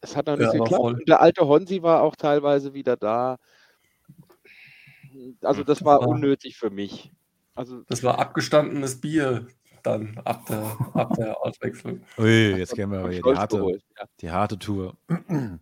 es 0.00 0.16
hat 0.16 0.26
noch 0.26 0.36
nicht 0.36 0.52
Ja, 0.52 0.64
geklappt. 0.64 1.08
der 1.08 1.20
alte 1.20 1.46
Honsi 1.46 1.82
war 1.82 2.02
auch 2.02 2.16
teilweise 2.16 2.74
wieder 2.74 2.96
da. 2.96 3.38
Also 5.42 5.64
das 5.64 5.84
war 5.84 6.06
unnötig 6.06 6.56
für 6.56 6.70
mich. 6.70 7.12
Also 7.54 7.82
das 7.88 8.04
war 8.04 8.18
abgestandenes 8.18 9.00
Bier 9.00 9.48
dann 9.82 10.20
ab 10.24 10.46
der, 10.46 10.76
ab 10.94 11.14
der 11.14 11.40
Auswechslung. 11.44 12.02
Ui, 12.18 12.54
jetzt 12.56 12.74
gehen 12.74 12.90
wir 12.90 13.00
aber 13.00 13.10
hier 13.10 13.22
die 13.22 13.34
harte, 13.36 13.56
geholt. 13.56 13.82
Ja. 13.98 14.04
die 14.20 14.30
harte 14.30 14.58
Tour. 14.58 14.96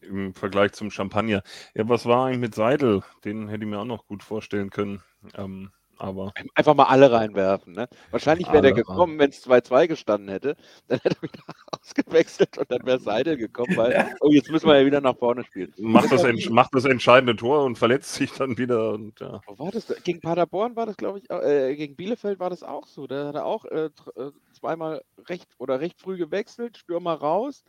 im 0.00 0.34
Vergleich 0.34 0.72
zum 0.72 0.90
Champagner. 0.90 1.42
Ja, 1.74 1.88
was 1.88 2.06
war 2.06 2.26
eigentlich 2.26 2.40
mit 2.40 2.54
Seidel? 2.54 3.02
Den 3.24 3.48
hätte 3.48 3.64
ich 3.64 3.70
mir 3.70 3.78
auch 3.78 3.84
noch 3.84 4.06
gut 4.06 4.22
vorstellen 4.22 4.70
können. 4.70 5.02
Ähm, 5.34 5.70
aber 6.00 6.32
Einfach 6.54 6.74
mal 6.74 6.84
alle 6.84 7.12
reinwerfen. 7.12 7.74
Ne? 7.74 7.88
Wahrscheinlich 8.10 8.50
wäre 8.50 8.62
der 8.62 8.72
gekommen, 8.72 9.18
wenn 9.18 9.30
es 9.30 9.46
2-2 9.46 9.86
gestanden 9.88 10.28
hätte. 10.30 10.56
Dann 10.88 10.98
hätte 11.00 11.16
er 11.16 11.22
wieder 11.22 11.42
ausgewechselt 11.80 12.58
und 12.58 12.70
dann 12.70 12.84
wäre 12.84 12.98
Seidel 12.98 13.36
gekommen, 13.36 13.76
weil, 13.76 14.16
oh, 14.20 14.30
jetzt 14.30 14.50
müssen 14.50 14.66
wir 14.66 14.78
ja 14.80 14.86
wieder 14.86 15.00
nach 15.00 15.16
vorne 15.16 15.44
spielen. 15.44 15.72
macht 15.78 16.10
das, 16.10 16.24
wie- 16.24 16.48
macht 16.48 16.74
das 16.74 16.84
entscheidende 16.84 17.36
Tor 17.36 17.64
und 17.64 17.76
verletzt 17.76 18.14
sich 18.14 18.32
dann 18.32 18.56
wieder. 18.58 18.92
Und, 18.92 19.20
ja. 19.20 19.40
Wo 19.46 19.58
war 19.58 19.70
das? 19.70 19.86
Gegen 20.04 20.20
Paderborn 20.20 20.74
war 20.76 20.86
das, 20.86 20.96
glaube 20.96 21.18
ich, 21.18 21.30
äh, 21.30 21.76
gegen 21.76 21.96
Bielefeld 21.96 22.40
war 22.40 22.50
das 22.50 22.62
auch 22.62 22.86
so. 22.86 23.06
Da 23.06 23.28
hat 23.28 23.34
er 23.34 23.44
auch 23.44 23.64
äh, 23.66 23.86
äh, 24.16 24.30
zweimal 24.52 25.02
recht 25.28 25.48
oder 25.58 25.80
recht 25.80 26.00
früh 26.00 26.16
gewechselt, 26.16 26.78
Stürmer 26.78 27.14
raus 27.14 27.62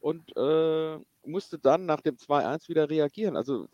und 0.00 0.36
äh, 0.36 0.98
musste 1.24 1.58
dann 1.58 1.86
nach 1.86 2.00
dem 2.00 2.16
2-1 2.16 2.68
wieder 2.68 2.88
reagieren. 2.90 3.36
Also. 3.36 3.68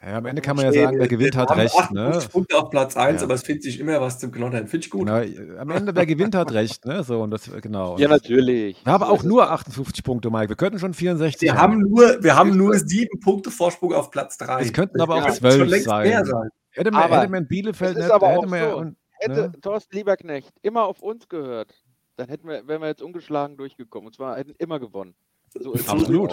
Ja, 0.00 0.18
am 0.18 0.26
Ende 0.26 0.40
kann 0.42 0.54
man 0.54 0.64
ja 0.66 0.72
sagen, 0.72 0.98
wer 0.98 1.08
gewinnt, 1.08 1.34
hat 1.36 1.48
Wir 1.48 1.54
haben 1.56 1.60
recht. 1.60 1.74
58 1.76 2.22
Ne? 2.28 2.32
Punkte 2.32 2.56
auf 2.56 2.70
Platz 2.70 2.96
1, 2.96 3.20
Ja. 3.20 3.24
aber 3.24 3.34
es 3.34 3.42
findet 3.42 3.64
sich 3.64 3.80
immer 3.80 4.00
was 4.00 4.18
zum 4.20 4.30
Knottern. 4.30 4.68
Finde 4.68 4.84
ich 4.86 4.90
gut. 4.90 5.06
Genau, 5.06 5.60
am 5.60 5.70
Ende, 5.70 5.94
wer 5.94 6.06
gewinnt, 6.06 6.34
hat 6.36 6.52
recht. 6.52 6.84
Ne? 6.86 7.02
So, 7.02 7.20
und 7.22 7.32
das, 7.32 7.50
genau. 7.60 7.94
Und 7.94 8.00
Ja, 8.00 8.08
natürlich. 8.08 8.84
wir 8.84 8.92
haben 8.92 9.02
auch 9.02 9.24
nur 9.24 9.42
doch. 9.42 9.50
58 9.50 10.04
Punkte, 10.04 10.30
Mike. 10.30 10.50
Wir 10.50 10.56
könnten 10.56 10.78
schon 10.78 10.94
64 10.94 11.42
Wir 11.42 11.56
haben 11.56 11.80
nur, 11.80 12.22
wir 12.22 12.36
haben 12.36 12.56
nur 12.56 12.74
sieben 12.78 13.18
Punkte 13.20 13.50
Vorsprung 13.50 13.92
auf 13.92 14.10
Platz 14.12 14.38
3. 14.38 14.62
Es 14.62 14.72
könnten 14.72 15.00
aber 15.00 15.16
auch 15.16 15.26
Ja, 15.26 15.32
zwölf 15.32 15.56
schon 15.56 15.68
längst 15.68 15.86
sein. 15.86 16.08
mehr 16.08 16.24
sein. 16.24 16.48
Hätte 16.70 16.90
man, 16.92 17.02
Aber 17.02 17.20
hätte 17.20 17.30
man 17.32 17.42
in 17.42 17.48
Bielefeld 17.48 17.96
nicht, 17.96 18.10
aber 18.10 18.28
hätte 18.28 18.46
man 18.46 18.70
so. 18.70 18.76
und, 18.76 18.96
Hätte 19.20 19.34
ne? 19.48 19.52
Thorsten 19.60 19.96
Lieberknecht 19.96 20.52
immer 20.62 20.84
auf 20.84 21.02
uns 21.02 21.28
gehört, 21.28 21.74
dann 22.14 22.28
hätten 22.28 22.46
wir, 22.46 22.68
wären 22.68 22.80
wir 22.82 22.86
jetzt 22.88 23.02
ungeschlagen 23.02 23.56
durchgekommen. 23.56 24.06
Und 24.06 24.14
zwar 24.14 24.36
hätten 24.36 24.54
immer 24.58 24.78
gewonnen. 24.78 25.14
So 25.58 25.72
ist, 25.72 25.88
Absolut. 25.88 26.30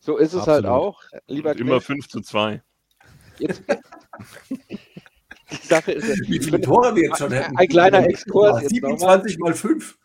So 0.00 0.16
ist 0.16 0.32
es 0.32 0.46
halt 0.48 0.64
Absolut. 0.64 0.96
auch. 0.96 1.02
Lieber 1.28 1.56
immer 1.56 1.80
5 1.80 2.08
zu 2.08 2.20
2. 2.20 2.62
Jetzt, 3.40 3.62
die 5.50 5.66
Sache 5.66 5.92
ist, 5.92 6.28
Wie 6.28 6.40
viele 6.40 6.60
Tore 6.60 6.94
wir 6.94 7.04
jetzt 7.04 7.18
schon 7.18 7.32
hätten. 7.32 7.56
Ein 7.56 7.68
kleiner 7.68 8.06
Exkurs 8.06 8.62
jetzt 8.62 8.70
27 8.70 9.38
mal 9.38 9.54
5. 9.54 9.98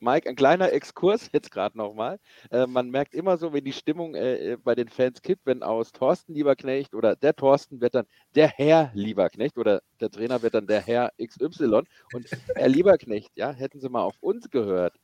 Mike, 0.00 0.28
ein 0.28 0.36
kleiner 0.36 0.72
Exkurs 0.72 1.30
jetzt 1.32 1.50
gerade 1.50 1.78
nochmal. 1.78 2.18
Äh, 2.50 2.66
man 2.66 2.90
merkt 2.90 3.14
immer 3.14 3.36
so, 3.36 3.52
wenn 3.52 3.64
die 3.64 3.72
Stimmung 3.72 4.14
äh, 4.14 4.56
bei 4.62 4.74
den 4.74 4.88
Fans 4.88 5.22
kippt, 5.22 5.46
wenn 5.46 5.62
aus 5.62 5.92
Thorsten 5.92 6.34
Lieberknecht 6.34 6.94
oder 6.94 7.16
der 7.16 7.34
Thorsten 7.34 7.80
wird 7.80 7.94
dann 7.94 8.06
der 8.34 8.48
Herr 8.48 8.90
Lieberknecht 8.94 9.56
oder 9.56 9.82
der 10.00 10.10
Trainer 10.10 10.42
wird 10.42 10.54
dann 10.54 10.66
der 10.66 10.82
Herr 10.82 11.12
XY 11.22 11.82
und 12.12 12.28
Herr 12.54 12.68
Lieberknecht, 12.68 13.30
ja, 13.34 13.52
hätten 13.52 13.80
sie 13.80 13.88
mal 13.88 14.02
auf 14.02 14.16
uns 14.20 14.50
gehört, 14.50 14.94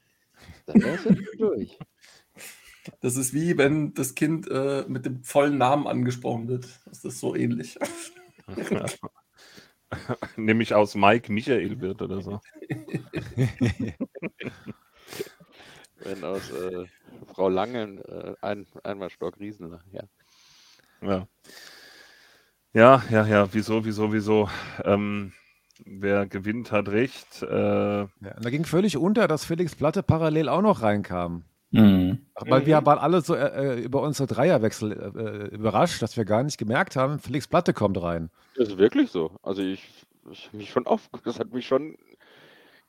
dann 0.66 0.82
wäre 0.82 0.96
es 0.96 1.38
durch. 1.38 1.78
Das 3.00 3.16
ist 3.16 3.32
wie 3.32 3.58
wenn 3.58 3.94
das 3.94 4.14
Kind 4.14 4.48
äh, 4.48 4.84
mit 4.88 5.06
dem 5.06 5.22
vollen 5.24 5.58
Namen 5.58 5.86
angesprochen 5.86 6.48
wird. 6.48 6.66
Das 6.86 7.04
ist 7.04 7.20
so 7.20 7.34
ähnlich. 7.34 7.78
Nämlich 10.36 10.74
aus 10.74 10.94
Mike 10.94 11.30
Michael 11.32 11.80
wird 11.80 12.02
oder 12.02 12.22
so. 12.22 12.40
Wenn 16.04 16.24
aus 16.24 16.50
äh, 16.50 16.86
Frau 17.32 17.48
Langen 17.48 17.98
äh, 17.98 18.34
ein, 18.40 18.66
einmal 18.82 19.10
Stock 19.10 19.38
Riesen, 19.38 19.78
ja. 19.92 20.02
Ja. 21.00 21.28
Ja, 22.74 23.04
ja, 23.10 23.26
ja, 23.26 23.52
wieso, 23.52 23.84
wieso, 23.84 24.12
wieso? 24.12 24.48
Ähm, 24.84 25.32
wer 25.84 26.26
gewinnt, 26.26 26.72
hat 26.72 26.88
recht. 26.88 27.42
Äh, 27.42 27.46
Ja, 28.00 28.08
da 28.20 28.50
ging 28.50 28.64
völlig 28.64 28.96
unter, 28.96 29.28
dass 29.28 29.44
Felix 29.44 29.76
Platte 29.76 30.02
parallel 30.02 30.48
auch 30.48 30.62
noch 30.62 30.80
reinkam. 30.82 31.44
Mhm. 31.72 32.26
Weil 32.38 32.66
wir 32.66 32.80
Mhm. 32.80 32.86
waren 32.86 32.98
alle 32.98 33.20
so 33.22 33.34
äh, 33.34 33.74
äh, 33.78 33.80
über 33.80 34.02
unsere 34.02 34.26
Dreierwechsel 34.26 34.92
äh, 34.92 35.54
überrascht, 35.54 36.02
dass 36.02 36.16
wir 36.16 36.24
gar 36.24 36.42
nicht 36.42 36.58
gemerkt 36.58 36.96
haben, 36.96 37.18
Felix 37.18 37.48
Platte 37.48 37.72
kommt 37.72 38.00
rein. 38.00 38.30
Das 38.56 38.68
ist 38.68 38.78
wirklich 38.78 39.10
so. 39.10 39.36
Also 39.42 39.62
ich, 39.62 40.06
ich 40.30 40.52
mich 40.52 40.70
schon 40.70 40.86
auf, 40.86 41.08
das 41.24 41.38
hat 41.38 41.52
mich 41.52 41.66
schon 41.66 41.96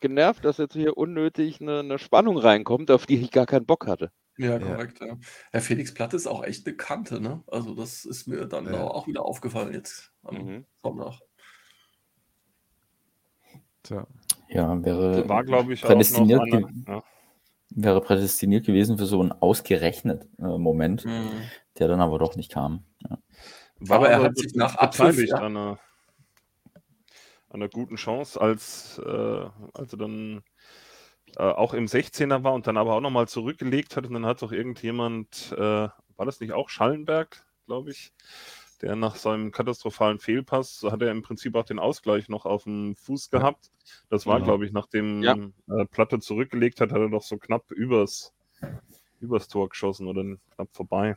genervt, 0.02 0.44
dass 0.44 0.58
jetzt 0.58 0.74
hier 0.74 0.98
unnötig 0.98 1.62
eine, 1.62 1.80
eine 1.80 1.98
Spannung 1.98 2.38
reinkommt, 2.38 2.92
auf 2.92 3.06
die 3.06 3.20
ich 3.22 3.32
gar 3.32 3.46
keinen 3.46 3.66
Bock 3.66 3.88
hatte. 3.88 4.12
Ja, 4.38 4.60
korrekt. 4.60 5.00
Ja. 5.00 5.16
ja, 5.54 5.60
Felix 5.62 5.94
Platte 5.94 6.16
ist 6.18 6.28
auch 6.28 6.44
echt 6.44 6.66
eine 6.68 6.76
Kante. 6.76 7.22
Ne? 7.22 7.42
Also 7.48 7.76
das 7.76 8.04
ist 8.04 8.28
mir 8.28 8.48
dann 8.48 8.66
Ja. 8.66 8.82
auch 8.82 9.08
wieder 9.08 9.24
aufgefallen 9.24 9.74
jetzt 9.74 10.12
am 10.24 10.36
Mhm. 10.36 10.66
Sonntag. 10.82 11.20
Tja. 13.84 14.08
Ja, 14.50 14.84
wäre, 14.84 15.28
war, 15.30 15.44
glaube 15.44 15.74
ich, 15.74 15.80
auch 15.84 15.90
noch 15.90 15.96
prädestiniert, 15.96 16.42
einer, 16.42 16.70
ja. 16.88 17.04
Wäre 17.76 18.02
prädestiniert 18.02 18.66
gewesen 18.66 18.98
für 18.98 19.06
so 19.06 19.20
einen 19.22 19.32
ausgerechnet 19.32 20.28
äh, 20.40 20.58
Moment, 20.58 21.06
der 21.78 21.88
dann 21.88 22.02
aber 22.02 22.20
doch 22.20 22.36
nicht 22.36 22.52
kam. 22.52 22.84
Ja. 23.10 23.18
War 23.80 23.98
Aber 23.98 24.10
er 24.10 24.22
hat 24.22 24.38
sich 24.38 24.54
nach 24.56 24.76
Abpfiff, 24.76 25.28
ja. 25.28 25.38
an, 25.38 25.58
einer, 25.58 25.80
an 27.50 27.62
einer 27.62 27.70
guten 27.70 27.96
Chance, 27.96 28.40
als, 28.40 29.02
äh, 29.06 29.46
als 29.74 29.94
er 29.94 29.98
dann 29.98 30.44
äh, 31.38 31.44
auch 31.44 31.74
im 31.74 31.86
16er 31.86 32.44
war 32.44 32.54
und 32.54 32.68
dann 32.68 32.78
aber 32.78 32.94
auch 32.94 33.02
nochmal 33.02 33.28
zurückgelegt 33.28 33.98
hat. 33.98 34.06
Und 34.06 34.14
dann 34.14 34.26
hat 34.26 34.42
doch 34.42 34.52
irgendjemand, 34.52 35.54
äh, 35.58 35.58
war 35.58 36.26
das 36.26 36.40
nicht 36.40 36.54
auch 36.54 36.70
Schallenberg, 36.70 37.46
glaube 37.66 37.92
ich, 37.92 38.14
der 38.84 38.96
nach 38.98 39.16
seinem 39.16 39.52
katastrophalen 39.52 40.20
Fehlpass 40.20 40.84
hat 40.84 41.02
er 41.02 41.10
im 41.10 41.22
Prinzip 41.22 41.56
auch 41.56 41.64
den 41.64 41.80
Ausgleich 41.80 42.28
noch 42.28 42.46
auf 42.46 42.66
dem 42.66 42.96
Fuß 42.98 43.30
gehabt. 43.30 43.72
Das 44.10 44.26
war, 44.28 44.36
Genau. 44.36 44.46
glaube 44.46 44.66
ich, 44.66 44.74
nachdem 44.74 45.24
Ja. 45.24 45.36
äh, 45.70 45.86
Platte 45.86 46.20
zurückgelegt 46.20 46.82
hat, 46.82 46.92
hat 46.92 47.00
er 47.00 47.10
doch 47.10 47.24
so 47.24 47.38
knapp 47.38 47.72
übers, 47.72 48.34
übers 49.22 49.48
Tor 49.48 49.70
geschossen 49.70 50.08
oder 50.08 50.24
knapp 50.56 50.68
vorbei. 50.74 51.16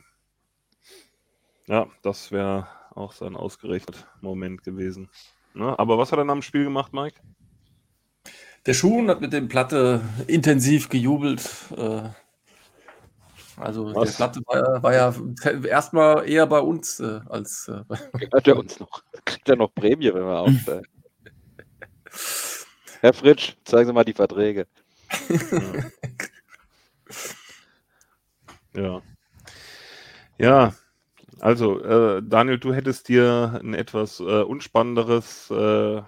Ja, 1.67 1.87
das 2.01 2.31
wäre 2.31 2.67
auch 2.91 3.11
sein 3.11 3.35
ausgerechnet 3.35 4.07
Moment 4.21 4.63
gewesen. 4.63 5.09
Ne? 5.53 5.77
Aber 5.77 5.97
was 5.97 6.11
hat 6.13 6.19
er 6.19 6.25
nach 6.25 6.33
dem 6.35 6.41
Spiel 6.41 6.63
gemacht, 6.63 6.93
Mike? 6.93 7.19
Der 8.65 8.73
Schuhn 8.73 9.09
hat 9.09 9.19
mit 9.19 9.33
dem 9.33 9.49
Platte 9.49 10.01
intensiv 10.27 10.87
gejubelt. 10.87 11.49
Äh, 11.75 12.09
also 13.57 13.93
Was? 13.93 14.09
der 14.09 14.15
Platte 14.15 14.41
war, 14.45 14.57
ja- 14.57 14.83
war 14.83 14.93
ja 14.93 15.13
erstmal 15.67 16.29
eher 16.29 16.45
bei 16.47 16.59
uns 16.59 16.99
äh, 16.99 17.21
als 17.27 17.67
äh, 17.67 17.83
bei 17.87 17.97
Hört 18.31 18.47
er 18.47 18.57
uns 18.57 18.79
noch? 18.79 19.03
Kriegt 19.25 19.49
er 19.49 19.55
noch 19.55 19.73
Prämie, 19.73 20.13
wenn 20.13 20.23
wir 20.25 20.39
aufsteigen? 20.39 20.85
Herr 23.01 23.13
Fritsch, 23.13 23.55
zeigen 23.63 23.87
Sie 23.87 23.93
mal 23.93 24.03
die 24.03 24.13
Verträge. 24.13 24.67
Ja. 28.73 29.01
Ja, 30.39 30.73
also 31.39 31.79
äh, 31.81 32.21
Daniel, 32.23 32.59
du 32.59 32.73
hättest 32.73 33.07
dir 33.07 33.59
ein 33.61 33.73
etwas 33.73 34.19
äh, 34.19 34.23
unspannenderes 34.41 35.49
äh, 35.51 35.97
äh, 35.97 36.03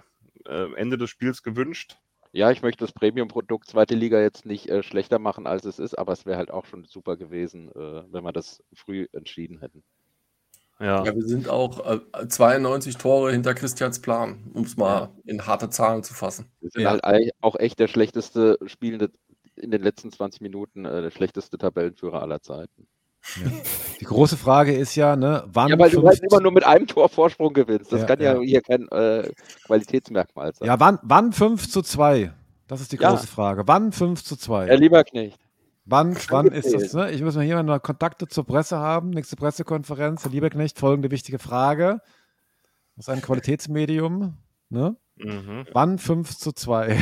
Ende 0.76 0.98
des 0.98 1.10
Spiels 1.10 1.42
gewünscht. 1.42 1.98
Ja, 2.34 2.52
ich 2.52 2.62
möchte 2.62 2.84
das 2.84 2.92
Premium-Produkt 2.92 3.68
zweite 3.68 3.96
Liga 3.96 4.20
jetzt 4.20 4.46
nicht 4.46 4.68
äh, 4.68 4.84
schlechter 4.84 5.18
machen, 5.18 5.48
als 5.48 5.64
es 5.64 5.80
ist, 5.80 5.98
aber 5.98 6.12
es 6.12 6.26
wäre 6.26 6.38
halt 6.38 6.52
auch 6.52 6.64
schon 6.64 6.84
super 6.84 7.16
gewesen, 7.16 7.70
äh, 7.70 8.04
wenn 8.12 8.22
wir 8.22 8.32
das 8.32 8.62
früh 8.72 9.08
entschieden 9.12 9.58
hätten. 9.58 9.82
Ja, 10.78 11.04
Ja, 11.04 11.14
wir 11.14 11.26
sind 11.26 11.48
auch 11.48 11.84
äh, 11.84 12.28
92 12.28 12.96
Tore 12.96 13.32
hinter 13.32 13.52
Christians 13.54 14.00
Plan, 14.00 14.50
um 14.54 14.62
es 14.62 14.76
mal 14.76 15.10
in 15.26 15.44
harte 15.46 15.70
Zahlen 15.70 16.04
zu 16.04 16.14
fassen. 16.14 16.46
Wir 16.60 16.70
sind 16.70 16.82
Ja. 16.82 16.90
halt 16.90 17.32
auch 17.40 17.56
echt 17.56 17.78
der 17.80 17.88
schlechteste 17.88 18.58
Spielende 18.66 19.10
in 19.56 19.70
den 19.72 19.82
letzten 19.82 20.12
20 20.12 20.40
Minuten, 20.40 20.84
äh, 20.84 21.02
der 21.02 21.10
schlechteste 21.10 21.58
Tabellenführer 21.58 22.22
aller 22.22 22.40
Zeiten. 22.40 22.86
Die 24.00 24.04
große 24.04 24.36
Frage 24.36 24.72
ist 24.72 24.94
ja, 24.96 25.14
ne, 25.14 25.44
wann 25.46 25.68
Ja, 25.68 25.78
weil 25.78 25.90
du 25.90 25.98
halt 25.98 26.18
50 26.18 26.30
immer 26.32 26.40
nur 26.42 26.52
mit 26.52 26.64
einem 26.64 26.86
Tor 26.86 27.08
Vorsprung 27.08 27.52
gewinnst. 27.52 27.92
Das 27.92 28.00
Ja, 28.00 28.06
kann 28.06 28.20
ja, 28.20 28.34
ja. 28.34 28.40
hier 28.40 28.60
kein 28.62 28.88
äh, 28.88 29.30
Qualitätsmerkmal 29.66 30.54
sein. 30.54 30.66
ja, 30.66 30.80
wann, 30.80 30.98
wann 31.02 31.32
5 31.32 31.68
zu 31.68 31.82
2? 31.82 32.32
Das 32.66 32.80
ist 32.80 32.92
die 32.92 32.96
Ja. 32.96 33.10
große 33.10 33.26
Frage. 33.26 33.66
Wann 33.66 33.92
5 33.92 34.24
zu 34.24 34.36
2? 34.36 34.66
Herr 34.66 34.76
Lieberknecht, 34.76 35.38
Wann, 35.84 36.16
wann 36.28 36.46
ist 36.46 36.72
das? 36.72 36.92
Ne? 36.92 37.10
Ich 37.10 37.20
muss 37.22 37.34
mal 37.34 37.44
hier 37.44 37.60
mal 37.62 37.80
Kontakte 37.80 38.28
zur 38.28 38.44
Presse 38.46 38.78
haben. 38.78 39.10
Nächste 39.10 39.34
Pressekonferenz. 39.36 40.22
Herr 40.24 40.30
Lieberknecht, 40.30 40.78
folgende 40.78 41.10
wichtige 41.10 41.38
Frage. 41.40 42.00
Das 42.96 43.06
ist 43.06 43.08
ein 43.08 43.22
Qualitätsmedium. 43.22 44.36
Ne? 44.68 44.96
Mhm. 45.16 45.66
Wann 45.72 45.98
5 45.98 46.36
zu 46.36 46.52
2? 46.52 46.96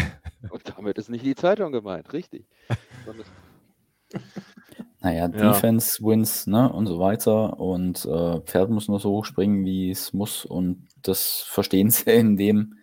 und 0.51 0.63
damit 0.77 0.97
ist 0.97 1.11
nicht 1.11 1.25
die 1.25 1.35
Zeitung 1.35 1.71
gemeint, 1.73 2.13
richtig. 2.13 2.47
Naja, 5.01 5.29
Ja. 5.29 5.53
Defense 5.53 6.03
wins, 6.03 6.47
ne, 6.47 6.73
und 6.73 6.87
so 6.87 6.99
weiter. 6.99 7.61
Und 7.61 8.05
äh, 8.05 8.41
Pferd 8.41 8.71
muss 8.71 8.89
nur 8.89 8.99
so 8.99 9.11
hoch 9.11 9.25
springen, 9.25 9.65
wie 9.65 9.91
es 9.91 10.13
muss. 10.13 10.45
Und 10.45 10.89
das 11.03 11.43
verstehen 11.43 11.91
sie 11.91 12.11
in 12.11 12.37
dem 12.37 12.79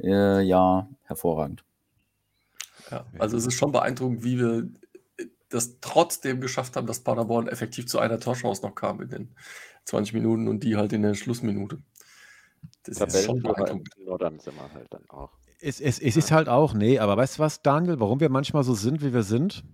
äh, 0.00 0.40
Jahr 0.42 0.88
hervorragend. 1.04 1.64
Ja, 2.90 3.04
also 3.18 3.36
es 3.36 3.46
ist 3.46 3.54
schon 3.54 3.72
beeindruckend, 3.72 4.24
wie 4.24 4.38
wir 4.38 4.68
das 5.50 5.78
trotzdem 5.80 6.40
geschafft 6.40 6.76
haben, 6.76 6.86
dass 6.86 7.00
Paderborn 7.00 7.48
effektiv 7.48 7.86
zu 7.86 7.98
einer 7.98 8.18
Torchance 8.20 8.62
noch 8.62 8.74
kam 8.74 9.00
in 9.00 9.08
den 9.08 9.34
20 9.84 10.14
Minuten 10.14 10.48
und 10.48 10.62
die 10.64 10.76
halt 10.76 10.92
in 10.92 11.02
der 11.02 11.14
Schlussminute. 11.14 11.78
Das 12.84 13.00
ist 13.00 13.24
schon 13.24 13.42
beeindruckend. 13.42 13.88
Nordern 14.04 14.38
sind 14.38 14.56
wir 14.56 14.72
halt 14.72 14.86
dann 14.90 15.08
auch. 15.08 15.30
Es, 15.60 15.80
es, 15.80 15.98
es 15.98 16.16
ist 16.16 16.30
halt 16.30 16.48
auch, 16.48 16.72
nee, 16.72 16.98
aber 16.98 17.16
weißt 17.16 17.38
du 17.38 17.42
was, 17.42 17.62
Daniel, 17.62 17.98
warum 18.00 18.20
wir 18.20 18.28
manchmal 18.28 18.62
so 18.62 18.74
sind, 18.74 19.02
wie 19.02 19.12
wir 19.12 19.22
sind? 19.24 19.64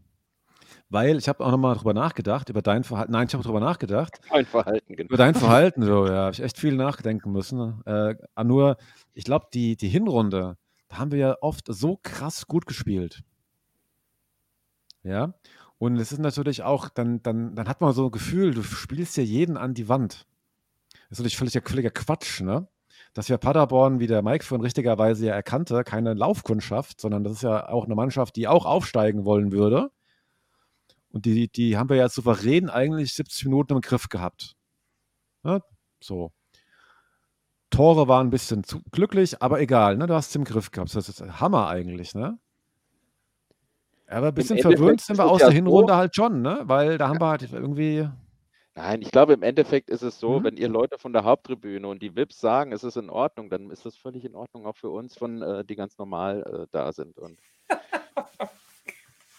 Weil 0.90 1.16
ich 1.16 1.28
habe 1.28 1.44
auch 1.44 1.50
nochmal 1.50 1.74
drüber 1.76 1.94
nachgedacht, 1.94 2.48
über 2.50 2.62
dein 2.62 2.84
Verhalten. 2.84 3.12
Nein, 3.12 3.26
ich 3.26 3.34
habe 3.34 3.42
drüber 3.42 3.60
nachgedacht. 3.60 4.20
Mein 4.30 4.46
Verhalten, 4.46 4.96
genau. 4.96 5.08
Über 5.08 5.16
dein 5.16 5.34
Verhalten, 5.34 5.82
so, 5.82 6.06
ja, 6.06 6.24
habe 6.24 6.32
ich 6.32 6.42
echt 6.42 6.58
viel 6.58 6.76
nachdenken 6.76 7.32
müssen. 7.32 7.82
Äh, 7.86 8.14
nur, 8.44 8.76
ich 9.12 9.24
glaube, 9.24 9.46
die, 9.52 9.76
die 9.76 9.88
Hinrunde, 9.88 10.56
da 10.88 10.98
haben 10.98 11.10
wir 11.10 11.18
ja 11.18 11.36
oft 11.40 11.66
so 11.68 11.98
krass 12.02 12.46
gut 12.46 12.66
gespielt. 12.66 13.22
Ja. 15.02 15.34
Und 15.78 15.96
es 15.98 16.12
ist 16.12 16.18
natürlich 16.20 16.62
auch, 16.62 16.88
dann, 16.88 17.22
dann, 17.22 17.54
dann 17.54 17.68
hat 17.68 17.80
man 17.80 17.92
so 17.92 18.06
ein 18.06 18.10
Gefühl, 18.10 18.54
du 18.54 18.62
spielst 18.62 19.16
ja 19.16 19.22
jeden 19.22 19.56
an 19.56 19.74
die 19.74 19.88
Wand. 19.88 20.26
Das 21.08 21.18
ist 21.18 21.18
natürlich 21.18 21.36
völliger, 21.36 21.60
völliger 21.62 21.90
Quatsch, 21.90 22.40
ne? 22.40 22.68
Dass 23.12 23.28
wir 23.28 23.38
Paderborn, 23.38 24.00
wie 24.00 24.06
der 24.06 24.22
Mike 24.22 24.44
vorhin 24.44 24.64
richtigerweise 24.64 25.26
ja 25.26 25.34
erkannte, 25.34 25.84
keine 25.84 26.14
Laufkundschaft, 26.14 27.00
sondern 27.00 27.22
das 27.22 27.34
ist 27.34 27.42
ja 27.42 27.68
auch 27.68 27.84
eine 27.84 27.94
Mannschaft, 27.94 28.36
die 28.36 28.48
auch 28.48 28.66
aufsteigen 28.66 29.24
wollen 29.24 29.52
würde. 29.52 29.90
Und 31.14 31.26
die, 31.26 31.46
die 31.48 31.76
haben 31.76 31.88
wir 31.88 31.96
ja 31.96 32.08
souverän 32.08 32.68
eigentlich 32.68 33.14
70 33.14 33.44
Minuten 33.44 33.74
im 33.74 33.80
Griff 33.80 34.08
gehabt. 34.08 34.56
Ne? 35.44 35.62
So. 36.02 36.32
Tore 37.70 38.08
waren 38.08 38.26
ein 38.26 38.30
bisschen 38.30 38.64
zu 38.64 38.80
glücklich, 38.90 39.40
aber 39.40 39.60
egal, 39.60 39.96
ne? 39.96 40.08
Du 40.08 40.14
hast 40.14 40.30
es 40.30 40.34
im 40.36 40.42
Griff 40.44 40.72
gehabt. 40.72 40.94
Das 40.94 41.08
ist 41.08 41.20
Hammer 41.40 41.68
eigentlich, 41.68 42.14
ne? 42.14 42.36
Aber 44.08 44.28
ein 44.28 44.34
bisschen 44.34 44.58
verwöhnt 44.58 45.00
sind 45.02 45.16
wir 45.18 45.24
aus 45.26 45.38
der 45.38 45.48
so- 45.48 45.52
Hinrunde 45.54 45.94
halt 45.96 46.16
schon, 46.16 46.42
ne? 46.42 46.62
Weil 46.64 46.98
da 46.98 47.08
haben 47.08 47.20
wir 47.20 47.28
halt 47.28 47.42
irgendwie. 47.52 48.08
Nein, 48.74 49.00
ich 49.02 49.12
glaube, 49.12 49.34
im 49.34 49.42
Endeffekt 49.44 49.90
ist 49.90 50.02
es 50.02 50.18
so, 50.18 50.40
Mhm. 50.40 50.44
wenn 50.44 50.56
ihr 50.56 50.68
Leute 50.68 50.98
von 50.98 51.12
der 51.12 51.22
Haupttribüne 51.22 51.86
und 51.86 52.02
die 52.02 52.16
VIPs 52.16 52.40
sagen, 52.40 52.72
es 52.72 52.82
ist 52.82 52.96
in 52.96 53.08
Ordnung, 53.08 53.48
dann 53.50 53.70
ist 53.70 53.86
das 53.86 53.96
völlig 53.96 54.24
in 54.24 54.34
Ordnung 54.34 54.66
auch 54.66 54.76
für 54.76 54.90
uns, 54.90 55.16
von, 55.16 55.42
äh, 55.42 55.64
die 55.64 55.76
ganz 55.76 55.96
normal 55.96 56.42
äh, 56.42 56.66
da 56.72 56.92
sind. 56.92 57.16
Und 57.18 57.38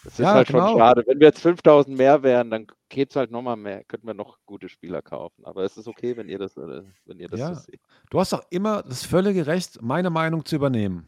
es 0.06 0.12
ist 0.14 0.18
Ja, 0.20 0.34
halt 0.34 0.48
genau. 0.48 0.68
schon 0.70 0.78
schade. 0.78 1.02
Wenn 1.06 1.20
wir 1.20 1.26
jetzt 1.28 1.40
5000 1.40 1.96
mehr 1.96 2.22
wären, 2.22 2.50
dann 2.50 2.66
geht 2.88 3.10
es 3.10 3.16
halt 3.16 3.30
nochmal 3.30 3.56
mehr, 3.56 3.84
könnten 3.84 4.06
wir 4.06 4.14
noch 4.14 4.38
gute 4.46 4.68
Spieler 4.68 5.02
kaufen. 5.02 5.44
Aber 5.44 5.64
es 5.64 5.76
ist 5.76 5.88
okay, 5.88 6.16
wenn 6.16 6.28
ihr 6.28 6.38
das, 6.38 6.56
äh, 6.56 6.82
wenn 7.04 7.18
ihr 7.18 7.28
das 7.28 7.40
Ja. 7.40 7.54
so 7.54 7.60
seht. 7.62 7.80
Du 8.10 8.20
hast 8.20 8.32
doch 8.32 8.42
immer 8.50 8.82
das 8.82 9.04
völlige 9.04 9.46
Recht, 9.46 9.80
meine 9.82 10.10
Meinung 10.10 10.44
zu 10.44 10.56
übernehmen. 10.56 11.06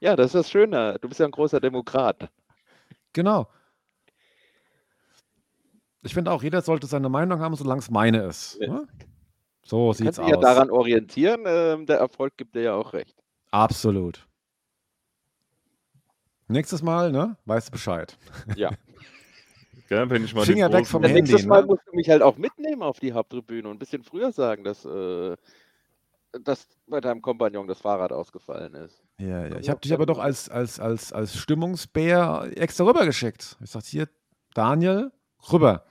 Ja, 0.00 0.14
das 0.16 0.26
ist 0.26 0.34
das 0.34 0.50
Schöne. 0.50 0.96
Du 1.00 1.08
bist 1.08 1.18
ja 1.20 1.26
ein 1.26 1.32
großer 1.32 1.60
Demokrat. 1.60 2.30
Genau. 3.12 3.48
Ich 6.02 6.14
finde 6.14 6.30
auch, 6.30 6.42
jeder 6.42 6.62
sollte 6.62 6.86
seine 6.86 7.08
Meinung 7.08 7.40
haben, 7.40 7.56
solange 7.56 7.80
es 7.80 7.90
meine 7.90 8.22
ist. 8.22 8.58
Ja. 8.60 8.68
Ne? 8.68 8.88
So 9.64 9.88
Du 9.88 9.92
sieht's 9.94 10.16
kannst 10.16 10.18
dich 10.20 10.28
ja 10.28 10.36
aus. 10.36 10.42
daran 10.44 10.70
orientieren. 10.70 11.42
ähm, 11.46 11.84
der 11.86 11.98
Erfolg 11.98 12.36
gibt 12.36 12.54
dir 12.54 12.62
ja 12.62 12.74
auch 12.74 12.92
recht. 12.92 13.16
Absolut. 13.50 14.27
Nächstes 16.48 16.82
Mal, 16.82 17.12
ne? 17.12 17.36
Weißt 17.44 17.68
du 17.68 17.72
Bescheid. 17.72 18.16
Ja. 18.56 18.70
Gell, 19.88 20.10
wenn 20.10 20.24
ich 20.24 20.34
mal 20.34 20.44
Finger 20.44 20.68
den 20.68 20.78
weg 20.78 20.86
vom 20.86 21.02
Das 21.02 21.12
Handy, 21.12 21.32
nächste 21.32 21.48
Mal 21.48 21.62
ne? 21.62 21.66
musst 21.68 21.82
du 21.86 21.96
mich 21.96 22.10
halt 22.10 22.22
auch 22.22 22.36
mitnehmen 22.36 22.82
auf 22.82 23.00
die 23.00 23.12
Haupttribüne 23.12 23.68
und 23.68 23.76
ein 23.76 23.78
bisschen 23.78 24.02
früher 24.02 24.32
sagen, 24.32 24.62
dass, 24.64 24.84
äh, 24.84 25.36
dass 26.42 26.68
bei 26.86 27.00
deinem 27.00 27.22
Kompagnon 27.22 27.66
das 27.66 27.80
Fahrrad 27.80 28.12
ausgefallen 28.12 28.74
ist. 28.74 29.02
Ja, 29.18 29.46
ja. 29.46 29.46
Ja, 29.48 29.58
Ich 29.58 29.70
habe 29.70 29.80
dich 29.80 29.94
aber 29.94 30.04
doch 30.04 30.18
als, 30.18 30.50
als, 30.50 30.78
als, 30.78 31.12
als 31.12 31.36
Stimmungsbär 31.36 32.50
extra 32.56 32.84
rübergeschickt. 32.84 33.56
Ich 33.62 33.70
sagte 33.70 33.88
hier, 33.88 34.08
Daniel, 34.52 35.10
rüber. 35.50 35.84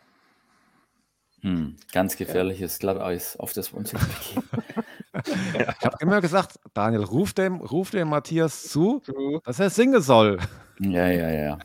Hm, 1.42 1.78
ganz 1.92 2.18
gefährliches 2.18 2.78
Glatteis, 2.80 3.38
auf 3.38 3.54
das 3.54 3.70
begeben. 3.70 3.96
Ich 5.26 5.86
habe 5.86 5.98
immer 6.02 6.22
gesagt, 6.22 6.60
Daniel, 6.74 7.04
ruf 7.04 7.34
dem, 7.34 7.56
ruf 7.62 7.92
dem 7.92 8.10
Matthias 8.10 8.64
zu, 8.64 9.02
True. 9.06 9.40
dass 9.44 9.60
er 9.60 9.70
singen 9.70 10.02
soll. 10.02 10.38
Ja, 10.80 11.08
ja, 11.08 11.30
ja. 11.32 11.58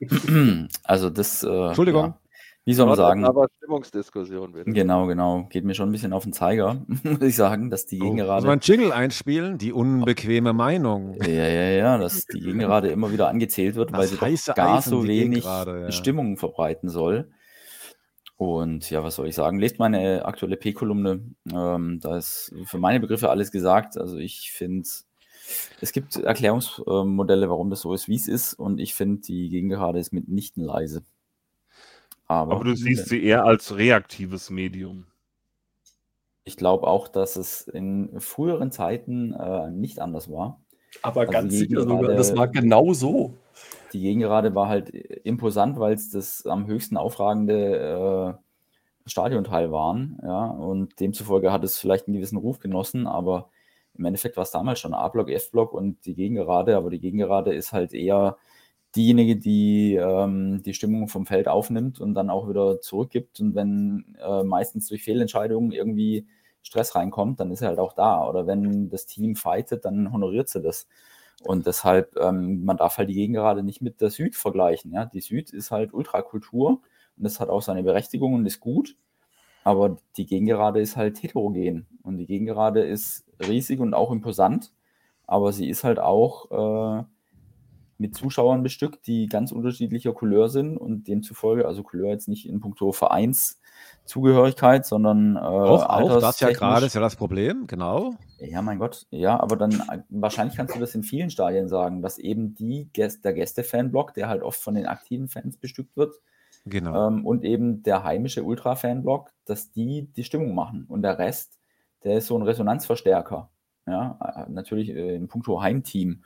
Also 0.84 1.10
das. 1.10 1.42
Äh, 1.42 1.66
Entschuldigung. 1.68 2.04
Ja, 2.04 2.18
wie 2.66 2.74
soll 2.74 2.86
man 2.86 2.96
sagen? 2.96 3.24
Aber 3.24 3.46
Stimmungsdiskussion 3.56 4.54
wieder. 4.54 4.64
Genau, 4.64 5.06
genau. 5.06 5.44
Geht 5.50 5.64
mir 5.64 5.74
schon 5.74 5.88
ein 5.88 5.92
bisschen 5.92 6.12
auf 6.12 6.24
den 6.24 6.32
Zeiger, 6.32 6.82
muss 7.02 7.20
ich 7.22 7.34
sagen, 7.34 7.70
dass 7.70 7.86
die 7.86 7.98
Oh, 8.00 8.04
Gegengerade. 8.04 8.34
also 8.34 8.48
ein 8.48 8.60
Jingle 8.62 8.92
einspielen, 8.92 9.58
die 9.58 9.72
unbequeme 9.72 10.52
Meinung. 10.52 11.14
Ja, 11.22 11.28
ja, 11.28 11.70
ja, 11.70 11.98
dass 11.98 12.26
die 12.26 12.40
Gegengerade 12.40 12.88
immer 12.92 13.12
wieder 13.12 13.28
angezählt 13.28 13.74
wird, 13.76 13.92
weil 13.92 14.02
Das 14.02 14.10
sie 14.10 14.20
heiße 14.20 14.50
doch 14.50 14.56
gar 14.56 14.78
Eisen, 14.78 14.90
so 14.90 15.06
wenig 15.06 15.44
ja. 15.44 15.90
Stimmung 15.90 16.36
verbreiten 16.36 16.88
soll. 16.90 17.30
Und 18.40 18.88
ja, 18.88 19.04
was 19.04 19.16
soll 19.16 19.28
ich 19.28 19.34
sagen? 19.34 19.58
Lest 19.58 19.78
meine 19.78 20.24
aktuelle 20.24 20.56
P-Kolumne. 20.56 21.20
Ähm, 21.52 22.00
da 22.00 22.16
ist 22.16 22.54
für 22.64 22.78
meine 22.78 22.98
Begriffe 22.98 23.28
alles 23.28 23.52
gesagt. 23.52 23.98
Also 23.98 24.16
ich 24.16 24.50
finde, 24.50 24.88
es 25.82 25.92
gibt 25.92 26.16
Erklärungsmodelle, 26.16 27.50
warum 27.50 27.68
das 27.68 27.82
so 27.82 27.92
ist, 27.92 28.08
wie 28.08 28.14
es 28.14 28.28
ist. 28.28 28.54
Und 28.54 28.80
ich 28.80 28.94
finde, 28.94 29.20
die 29.20 29.50
Gegengerade 29.50 29.98
ist 29.98 30.14
mitnichten 30.14 30.64
leise. 30.64 31.02
Aber, 32.28 32.54
Aber 32.54 32.64
du 32.64 32.74
siehst 32.74 33.10
sie 33.10 33.22
eher 33.22 33.44
als 33.44 33.76
reaktives 33.76 34.48
Medium. 34.48 35.04
ich 36.44 36.56
glaube 36.56 36.86
auch, 36.86 37.08
dass 37.08 37.36
es 37.36 37.68
in 37.68 38.22
früheren 38.22 38.72
Zeiten 38.72 39.34
äh, 39.34 39.70
nicht 39.70 39.98
anders 39.98 40.30
war. 40.30 40.62
Aber 41.02 41.20
Also 41.20 41.32
ganz 41.32 41.52
sicher 41.52 41.82
sogar, 41.82 42.14
das 42.14 42.34
war 42.34 42.48
genau 42.48 42.94
so. 42.94 43.34
Die 43.92 44.00
Gegengerade 44.00 44.54
war 44.54 44.68
halt 44.68 44.90
imposant, 44.90 45.78
weil 45.78 45.94
es 45.94 46.10
das 46.10 46.46
am 46.46 46.66
höchsten 46.66 46.96
aufragende 46.96 48.36
äh, 48.36 49.08
Stadionteil 49.08 49.72
waren. 49.72 50.18
Ja, 50.22 50.46
und 50.46 51.00
demzufolge 51.00 51.52
hat 51.52 51.64
es 51.64 51.78
vielleicht 51.78 52.06
einen 52.06 52.16
gewissen 52.16 52.38
Ruf 52.38 52.60
genossen, 52.60 53.06
aber 53.06 53.50
im 53.94 54.04
Endeffekt 54.04 54.36
war 54.36 54.44
es 54.44 54.50
damals 54.50 54.78
schon 54.80 54.94
A-Block, 54.94 55.30
F-Block 55.30 55.72
und 55.72 56.04
die 56.06 56.14
Gegengerade. 56.14 56.76
Aber 56.76 56.90
die 56.90 57.00
Gegengerade 57.00 57.52
ist 57.52 57.72
halt 57.72 57.92
eher 57.92 58.36
diejenige, 58.96 59.36
die 59.36 59.94
ähm, 59.94 60.62
die 60.62 60.74
Stimmung 60.74 61.08
vom 61.08 61.26
Feld 61.26 61.48
aufnimmt 61.48 62.00
und 62.00 62.14
dann 62.14 62.30
auch 62.30 62.48
wieder 62.48 62.80
zurückgibt. 62.80 63.40
Und 63.40 63.54
wenn 63.54 64.16
äh, 64.20 64.42
meistens 64.42 64.88
durch 64.88 65.02
Fehlentscheidungen 65.02 65.72
irgendwie 65.72 66.26
Stress 66.62 66.94
reinkommt, 66.94 67.40
dann 67.40 67.50
ist 67.50 67.62
er 67.62 67.68
halt 67.68 67.78
auch 67.78 67.92
da. 67.92 68.28
Oder 68.28 68.46
wenn 68.46 68.88
das 68.90 69.06
Team 69.06 69.36
fightet, 69.36 69.84
dann 69.84 70.12
honoriert 70.12 70.48
sie 70.48 70.60
das. 70.60 70.88
Und 71.40 71.66
deshalb, 71.66 72.16
ähm, 72.16 72.64
man 72.64 72.76
darf 72.76 72.98
halt 72.98 73.08
die 73.08 73.14
Gegengerade 73.14 73.62
nicht 73.62 73.80
mit 73.80 74.00
der 74.00 74.10
Süd 74.10 74.36
vergleichen. 74.36 74.92
Ja? 74.92 75.06
Die 75.06 75.20
Süd 75.20 75.50
ist 75.52 75.70
halt 75.70 75.94
Ultrakultur 75.94 76.82
und 77.16 77.24
das 77.24 77.40
hat 77.40 77.48
auch 77.48 77.62
seine 77.62 77.82
Berechtigung 77.82 78.34
und 78.34 78.46
ist 78.46 78.60
gut. 78.60 78.96
Aber 79.64 79.96
die 80.16 80.26
Gegengerade 80.26 80.80
ist 80.80 80.96
halt 80.96 81.22
heterogen 81.22 81.86
und 82.02 82.16
die 82.18 82.26
Gegengerade 82.26 82.82
ist 82.82 83.24
riesig 83.46 83.80
und 83.80 83.94
auch 83.94 84.10
imposant, 84.10 84.72
aber 85.26 85.52
sie 85.52 85.68
ist 85.68 85.84
halt 85.84 85.98
auch 85.98 87.00
äh, 87.00 87.04
mit 88.00 88.14
Zuschauern 88.16 88.62
bestückt, 88.62 89.06
die 89.06 89.26
ganz 89.26 89.52
unterschiedlicher 89.52 90.14
Couleur 90.14 90.48
sind 90.48 90.78
und 90.78 91.06
demzufolge, 91.06 91.66
also 91.66 91.82
Couleur 91.82 92.08
jetzt 92.08 92.28
nicht 92.28 92.48
in 92.48 92.58
puncto 92.58 92.92
Vereinszugehörigkeit, 92.92 94.86
sondern 94.86 95.36
äh, 95.36 95.40
Auch, 95.40 95.86
auch 95.86 96.18
das 96.20 96.40
ja 96.40 96.50
gerade 96.50 96.86
ist 96.86 96.94
ja 96.94 97.02
das 97.02 97.16
Problem, 97.16 97.66
genau. 97.66 98.14
ja, 98.38 98.62
mein 98.62 98.78
Gott. 98.78 99.06
Ja, 99.10 99.38
aber 99.38 99.56
dann 99.56 99.82
wahrscheinlich 100.08 100.56
kannst 100.56 100.74
du 100.74 100.80
das 100.80 100.94
in 100.94 101.02
vielen 101.02 101.28
Stadien 101.28 101.68
sagen, 101.68 102.00
dass 102.00 102.16
eben 102.16 102.54
die 102.54 102.88
Gäste, 102.94 103.20
der 103.20 103.34
Gäste-Fanblock, 103.34 104.14
der 104.14 104.28
halt 104.28 104.42
oft 104.42 104.60
von 104.60 104.74
den 104.74 104.86
aktiven 104.86 105.28
Fans 105.28 105.58
bestückt 105.58 105.94
wird, 105.96 106.14
Genau. 106.66 107.08
ähm, 107.08 107.26
und 107.26 107.44
eben 107.44 107.82
der 107.82 108.04
heimische 108.04 108.42
Ultra-Fanblock, 108.44 109.30
dass 109.44 109.72
die 109.72 110.10
die 110.16 110.24
Stimmung 110.24 110.54
machen. 110.54 110.84
Und 110.88 111.02
der 111.02 111.18
Rest, 111.18 111.58
der 112.04 112.16
ist 112.18 112.26
so 112.26 112.38
ein 112.38 112.42
Resonanzverstärker. 112.42 113.50
Ja, 113.86 114.46
äh, 114.46 114.50
natürlich 114.50 114.90
äh, 114.90 115.14
in 115.16 115.28
puncto 115.28 115.60
Heimteam. 115.62 116.22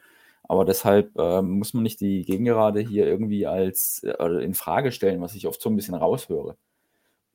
Aber 0.47 0.65
deshalb 0.65 1.17
äh, 1.19 1.43
muss 1.43 1.73
man 1.73 1.83
nicht 1.83 2.01
die 2.01 2.23
Gegengerade 2.23 2.81
hier 2.81 3.07
irgendwie 3.07 3.47
als 3.47 4.03
äh, 4.05 4.45
in 4.45 4.55
Frage 4.55 4.93
stellen, 4.93 5.21
was 5.21 5.35
ich 5.35 5.47
oft 5.47 5.61
so 5.61 5.71
ein 5.71 5.77
bisschen 5.77 5.95
raushöre. 5.95 6.57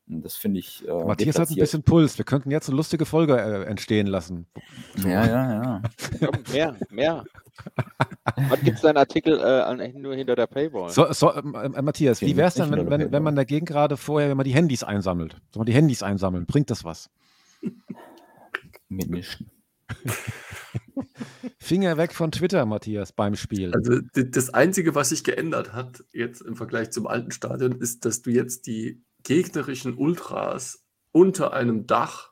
Und 0.07 0.26
das 0.26 0.36
finde 0.36 0.60
ich. 0.60 0.88
Äh, 0.88 1.03
Matthias 1.05 1.38
hat 1.38 1.49
ein 1.49 1.55
bisschen 1.55 1.84
Puls. 1.84 2.18
Wir 2.18 2.26
könnten 2.26 2.51
jetzt 2.51 2.68
eine 2.68 2.78
lustige 2.78 3.05
Folge 3.05 3.38
äh, 3.38 3.64
entstehen 3.66 4.07
lassen. 4.07 4.47
Ja, 5.03 5.26
ja, 5.26 5.64
ja. 5.64 5.82
Komm, 6.20 6.43
mehr, 6.51 6.76
mehr. 6.89 7.24
Wann 8.36 8.62
gibt 8.62 8.78
es 8.78 8.82
deinen 8.82 8.97
Artikel 8.97 9.39
äh, 9.39 9.93
nur 9.93 10.16
hinter 10.16 10.36
der 10.36 10.47
Paywall? 10.47 10.89
So, 10.89 11.12
so, 11.12 11.34
ähm, 11.36 11.53
äh, 11.55 11.82
Matthias, 11.82 12.22
wie 12.22 12.38
wäre 12.38 12.47
es 12.47 12.55
denn, 12.55 12.72
wenn, 12.72 12.89
wenn, 12.89 13.12
wenn 13.12 13.24
man 13.24 13.36
dagegen 13.36 13.66
gerade 13.66 13.97
vorher, 13.97 14.30
wenn 14.30 14.38
man 14.38 14.45
die 14.45 14.53
Handys 14.53 14.84
einsammelt? 14.84 15.34
Soll 15.51 15.62
man 15.62 15.66
die 15.66 15.74
Handys 15.74 16.01
einsammeln? 16.01 16.45
Bringt 16.45 16.70
das 16.72 16.84
was? 16.84 17.10
Mitmischen. 18.88 19.51
Finger 21.59 21.97
weg 21.97 22.13
von 22.13 22.31
Twitter, 22.31 22.65
Matthias, 22.65 23.11
beim 23.11 23.35
Spiel. 23.35 23.73
Also 23.73 23.99
das 24.13 24.53
Einzige, 24.53 24.95
was 24.95 25.09
sich 25.09 25.23
geändert 25.23 25.73
hat 25.73 26.03
jetzt 26.11 26.41
im 26.41 26.55
Vergleich 26.55 26.91
zum 26.91 27.07
alten 27.07 27.31
Stadion, 27.31 27.73
ist, 27.73 28.05
dass 28.05 28.21
du 28.21 28.31
jetzt 28.31 28.67
die 28.67 29.03
gegnerischen 29.23 29.95
Ultras 29.95 30.85
unter 31.11 31.53
einem 31.53 31.87
Dach 31.87 32.31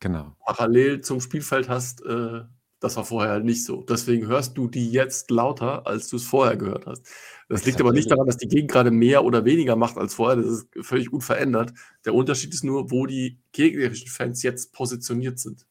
genau. 0.00 0.36
parallel 0.44 1.00
zum 1.00 1.20
Spielfeld 1.20 1.68
hast. 1.68 2.04
Äh, 2.04 2.42
das 2.80 2.96
war 2.96 3.04
vorher 3.04 3.32
halt 3.32 3.44
nicht 3.44 3.64
so. 3.64 3.82
Deswegen 3.82 4.28
hörst 4.28 4.56
du 4.56 4.68
die 4.68 4.90
jetzt 4.92 5.30
lauter, 5.30 5.86
als 5.86 6.08
du 6.08 6.16
es 6.16 6.24
vorher 6.24 6.56
gehört 6.56 6.86
hast. 6.86 7.04
Das 7.48 7.64
liegt 7.64 7.80
aber 7.80 7.92
nicht 7.92 8.10
daran, 8.10 8.26
dass 8.26 8.36
die 8.36 8.46
Gegend 8.46 8.70
gerade 8.70 8.92
mehr 8.92 9.24
oder 9.24 9.44
weniger 9.44 9.74
macht 9.74 9.96
als 9.96 10.14
vorher. 10.14 10.36
Das 10.36 10.46
ist 10.46 10.68
völlig 10.82 11.12
unverändert. 11.12 11.72
Der 12.04 12.14
Unterschied 12.14 12.54
ist 12.54 12.62
nur, 12.62 12.90
wo 12.90 13.06
die 13.06 13.40
gegnerischen 13.52 14.08
Fans 14.08 14.42
jetzt 14.42 14.72
positioniert 14.72 15.40
sind. 15.40 15.66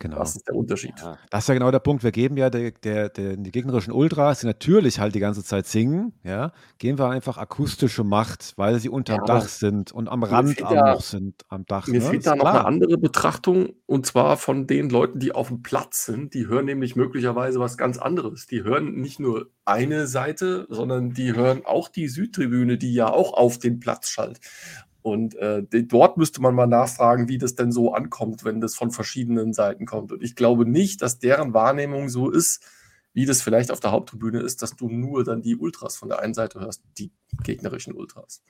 Genau. 0.00 0.16
Das 0.16 0.34
ist 0.34 0.48
der 0.48 0.54
Unterschied. 0.56 0.94
Ja. 0.98 1.18
Das 1.28 1.44
ist 1.44 1.48
ja 1.48 1.54
genau 1.54 1.70
der 1.70 1.78
Punkt. 1.78 2.02
Wir 2.02 2.10
geben 2.10 2.38
ja 2.38 2.48
der, 2.48 2.70
der, 2.70 3.10
der, 3.10 3.36
die 3.36 3.50
gegnerischen 3.52 3.92
Ultras, 3.92 4.40
die 4.40 4.46
natürlich 4.46 4.98
halt 4.98 5.14
die 5.14 5.20
ganze 5.20 5.44
Zeit 5.44 5.66
singen, 5.66 6.14
ja, 6.24 6.52
geben 6.78 6.98
wir 6.98 7.10
einfach 7.10 7.36
akustische 7.36 8.02
Macht, 8.02 8.54
weil 8.56 8.80
sie 8.80 8.88
unterm 8.88 9.18
Ja, 9.20 9.24
Dach 9.26 9.46
sind 9.46 9.92
und 9.92 10.08
am 10.08 10.22
Rand 10.22 10.62
auch 10.64 10.72
da- 10.72 10.94
noch 10.94 11.02
sind 11.02 11.42
am 11.48 11.66
Dach. 11.66 11.86
Mir 11.86 12.00
ne? 12.00 12.06
fehlt 12.06 12.26
da 12.26 12.34
noch 12.34 12.40
klar. 12.44 12.60
eine 12.60 12.64
andere 12.64 12.96
Betrachtung 12.96 13.74
und 13.84 14.06
zwar 14.06 14.38
von 14.38 14.66
den 14.66 14.88
Leuten, 14.88 15.18
die 15.18 15.32
auf 15.32 15.48
dem 15.48 15.62
Platz 15.62 16.06
sind. 16.06 16.32
Die 16.32 16.48
hören 16.48 16.64
nämlich 16.64 16.96
möglicherweise 16.96 17.60
was 17.60 17.76
ganz 17.76 17.98
anderes. 17.98 18.46
Die 18.46 18.64
hören 18.64 18.94
nicht 18.94 19.20
nur 19.20 19.50
eine 19.66 20.06
Seite, 20.06 20.66
sondern 20.70 21.10
die 21.12 21.34
hören 21.34 21.66
auch 21.66 21.88
die 21.88 22.08
Südtribüne, 22.08 22.78
die 22.78 22.94
ja 22.94 23.10
auch 23.10 23.34
auf 23.34 23.58
den 23.58 23.80
Platz 23.80 24.08
schallt. 24.08 24.40
Und 25.02 25.34
äh, 25.36 25.62
dort 25.64 26.16
müsste 26.18 26.42
man 26.42 26.54
mal 26.54 26.66
nachfragen, 26.66 27.28
wie 27.28 27.38
das 27.38 27.54
denn 27.54 27.72
so 27.72 27.92
ankommt, 27.94 28.44
wenn 28.44 28.60
das 28.60 28.74
von 28.74 28.90
verschiedenen 28.90 29.52
Seiten 29.52 29.86
kommt. 29.86 30.12
Und 30.12 30.22
ich 30.22 30.36
glaube 30.36 30.66
nicht, 30.66 31.00
dass 31.00 31.18
deren 31.18 31.54
Wahrnehmung 31.54 32.08
so 32.08 32.30
ist, 32.30 32.62
wie 33.12 33.24
das 33.24 33.42
vielleicht 33.42 33.70
auf 33.70 33.80
der 33.80 33.92
Haupttribüne 33.92 34.40
ist, 34.40 34.62
dass 34.62 34.76
du 34.76 34.88
nur 34.88 35.24
dann 35.24 35.42
die 35.42 35.56
Ultras 35.56 35.96
von 35.96 36.08
der 36.08 36.20
einen 36.20 36.34
Seite 36.34 36.60
hörst, 36.60 36.82
die 36.98 37.12
gegnerischen 37.42 37.94
Ultras. 37.94 38.42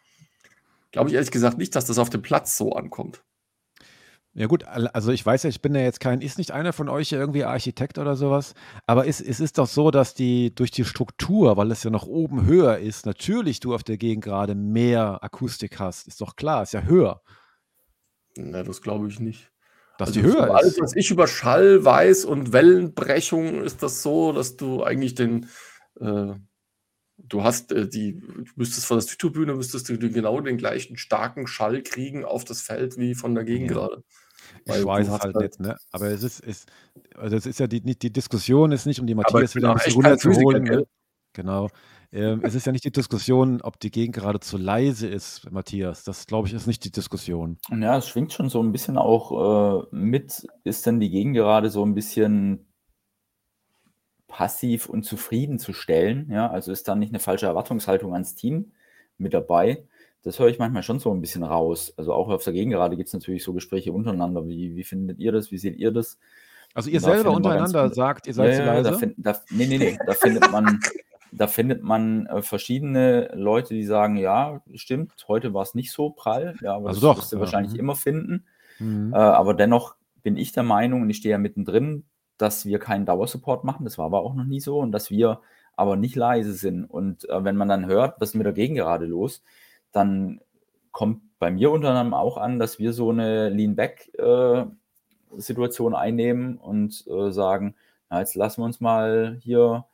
Glaube 0.91 1.09
ich 1.09 1.15
ehrlich 1.15 1.31
gesagt 1.31 1.57
nicht, 1.57 1.75
dass 1.77 1.85
das 1.87 1.99
auf 1.99 2.11
dem 2.11 2.23
Platz 2.23 2.57
so 2.57 2.73
ankommt. 2.73 3.23
Ja 4.41 4.47
gut, 4.47 4.65
al- 4.65 4.87
also 4.87 5.13
ich 5.13 5.27
weiß 5.27 5.43
ja, 5.43 5.51
ich 5.51 5.61
bin 5.61 5.75
ja 5.75 5.83
jetzt 5.83 6.01
kein, 6.01 6.23
ist 6.23 6.39
nicht 6.39 6.53
einer 6.53 6.73
von 6.73 6.89
euch 6.89 7.13
irgendwie 7.13 7.45
Architekt 7.45 7.99
oder 7.99 8.17
sowas, 8.17 8.55
aber 8.87 9.07
es, 9.07 9.21
es 9.21 9.39
ist 9.39 9.59
doch 9.59 9.67
so, 9.67 9.91
dass 9.91 10.15
die 10.15 10.55
durch 10.55 10.71
die 10.71 10.87
Struktur, 10.87 11.59
weil 11.59 11.71
es 11.71 11.83
ja 11.83 11.91
noch 11.91 12.07
oben 12.07 12.47
höher 12.47 12.79
ist, 12.79 13.05
natürlich 13.05 13.61
du 13.61 13.75
auf 13.75 13.83
der 13.83 13.99
Gegend 13.99 14.25
gerade 14.25 14.55
mehr 14.55 15.23
Akustik 15.23 15.79
hast. 15.79 16.09
Ist 16.09 16.23
doch 16.23 16.37
klar, 16.37 16.63
ist 16.63 16.73
ja 16.73 16.85
höher, 16.85 17.21
Na, 18.35 18.63
das 18.63 18.81
glaube 18.81 19.09
ich 19.09 19.21
nicht. 19.21 19.53
dass 19.99 20.09
Also 20.09 20.21
die 20.21 20.27
höher 20.27 20.45
für 20.47 20.55
alles, 20.55 20.73
ist. 20.73 20.81
was 20.81 20.97
ich 20.97 21.11
über 21.11 21.27
Schall 21.27 21.85
weiß 21.85 22.25
und 22.25 22.55
Wellenbrechung, 22.55 23.61
ist 23.63 23.83
das 23.83 24.03
so, 24.03 24.33
dass 24.33 24.57
du 24.57 24.83
eigentlich 24.83 25.15
den, 25.15 25.51
äh, 26.01 26.33
du 27.19 27.45
hast 27.45 27.73
äh, 27.73 27.87
die, 27.87 28.19
du 28.19 28.45
müsstest 28.57 28.87
von 28.87 28.97
der 28.97 29.07
Südtribüne, 29.07 29.55
müsstest 29.55 29.87
du 29.91 29.99
genau 29.99 30.41
den 30.41 30.57
gleichen 30.57 30.97
starken 30.97 31.47
Schall 31.47 31.83
kriegen 31.83 32.25
auf 32.25 32.45
das 32.47 32.63
Feld 32.63 32.97
wie 32.97 33.15
von 33.15 33.35
der 33.35 33.45
Gegend 33.45 33.71
Ja. 33.71 33.77
gerade. 33.77 34.03
Ich 34.65 34.85
weiß 34.85 35.07
es 35.07 35.13
halt 35.13 35.35
halt- 35.35 35.37
nicht, 35.37 35.61
ne? 35.61 35.77
Aber 35.93 36.07
es 36.07 36.23
ist, 36.23 36.41
ist 36.41 36.69
also 37.17 37.37
es 37.37 37.47
ist 37.47 37.61
ja 37.61 37.67
die, 37.67 37.81
nicht, 37.81 38.03
die 38.03 38.13
Diskussion 38.13 38.73
ist 38.73 38.87
nicht, 38.87 39.01
um 39.01 39.07
die 39.07 39.15
Matthias 39.15 39.55
wieder 39.55 39.71
ein 39.71 39.77
bisschen 39.77 39.95
runterzuholen. 39.95 40.65
Ne? 40.65 40.87
Genau. 41.33 41.69
Ähm, 42.13 42.41
es 42.43 42.57
ist 42.57 42.67
ja 42.67 42.73
nicht 42.73 42.85
die 42.85 42.91
Diskussion, 42.91 43.61
ob 43.63 43.79
die 43.79 43.93
Gegend 43.93 44.17
gerade 44.17 44.41
zu 44.41 44.57
leise 44.57 45.07
ist, 45.07 45.51
Matthias. 45.53 46.03
Das, 46.03 46.27
glaube 46.27 46.49
ich, 46.49 46.55
ist 46.55 46.67
nicht 46.67 46.85
die 46.85 46.91
Diskussion. 46.91 47.59
Ja, 47.71 47.99
es 47.99 48.09
schwingt 48.09 48.33
schon 48.33 48.49
so 48.49 48.61
ein 48.63 48.73
bisschen 48.73 48.99
auch 48.99 49.85
äh, 49.85 49.87
mit. 49.93 50.47
Ist 50.65 50.87
denn 50.87 50.99
die 50.99 51.11
Gegend 51.11 51.37
gerade 51.37 51.71
so 51.71 51.85
ein 51.85 51.95
bisschen 51.95 52.67
passiv 54.27 54.89
und 54.89 55.05
zufriedenzustellen? 55.05 56.31
Ja, 56.31 56.51
also 56.51 56.73
ist 56.73 56.89
da 56.89 56.97
nicht 56.97 57.11
eine 57.11 57.21
falsche 57.21 57.47
Erwartungshaltung 57.47 58.13
ans 58.13 58.35
Team 58.35 58.73
mit 59.17 59.33
dabei? 59.33 59.87
Das 60.23 60.39
höre 60.39 60.49
ich 60.49 60.59
manchmal 60.59 60.83
schon 60.83 60.99
so 60.99 61.13
ein 61.13 61.21
bisschen 61.21 61.43
raus. 61.43 61.95
Also 61.97 62.13
auch 62.13 62.29
auf 62.29 62.45
der 62.45 62.53
Gegengerade 62.53 62.97
gibt 62.97 63.07
es 63.09 63.13
natürlich 63.15 63.43
so 63.43 63.53
Gespräche 63.53 63.93
untereinander. 63.93 64.47
Wie, 64.47 64.77
wie 64.77 64.85
findet 64.85 65.19
ihr 65.19 65.33
das? 65.33 65.51
Wie 65.51 65.59
seht 65.59 65.77
ihr 65.79 65.93
das? 65.93 66.19
Also 66.75 66.91
ihr 66.91 67.01
Da 67.01 67.07
selber 67.07 67.25
ganz 67.31 67.37
untereinander 67.37 67.83
viele- 67.85 67.95
sagt, 67.95 68.27
ihr 68.27 68.35
seid 68.35 68.55
zu 68.55 68.61
Ja, 68.61 68.67
ja, 68.67 68.73
leise. 68.75 68.91
Da 68.91 68.97
find, 68.99 69.15
da, 69.17 69.41
nee, 69.51 69.67
nee, 69.67 69.79
nee. 69.79 69.99
Da 70.07 70.13
findet 70.13 70.53
man, 70.53 70.79
da 71.33 71.47
findet 71.47 71.83
man 71.83 72.27
äh, 72.27 72.43
verschiedene 72.43 73.31
Leute, 73.35 73.75
die 73.75 73.85
sagen, 73.85 74.17
ja, 74.17 74.63
stimmt, 74.75 75.13
heute 75.27 75.55
war 75.55 75.63
es 75.63 75.75
nicht 75.75 75.91
so 75.91 76.11
prall. 76.11 76.55
Ja, 76.61 76.75
aber 76.77 76.89
Also 76.89 77.01
das 77.01 77.09
doch, 77.17 77.23
wirst 77.23 77.33
du 77.33 77.37
ja, 77.37 77.41
wahrscheinlich 77.41 77.73
mhm. 77.73 77.81
immer 77.81 77.97
finden. 77.97 78.45
Mhm. 78.79 79.13
Äh, 79.15 79.17
aber 79.17 79.55
dennoch 79.55 79.97
bin 80.23 80.37
ich 80.37 80.53
der 80.53 80.63
Meinung, 80.65 81.03
und 81.03 81.11
ich 81.11 81.17
stehe 81.17 81.33
ja 81.33 81.39
mittendrin, 81.39 82.05
dass 82.37 82.67
wir 82.67 82.79
keinen 82.79 83.07
Dauersupport 83.07 83.65
machen. 83.65 83.85
Das 83.85 83.97
war 83.99 84.05
aber 84.07 84.21
auch 84.21 84.35
noch 84.35 84.45
nie 84.45 84.61
so. 84.61 84.79
Und 84.79 84.93
dass 84.93 85.11
wir 85.11 85.41
aber 85.77 85.97
nicht 85.97 86.15
leise 86.15 86.53
sind. 86.53 86.85
Und 86.85 87.29
äh, 87.31 87.43
wenn 87.43 87.57
man 87.57 87.69
dann 87.69 87.87
hört, 87.87 88.21
was 88.21 88.31
ist 88.31 88.35
mit 88.35 88.45
der 88.45 88.53
Gegengerade 88.53 89.07
los, 89.07 89.43
dann 89.93 90.41
kommt 90.93 91.23
bei 91.39 91.51
mir 91.51 91.71
unter 91.71 91.89
anderem 91.91 92.15
auch 92.15 92.37
an, 92.37 92.59
dass 92.59 92.79
wir 92.79 92.93
so 92.93 93.11
eine 93.11 93.49
Lean-Back-Situation 93.49 95.95
einnehmen 95.95 96.59
und 96.59 97.07
äh, 97.09 97.31
sagen, 97.33 97.75
na, 98.11 98.21
jetzt 98.21 98.35
lassen 98.35 98.61
wir 98.61 98.67
uns 98.67 98.81
mal 98.81 99.39
hier 99.41 99.87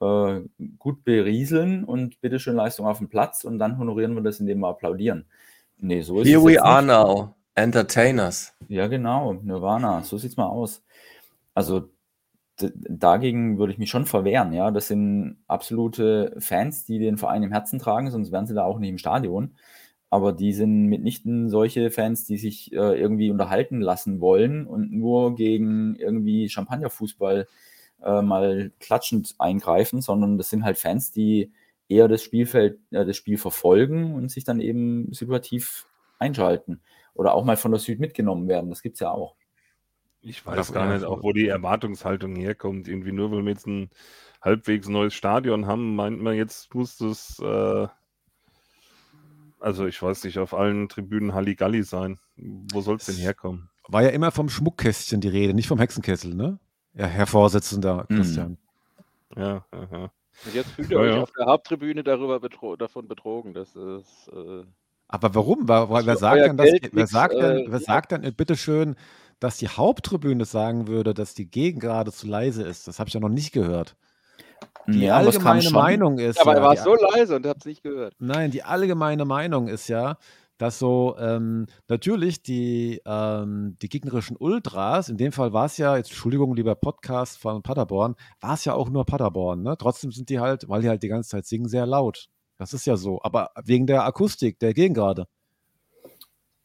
äh, 0.00 0.40
gut 0.78 1.04
berieseln 1.04 1.84
und 1.84 2.20
bitteschön 2.20 2.56
Leistung 2.56 2.86
auf 2.86 2.98
dem 2.98 3.08
Platz 3.08 3.44
und 3.44 3.58
dann 3.58 3.78
honorieren 3.78 4.14
wir 4.14 4.22
das, 4.22 4.40
indem 4.40 4.60
wir 4.60 4.68
applaudieren. 4.68 5.26
Nee, 5.76 6.02
so 6.02 6.20
ist 6.20 6.28
Here 6.28 6.40
es 6.40 6.46
we 6.46 6.62
are 6.62 6.82
nicht. 6.82 6.92
now, 6.92 7.34
entertainers. 7.54 8.54
Ja, 8.68 8.86
genau, 8.86 9.34
Nirvana, 9.34 10.02
so 10.02 10.18
sieht's 10.18 10.36
mal 10.36 10.46
aus. 10.46 10.82
Also 11.54 11.88
dagegen 12.74 13.58
würde 13.58 13.72
ich 13.72 13.78
mich 13.78 13.90
schon 13.90 14.06
verwehren, 14.06 14.52
ja. 14.52 14.70
Das 14.70 14.88
sind 14.88 15.38
absolute 15.46 16.36
Fans, 16.40 16.84
die 16.84 16.98
den 16.98 17.18
Verein 17.18 17.42
im 17.42 17.52
Herzen 17.52 17.78
tragen, 17.78 18.10
sonst 18.10 18.32
wären 18.32 18.46
sie 18.46 18.54
da 18.54 18.64
auch 18.64 18.78
nicht 18.78 18.90
im 18.90 18.98
Stadion. 18.98 19.54
Aber 20.10 20.32
die 20.32 20.52
sind 20.54 20.86
mitnichten 20.86 21.50
solche 21.50 21.90
Fans, 21.90 22.24
die 22.24 22.38
sich 22.38 22.72
äh, 22.72 22.98
irgendwie 22.98 23.30
unterhalten 23.30 23.80
lassen 23.80 24.20
wollen 24.20 24.66
und 24.66 24.92
nur 24.92 25.34
gegen 25.36 25.96
irgendwie 25.96 26.48
Champagnerfußball 26.48 27.46
äh, 28.02 28.22
mal 28.22 28.72
klatschend 28.80 29.34
eingreifen, 29.38 30.00
sondern 30.00 30.38
das 30.38 30.50
sind 30.50 30.64
halt 30.64 30.78
Fans, 30.78 31.12
die 31.12 31.52
eher 31.88 32.08
das 32.08 32.22
Spielfeld, 32.22 32.78
äh, 32.90 33.04
das 33.04 33.16
Spiel 33.16 33.38
verfolgen 33.38 34.14
und 34.14 34.30
sich 34.30 34.44
dann 34.44 34.60
eben 34.60 35.12
situativ 35.12 35.86
einschalten 36.18 36.80
oder 37.14 37.34
auch 37.34 37.44
mal 37.44 37.56
von 37.56 37.72
der 37.72 37.80
Süd 37.80 38.00
mitgenommen 38.00 38.48
werden. 38.48 38.70
Das 38.70 38.82
gibt's 38.82 39.00
ja 39.00 39.10
auch. 39.10 39.34
Ich 40.20 40.44
weiß 40.44 40.72
gar 40.72 40.86
ja, 40.88 40.94
nicht, 40.94 41.04
auch 41.04 41.22
wo 41.22 41.32
die 41.32 41.48
Erwartungshaltung 41.48 42.34
herkommt. 42.36 42.88
Irgendwie 42.88 43.12
nur, 43.12 43.30
weil 43.30 43.42
wir 43.44 43.52
jetzt 43.52 43.66
ein 43.66 43.90
halbwegs 44.42 44.88
neues 44.88 45.14
Stadion 45.14 45.66
haben, 45.66 45.94
meint 45.94 46.20
man, 46.20 46.34
jetzt 46.34 46.74
muss 46.74 46.96
das, 46.98 47.38
äh, 47.40 47.86
also 49.60 49.86
ich 49.86 50.00
weiß 50.00 50.24
nicht, 50.24 50.38
auf 50.38 50.54
allen 50.54 50.88
Tribünen 50.88 51.34
Halligalli 51.34 51.82
sein. 51.82 52.18
Wo 52.36 52.80
soll 52.80 52.96
es 52.96 53.06
denn 53.06 53.16
herkommen? 53.16 53.70
War 53.88 54.02
ja 54.02 54.10
immer 54.10 54.30
vom 54.30 54.48
Schmuckkästchen 54.48 55.20
die 55.20 55.28
Rede, 55.28 55.54
nicht 55.54 55.68
vom 55.68 55.78
Hexenkessel, 55.78 56.34
ne? 56.34 56.58
Ja, 56.94 57.06
Herr 57.06 57.26
Vorsitzender 57.26 58.06
Mhm. 58.08 58.16
Christian. 58.16 58.58
Ja, 59.36 59.64
aha. 59.70 60.10
Und 60.46 60.54
jetzt 60.54 60.70
fühlt 60.70 60.90
Ja, 60.90 60.98
ihr 60.98 61.02
euch 61.02 61.14
ja. 61.16 61.22
auf 61.22 61.32
der 61.32 61.46
Haupttribüne 61.46 62.04
darüber 62.04 62.38
betro 62.40 62.76
davon 62.76 63.08
betrogen. 63.08 63.54
Das 63.54 63.74
ist. 63.74 64.28
Äh, 64.32 64.64
Aber 65.08 65.34
warum? 65.34 65.68
Wer, 65.68 65.88
wer, 65.90 66.06
wer 66.06 66.16
sagt 66.16 66.44
denn, 66.44 66.56
dass, 66.56 66.70
Geld 66.70 66.90
wer 66.92 67.06
sagt 67.06 67.34
denn, 67.34 67.56
äh, 67.58 67.64
wer 67.66 67.78
ja. 67.80 67.84
sagt 67.84 68.12
denn 68.12 68.34
bitteschön, 68.34 68.96
dass 69.40 69.56
die 69.56 69.68
Haupttribüne 69.68 70.44
sagen 70.44 70.88
würde, 70.88 71.14
dass 71.14 71.34
die 71.34 71.50
Gegend 71.50 71.82
gerade 71.82 72.12
zu 72.12 72.26
leise 72.26 72.62
ist? 72.62 72.88
Das 72.88 72.98
habe 72.98 73.08
ich 73.08 73.14
ja 73.14 73.20
noch 73.20 73.28
nicht 73.28 73.52
gehört. 73.52 73.96
Die 74.86 75.00
ja, 75.00 75.20
es 75.20 75.26
allgemeine 75.26 75.62
schon. 75.62 75.72
Meinung 75.72 76.18
ist 76.18 76.36
ja, 76.36 76.42
aber 76.42 76.52
ja, 76.52 76.58
er 76.58 76.64
war 76.64 76.74
die, 76.74 76.80
so 76.80 76.94
leise 76.94 77.36
und 77.36 77.46
hab's 77.46 77.66
nicht 77.66 77.82
gehört. 77.82 78.14
Nein, 78.18 78.50
die 78.50 78.62
allgemeine 78.62 79.24
Meinung 79.26 79.68
ist 79.68 79.88
ja, 79.88 80.16
dass 80.56 80.78
so 80.78 81.16
ähm, 81.18 81.66
natürlich 81.88 82.42
die, 82.42 83.00
ähm, 83.06 83.76
die 83.80 83.88
gegnerischen 83.88 84.36
Ultras, 84.36 85.08
in 85.08 85.16
dem 85.16 85.32
Fall 85.32 85.52
war 85.52 85.66
es 85.66 85.76
ja, 85.76 85.96
jetzt 85.96 86.08
Entschuldigung, 86.08 86.54
lieber 86.54 86.74
Podcast 86.74 87.38
von 87.38 87.62
Paderborn, 87.62 88.16
war 88.40 88.54
es 88.54 88.64
ja 88.64 88.74
auch 88.74 88.90
nur 88.90 89.04
Paderborn. 89.04 89.62
Ne? 89.62 89.76
Trotzdem 89.78 90.10
sind 90.10 90.30
die 90.30 90.40
halt, 90.40 90.68
weil 90.68 90.82
die 90.82 90.88
halt 90.88 91.02
die 91.02 91.08
ganze 91.08 91.30
Zeit 91.30 91.46
singen, 91.46 91.68
sehr 91.68 91.86
laut. 91.86 92.28
Das 92.58 92.72
ist 92.72 92.86
ja 92.86 92.96
so. 92.96 93.20
Aber 93.22 93.50
wegen 93.64 93.86
der 93.86 94.04
Akustik, 94.04 94.58
der 94.58 94.74
Gegengrade. 94.74 95.26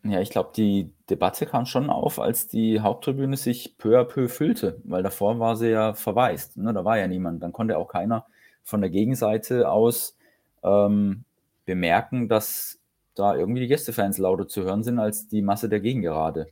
Ja, 0.06 0.20
ich 0.20 0.32
glaube, 0.32 0.52
die 0.56 0.92
Debatte 1.10 1.46
kam 1.46 1.66
schon 1.66 1.90
auf, 1.90 2.20
als 2.20 2.50
die 2.50 2.82
Haupttribüne 2.82 3.38
sich 3.38 3.78
peu 3.78 3.98
à 3.98 4.04
peu 4.04 4.28
füllte, 4.28 4.82
weil 4.84 5.02
davor 5.02 5.40
war 5.40 5.56
sie 5.56 5.70
ja 5.70 5.94
verwaist. 5.94 6.58
Ne? 6.58 6.74
Da 6.74 6.84
war 6.84 6.98
ja 6.98 7.08
niemand. 7.08 7.42
Dann 7.42 7.54
konnte 7.54 7.78
auch 7.78 7.88
keiner 7.88 8.26
von 8.64 8.82
der 8.82 8.90
Gegenseite 8.90 9.70
aus 9.70 10.18
ähm, 10.62 11.24
bemerken, 11.66 12.28
dass 12.28 12.80
da 13.16 13.36
irgendwie 13.36 13.62
die 13.62 13.68
Gästefans 13.68 14.18
lauter 14.18 14.48
zu 14.48 14.64
hören 14.64 14.84
sind 14.84 15.00
als 15.00 15.30
die 15.30 15.42
Masse 15.42 15.70
der 15.70 15.80
Gegengerade. 15.80 16.48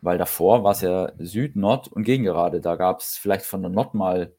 Weil 0.00 0.18
davor 0.18 0.62
war 0.62 0.72
es 0.72 0.82
ja 0.82 1.10
Süd, 1.18 1.56
Nord 1.56 1.88
und 1.88 2.04
Gegengerade. 2.04 2.60
Da 2.60 2.76
gab 2.76 3.00
es 3.00 3.16
vielleicht 3.16 3.46
von 3.46 3.62
der 3.62 3.70
Nord 3.70 3.94
mal 3.94 4.32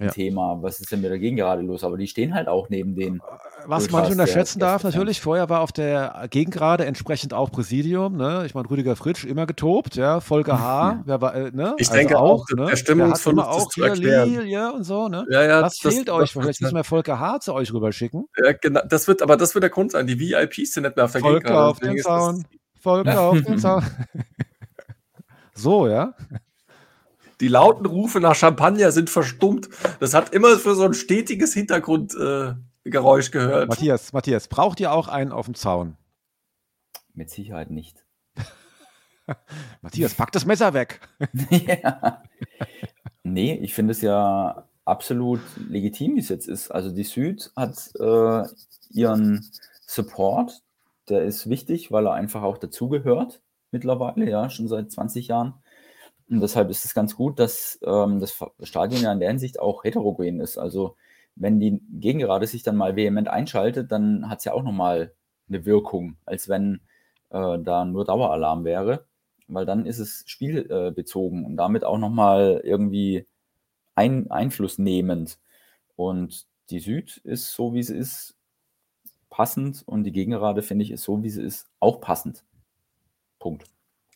Ja. 0.00 0.08
Thema. 0.10 0.58
Was 0.62 0.80
ist 0.80 0.90
denn 0.90 1.02
mit 1.02 1.10
der 1.10 1.18
Gegengerade 1.18 1.60
los? 1.62 1.84
Aber 1.84 1.98
die 1.98 2.06
stehen 2.08 2.34
halt 2.34 2.48
auch 2.48 2.70
neben 2.70 2.94
den. 2.96 3.20
Was 3.66 3.84
Ultras 3.84 3.90
man 3.92 4.02
nicht 4.02 4.08
der 4.08 4.12
unterschätzen 4.24 4.58
darf, 4.58 4.82
natürlich, 4.84 5.20
vorher 5.20 5.48
war 5.50 5.60
auf 5.60 5.70
der 5.70 6.26
Gegengrade 6.30 6.86
entsprechend 6.86 7.34
auch 7.34 7.52
Präsidium, 7.52 8.16
ne? 8.16 8.42
Ich 8.46 8.54
meine, 8.54 8.68
Rüdiger 8.70 8.96
Fritsch 8.96 9.24
immer 9.26 9.44
getobt, 9.46 9.94
ja, 9.94 10.20
Volker 10.20 10.58
H., 10.58 11.02
wer 11.04 11.20
war, 11.20 11.34
äh, 11.34 11.50
ne? 11.52 11.74
Ich 11.78 11.90
denke 11.90 12.18
auch, 12.18 12.44
der 12.46 12.56
ne? 12.56 12.66
Der 12.70 12.76
Stimmungsverlust 12.76 13.26
hat 13.26 13.32
immer 13.32 13.58
ist 13.58 13.64
auch 13.64 13.68
zu 13.70 13.84
erklären. 13.84 14.28
Lilie 14.30 14.72
und 14.72 14.84
so, 14.84 15.08
ne? 15.08 15.26
Ja, 15.30 15.42
ja, 15.44 15.60
Das, 15.60 15.76
fehlt 15.78 16.08
euch. 16.10 16.32
das- 16.32 16.42
Vielleicht 16.42 16.60
müssen 16.62 16.74
wir 16.74 16.84
Volker 16.84 17.20
H. 17.20 17.40
zu 17.40 17.52
euch 17.54 17.72
rüberschicken. 17.72 18.24
Ja, 18.42 18.52
genau, 18.52 18.80
das 18.88 19.06
wird, 19.06 19.20
aber 19.22 19.36
das 19.36 19.54
wird 19.54 19.62
der 19.62 19.70
Grund 19.70 19.92
sein. 19.92 20.06
Die 20.06 20.18
VIPs 20.18 20.72
sind 20.72 20.84
nicht 20.84 20.96
mehr 20.96 21.04
auf 21.04 21.12
der 21.12 21.20
Volker 21.20 21.38
Gegengrade. 21.40 21.66
auf 21.70 21.78
den 21.78 21.96
das- 21.96 22.02
Zaun. 22.04 22.44
Volker 22.80 23.20
auf 23.20 23.42
den 23.42 23.58
Zaun. 23.58 23.84
so, 25.54 25.86
ja? 25.86 26.14
Die 27.42 27.48
lauten 27.48 27.86
Rufe 27.86 28.20
nach 28.20 28.36
Champagner 28.36 28.92
sind 28.92 29.10
verstummt. 29.10 29.68
Das 29.98 30.14
hat 30.14 30.32
immer 30.32 30.56
für 30.58 30.76
so 30.76 30.84
ein 30.84 30.94
stetiges 30.94 31.52
Hintergrundgeräusch 31.54 33.28
äh, 33.28 33.30
gehört. 33.32 33.68
Matthias, 33.68 34.12
Matthias, 34.12 34.46
braucht 34.46 34.78
ihr 34.78 34.92
auch 34.92 35.08
einen 35.08 35.32
auf 35.32 35.46
dem 35.46 35.56
Zaun? 35.56 35.96
Mit 37.14 37.30
Sicherheit 37.30 37.72
nicht. 37.72 38.04
Matthias, 39.82 40.14
pack 40.14 40.30
das 40.30 40.46
Messer 40.46 40.72
weg. 40.72 41.00
ja. 41.50 42.22
Nee, 43.24 43.54
ich 43.54 43.74
finde 43.74 43.90
es 43.90 44.02
ja 44.02 44.68
absolut 44.84 45.40
legitim, 45.68 46.14
wie 46.14 46.20
es 46.20 46.28
jetzt 46.28 46.46
ist. 46.46 46.70
Also 46.70 46.92
die 46.92 47.02
Süd 47.02 47.50
hat 47.56 47.90
äh, 47.98 48.44
ihren 48.90 49.50
Support, 49.84 50.62
der 51.08 51.24
ist 51.24 51.50
wichtig, 51.50 51.90
weil 51.90 52.06
er 52.06 52.12
einfach 52.12 52.42
auch 52.42 52.58
dazugehört 52.58 53.42
mittlerweile, 53.72 54.30
ja, 54.30 54.48
schon 54.48 54.68
seit 54.68 54.92
20 54.92 55.26
Jahren. 55.26 55.54
Und 56.32 56.40
deshalb 56.40 56.70
ist 56.70 56.84
es 56.84 56.94
ganz 56.94 57.16
gut, 57.16 57.38
dass 57.38 57.78
ähm, 57.84 58.20
das 58.20 58.38
Stadion 58.62 59.02
ja 59.02 59.12
in 59.12 59.20
der 59.20 59.28
Hinsicht 59.28 59.60
auch 59.60 59.84
heterogen 59.84 60.40
ist. 60.40 60.58
Also 60.58 60.96
wenn 61.36 61.60
die 61.60 61.80
Gegengerade 61.92 62.46
sich 62.46 62.62
dann 62.62 62.76
mal 62.76 62.96
vehement 62.96 63.28
einschaltet, 63.28 63.92
dann 63.92 64.28
hat 64.28 64.38
es 64.40 64.44
ja 64.44 64.52
auch 64.52 64.62
nochmal 64.62 65.12
eine 65.48 65.64
Wirkung, 65.66 66.16
als 66.24 66.48
wenn 66.48 66.80
äh, 67.30 67.58
da 67.58 67.84
nur 67.84 68.04
Daueralarm 68.04 68.64
wäre 68.64 69.06
weil 69.54 69.66
dann 69.66 69.86
ist 69.86 69.98
es 69.98 70.24
spielbezogen 70.26 70.94
bezogen 70.94 71.44
und 71.44 71.56
damit 71.56 71.84
auch 71.84 71.98
nochmal 71.98 72.60
irgendwie 72.64 73.26
ein, 73.94 74.30
Einfluss. 74.30 74.78
Und 75.96 76.46
die 76.70 76.80
Süd 76.80 77.18
ist 77.18 77.52
so, 77.52 77.74
wie 77.74 77.82
sie 77.82 77.96
ist, 77.96 78.34
passend 79.30 79.82
und 79.86 80.04
die 80.04 80.12
Gegengerade, 80.12 80.62
finde 80.62 80.84
ich, 80.84 80.90
ist 80.90 81.04
so, 81.04 81.22
wie 81.22 81.30
sie 81.30 81.42
ist, 81.42 81.66
auch 81.80 82.00
passend. 82.00 82.44
Punkt. 83.38 83.71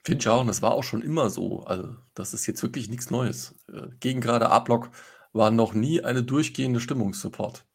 Finde 0.07 0.21
ich 0.21 0.29
auch, 0.29 0.41
und 0.41 0.47
das 0.47 0.63
war 0.63 0.71
auch 0.71 0.85
schon 0.85 1.03
immer 1.03 1.31
so. 1.31 1.65
Also, 1.65 1.97
das 2.15 2.33
ist 2.33 2.47
jetzt 2.47 2.63
wirklich 2.63 2.89
nichts 2.89 3.11
Neues. 3.11 3.57
Äh, 3.67 3.89
Gegen 3.99 4.21
gerade 4.21 4.51
A-Block 4.51 4.91
war 5.33 5.51
noch 5.51 5.75
nie 5.75 6.01
eine 6.01 6.23
durchgehende 6.23 6.79
Stimmungssupport. 6.79 7.67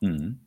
Mhm. 0.00 0.46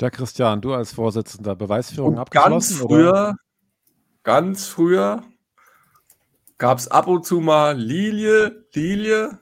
Der 0.00 0.10
Christian, 0.10 0.62
du 0.62 0.72
als 0.72 0.94
Vorsitzender, 0.94 1.54
Beweisführung 1.54 2.14
Und 2.14 2.18
abgeschlossen? 2.18 2.78
ganz 2.78 2.80
oder? 2.80 2.88
früher, 2.88 3.36
ganz 4.22 4.68
früher 4.68 5.22
gab 6.56 6.78
es 6.78 6.88
ab 6.88 7.08
und 7.08 7.26
zu 7.26 7.40
mal 7.40 7.78
Lilie, 7.78 8.64
Lilie 8.72 9.38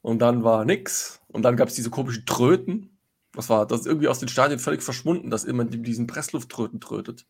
und 0.00 0.20
dann 0.20 0.42
war 0.42 0.64
nix. 0.64 1.20
Und 1.28 1.42
dann 1.42 1.56
gab 1.58 1.68
es 1.68 1.74
diese 1.74 1.90
komischen 1.90 2.24
Tröten. 2.24 2.95
Das 3.36 3.48
war 3.48 3.66
das 3.66 3.80
ist 3.80 3.86
irgendwie 3.86 4.08
aus 4.08 4.18
den 4.18 4.28
Stadien 4.28 4.58
völlig 4.58 4.82
verschwunden, 4.82 5.30
dass 5.30 5.44
immer 5.44 5.64
die- 5.64 5.82
diesen 5.82 6.06
Presslufttröten 6.08 6.80
trötet. 6.80 7.26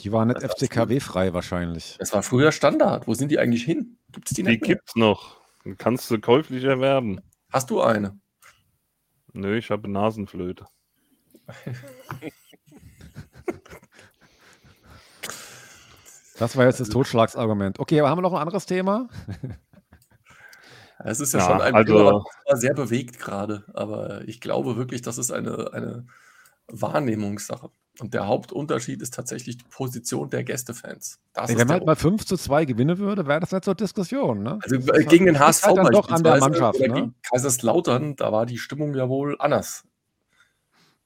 Die 0.00 0.12
waren 0.12 0.28
nicht 0.28 0.36
Das 0.36 0.44
war's 0.44 0.52
FCKW-frei 0.60 1.32
wahrscheinlich. 1.32 1.96
Das 1.98 2.12
war 2.12 2.22
früher 2.22 2.52
Standard. 2.52 3.06
Wo 3.06 3.14
sind 3.14 3.30
die 3.30 3.38
eigentlich 3.38 3.64
hin? 3.64 3.98
Gibt 4.12 4.28
es 4.30 4.34
die 4.36 4.42
Die 4.42 4.50
nicht 4.50 4.62
mehr? 4.62 4.76
gibt's 4.76 4.94
noch. 4.94 5.40
Die 5.64 5.74
kannst 5.74 6.10
du 6.10 6.20
käuflich 6.20 6.64
erwerben. 6.64 7.20
Hast 7.50 7.70
du 7.70 7.80
eine? 7.80 8.18
Nö, 9.32 9.56
ich 9.56 9.70
habe 9.70 9.88
Nasenflöte. 9.88 10.66
Das 16.38 16.56
war 16.56 16.66
jetzt 16.66 16.80
das 16.80 16.88
Totschlagsargument. 16.90 17.78
Okay, 17.78 17.98
aber 18.00 18.10
haben 18.10 18.18
wir 18.18 18.22
noch 18.22 18.34
ein 18.34 18.40
anderes 18.42 18.66
Thema? 18.66 19.08
Es 20.98 21.20
ist 21.20 21.34
ja, 21.34 21.40
Ja, 21.40 21.46
schon 21.46 21.60
ein 21.60 21.74
also- 21.74 21.94
Thema, 21.94 22.24
sehr 22.58 22.74
bewegt 22.74 23.18
gerade. 23.18 23.64
Aber 23.74 24.26
ich 24.26 24.40
glaube 24.40 24.76
wirklich, 24.76 25.02
das 25.02 25.18
ist 25.18 25.30
eine, 25.30 25.72
eine 25.72 26.06
Wahrnehmungssache. 26.68 27.70
Und 27.98 28.12
der 28.12 28.26
Hauptunterschied 28.26 29.00
ist 29.00 29.14
tatsächlich 29.14 29.56
die 29.56 29.64
Position 29.70 30.28
der 30.28 30.44
Gästefans. 30.44 31.18
Das 31.32 31.48
Ey, 31.48 31.56
wenn 31.56 31.66
man 31.66 31.76
halt 31.78 31.86
mal 31.86 31.96
5 31.96 32.26
zu 32.26 32.36
2 32.36 32.66
gewinnen 32.66 32.98
würde, 32.98 33.26
wäre 33.26 33.40
das 33.40 33.52
nicht 33.52 33.64
zur 33.64 33.74
Diskussion. 33.74 34.42
Ne? 34.42 34.58
Also 34.62 34.76
Das 34.76 34.98
äh, 34.98 35.04
gegen 35.04 35.26
halt- 35.26 35.36
den 35.36 35.38
HSV 35.40 35.64
halt 35.64 35.78
dann 35.78 35.86
doch 35.92 36.08
an 36.10 36.22
der 36.22 36.36
Mannschaft. 36.38 36.78
Ne? 36.80 37.14
Kaiserslautern, 37.22 38.16
da 38.16 38.32
war 38.32 38.44
die 38.44 38.58
Stimmung 38.58 38.94
ja 38.94 39.08
wohl 39.08 39.36
anders. 39.38 39.84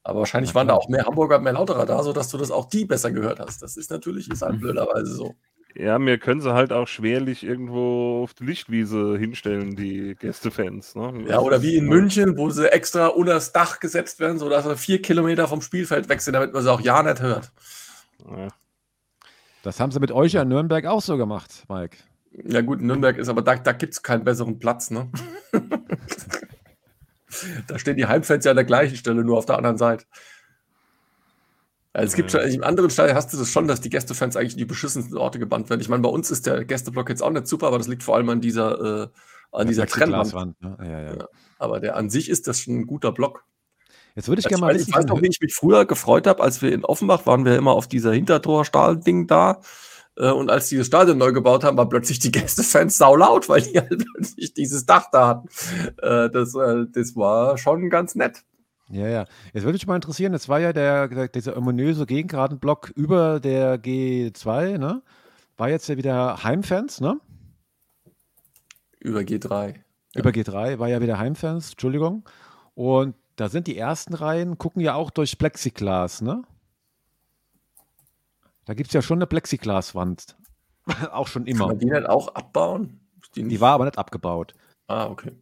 Aber 0.02 0.20
wahrscheinlich 0.20 0.54
waren 0.54 0.66
da 0.66 0.74
auch 0.74 0.88
mehr 0.88 1.04
Hamburger, 1.04 1.38
mehr 1.38 1.52
Lauterer 1.52 1.86
da, 1.86 2.02
sodass 2.02 2.30
du 2.30 2.38
das 2.38 2.50
auch 2.50 2.64
die 2.64 2.86
besser 2.86 3.12
gehört 3.12 3.38
hast. 3.38 3.62
Das 3.62 3.76
ist 3.76 3.90
natürlich, 3.90 4.30
ist 4.30 4.42
halt 4.42 4.58
blöderweise 4.58 5.14
so. 5.14 5.34
Ja, 5.74 5.98
mir 5.98 6.18
können 6.18 6.40
sie 6.40 6.52
halt 6.52 6.72
auch 6.72 6.88
schwerlich 6.88 7.44
irgendwo 7.44 8.22
auf 8.24 8.34
die 8.34 8.44
Lichtwiese 8.44 9.16
hinstellen, 9.16 9.76
die 9.76 10.16
Gästefans. 10.18 10.96
Ne? 10.96 11.24
Ja, 11.28 11.38
oder 11.40 11.62
wie 11.62 11.76
in 11.76 11.86
München. 11.86 12.24
München, 12.24 12.38
wo 12.38 12.50
sie 12.50 12.72
extra 12.72 13.06
unter 13.06 13.34
das 13.34 13.52
Dach 13.52 13.78
gesetzt 13.78 14.18
werden, 14.18 14.38
sodass 14.38 14.64
sie 14.64 14.76
vier 14.76 15.00
Kilometer 15.00 15.46
vom 15.46 15.62
Spielfeld 15.62 16.08
weg 16.08 16.20
sind, 16.20 16.34
damit 16.34 16.52
man 16.52 16.62
sie 16.62 16.72
auch 16.72 16.80
ja 16.80 17.02
nicht 17.02 17.22
hört. 17.22 17.52
Ja. 18.28 18.48
Das 19.62 19.78
haben 19.78 19.92
sie 19.92 20.00
mit 20.00 20.10
euch 20.10 20.32
ja 20.32 20.42
in 20.42 20.48
Nürnberg 20.48 20.86
auch 20.86 21.02
so 21.02 21.16
gemacht, 21.16 21.64
Mike. 21.68 21.98
Ja, 22.32 22.62
gut, 22.62 22.80
Nürnberg 22.80 23.18
ist 23.18 23.28
aber 23.28 23.42
da, 23.42 23.56
da 23.56 23.72
gibt 23.72 23.92
es 23.92 24.02
keinen 24.02 24.24
besseren 24.24 24.58
Platz, 24.58 24.90
ne? 24.90 25.10
da 27.66 27.78
stehen 27.78 27.96
die 27.96 28.06
Heimfans 28.06 28.44
ja 28.44 28.52
an 28.52 28.56
der 28.56 28.64
gleichen 28.64 28.96
Stelle, 28.96 29.24
nur 29.24 29.36
auf 29.38 29.46
der 29.46 29.56
anderen 29.56 29.78
Seite. 29.78 30.04
Also 31.92 32.06
es 32.08 32.14
gibt 32.14 32.32
Ja. 32.32 32.40
schon, 32.42 32.50
im 32.50 32.62
anderen 32.64 32.90
Stadion 32.90 33.16
hast 33.16 33.32
du 33.32 33.36
das 33.36 33.50
schon, 33.50 33.66
dass 33.66 33.80
die 33.80 33.90
Gästefans 33.90 34.36
eigentlich 34.36 34.52
in 34.52 34.58
die 34.58 34.64
beschissensten 34.64 35.16
Orte 35.18 35.38
gebannt 35.38 35.70
werden. 35.70 35.80
Ich 35.80 35.88
meine, 35.88 36.02
bei 36.02 36.08
uns 36.08 36.30
ist 36.30 36.46
der 36.46 36.64
Gästeblock 36.64 37.08
jetzt 37.08 37.22
auch 37.22 37.30
nicht 37.30 37.46
super, 37.48 37.66
aber 37.66 37.78
das 37.78 37.88
liegt 37.88 38.02
vor 38.04 38.16
allem 38.16 38.28
an 38.28 38.40
dieser, 38.40 39.02
äh, 39.04 39.08
an 39.52 39.66
dieser 39.66 39.86
Trennwand. 39.86 40.60
Ne? 40.62 40.76
Ja, 40.80 41.00
ja. 41.00 41.14
Ja. 41.16 41.28
Aber 41.58 41.80
der 41.80 41.96
an 41.96 42.08
sich 42.10 42.28
ist 42.30 42.46
das 42.46 42.60
schon 42.60 42.78
ein 42.80 42.86
guter 42.86 43.10
Block. 43.12 43.44
Jetzt 44.14 44.28
würde 44.28 44.40
ich 44.40 44.46
Ich, 44.46 44.48
gerne 44.50 44.60
mal 44.60 44.74
weiß, 44.74 44.82
ich 44.82 44.88
wissen, 44.88 44.98
weiß 44.98 45.06
noch, 45.06 45.20
wie 45.22 45.28
ich 45.28 45.40
mich 45.40 45.54
früher 45.54 45.84
gefreut 45.84 46.26
habe, 46.26 46.42
als 46.42 46.62
wir 46.62 46.72
in 46.72 46.84
Offenbach 46.84 47.26
waren, 47.26 47.44
wir 47.44 47.56
immer 47.56 47.72
auf 47.72 47.88
dieser 47.88 48.12
Hintertor-Stahl-Ding 48.12 49.26
da. 49.26 49.60
Äh, 50.16 50.30
Und 50.30 50.50
als 50.50 50.68
die 50.68 50.76
das 50.76 50.86
Stadion 50.88 51.18
neu 51.18 51.32
gebaut 51.32 51.64
haben, 51.64 51.76
war 51.76 51.88
plötzlich 51.88 52.18
die 52.20 52.30
Gästefans 52.32 52.98
saulaut, 52.98 53.48
weil 53.48 53.62
die 53.62 53.78
halt 53.80 54.04
plötzlich 54.14 54.54
dieses 54.54 54.86
Dach 54.86 55.06
da 55.12 55.26
hatten. 55.28 55.48
Äh, 56.02 56.30
Das, 56.30 56.54
äh, 56.54 56.86
das 56.92 57.16
war 57.16 57.56
schon 57.58 57.88
ganz 57.90 58.14
nett. 58.14 58.42
Ja, 58.90 59.06
ja. 59.08 59.24
Jetzt 59.52 59.62
würde 59.64 59.74
mich 59.74 59.86
mal 59.86 59.94
interessieren, 59.96 60.32
jetzt 60.32 60.48
war 60.48 60.58
ja 60.60 60.72
der, 60.72 61.08
der 61.08 61.28
dieser 61.28 61.56
ominöse 61.56 62.06
Gegengradenblock 62.06 62.90
über 62.90 63.38
der 63.40 63.80
G2, 63.80 64.78
ne? 64.78 65.02
War 65.56 65.68
jetzt 65.68 65.88
ja 65.88 65.96
wieder 65.96 66.42
Heimfans, 66.42 67.00
ne? 67.00 67.20
Über 68.98 69.20
G3. 69.20 69.76
Über 70.16 70.30
G3 70.30 70.78
war 70.78 70.88
ja 70.88 71.00
wieder 71.00 71.18
Heimfans, 71.18 71.70
Entschuldigung. 71.72 72.28
Und 72.74 73.14
da 73.36 73.48
sind 73.48 73.66
die 73.68 73.76
ersten 73.78 74.14
Reihen, 74.14 74.58
gucken 74.58 74.82
ja 74.82 74.94
auch 74.94 75.10
durch 75.10 75.38
Plexiglas, 75.38 76.20
ne? 76.20 76.42
Da 78.64 78.74
gibt 78.74 78.88
es 78.88 78.94
ja 78.94 79.02
schon 79.02 79.18
eine 79.18 79.26
Plexiglaswand. 79.26 80.36
auch 81.12 81.28
schon 81.28 81.44
Kann 81.44 81.54
immer. 81.54 81.66
man 81.68 81.78
die 81.78 81.86
nicht 81.86 82.06
auch 82.08 82.28
abbauen? 82.34 83.00
Die 83.36 83.44
nicht- 83.44 83.60
war 83.60 83.74
aber 83.74 83.84
nicht 83.84 83.98
abgebaut. 83.98 84.54
Ah, 84.88 85.06
okay. 85.06 85.32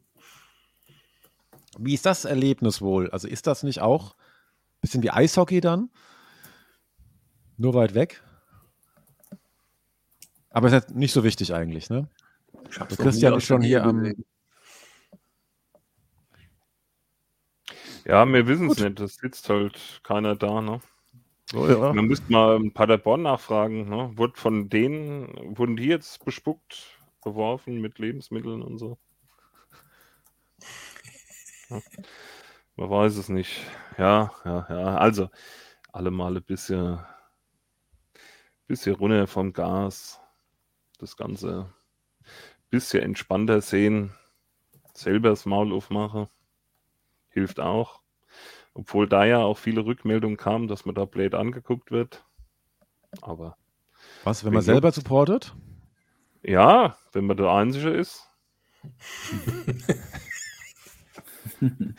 Wie 1.79 1.95
ist 1.95 2.07
das 2.07 2.25
Erlebnis 2.25 2.83
wohl? 2.83 3.11
Also 3.11 3.29
ist 3.29 3.47
das 3.47 3.63
nicht 3.63 3.81
auch 3.81 4.15
ein 4.15 4.81
bisschen 4.81 5.03
wie 5.03 5.11
Eishockey 5.11 5.61
dann? 5.61 5.91
Nur 7.57 7.75
weit 7.75 7.95
weg? 7.95 8.23
Aber 10.51 10.73
ist 10.73 10.95
nicht 10.95 11.13
so 11.13 11.25
wichtig 11.25 11.55
eigentlich, 11.55 11.89
ne? 11.91 12.09
Nie 12.91 12.97
Christian 12.97 13.35
ist 13.35 13.45
schon 13.45 13.63
hier 13.63 13.85
am-. 13.85 14.15
Ja, 18.05 18.27
wir 18.27 18.47
wissen 18.47 18.71
es 18.71 18.79
nicht. 18.79 19.01
Es 19.01 19.17
sitzt 19.17 19.49
halt 19.51 20.01
keiner 20.03 20.35
da. 20.35 20.61
Ne? 20.61 20.81
Oh, 21.55 21.67
ja. 21.67 21.93
Man 21.93 22.07
müsste 22.07 22.33
mal 22.33 22.57
in 22.57 22.73
Paderborn 22.73 23.23
nachfragen. 23.23 23.89
Ne? 23.89 24.13
Wurde 24.17 24.35
von 24.37 24.69
denen, 24.69 25.57
wurden 25.57 25.77
die 25.77 25.87
jetzt 25.87 26.25
bespuckt, 26.25 26.99
beworfen 27.23 27.81
mit 27.81 27.99
Lebensmitteln 27.99 28.63
und 28.63 28.79
so? 28.79 28.99
Man 31.71 32.91
weiß 32.91 33.17
es 33.17 33.29
nicht. 33.29 33.65
Ja, 33.97 34.33
ja, 34.45 34.67
ja. 34.69 34.97
Also, 34.97 35.31
alle 35.93 36.11
mal 36.11 36.37
ein 36.37 36.43
bisschen, 36.43 37.01
bisschen 38.67 38.95
runter 38.95 39.27
vom 39.27 39.53
Gas. 39.53 40.21
Das 40.99 41.17
Ganze 41.17 41.73
bisschen 42.71 43.03
entspannter 43.03 43.61
sehen. 43.61 44.13
Selber 44.95 45.31
das 45.31 45.47
Maul 45.47 45.73
aufmachen. 45.73 46.29
Hilft 47.29 47.61
auch. 47.61 48.01
Obwohl 48.75 49.09
da 49.09 49.25
ja 49.25 49.39
auch 49.39 49.59
viele 49.59 49.85
Rückmeldungen 49.85 50.37
kamen, 50.37 50.69
dass 50.69 50.85
man 50.85 50.95
da 50.95 51.05
blöd 51.05 51.35
angeguckt 51.35 51.91
wird. 51.91 52.25
Aber 53.23 53.57
Was, 54.25 54.45
wenn 54.45 54.53
man 54.53 54.63
selber 54.63 54.93
supportet? 54.93 55.55
Ja, 56.43 56.97
wenn 57.13 57.27
man 57.27 57.37
der 57.37 57.51
Einzige 57.51 57.91
ist. 57.91 58.31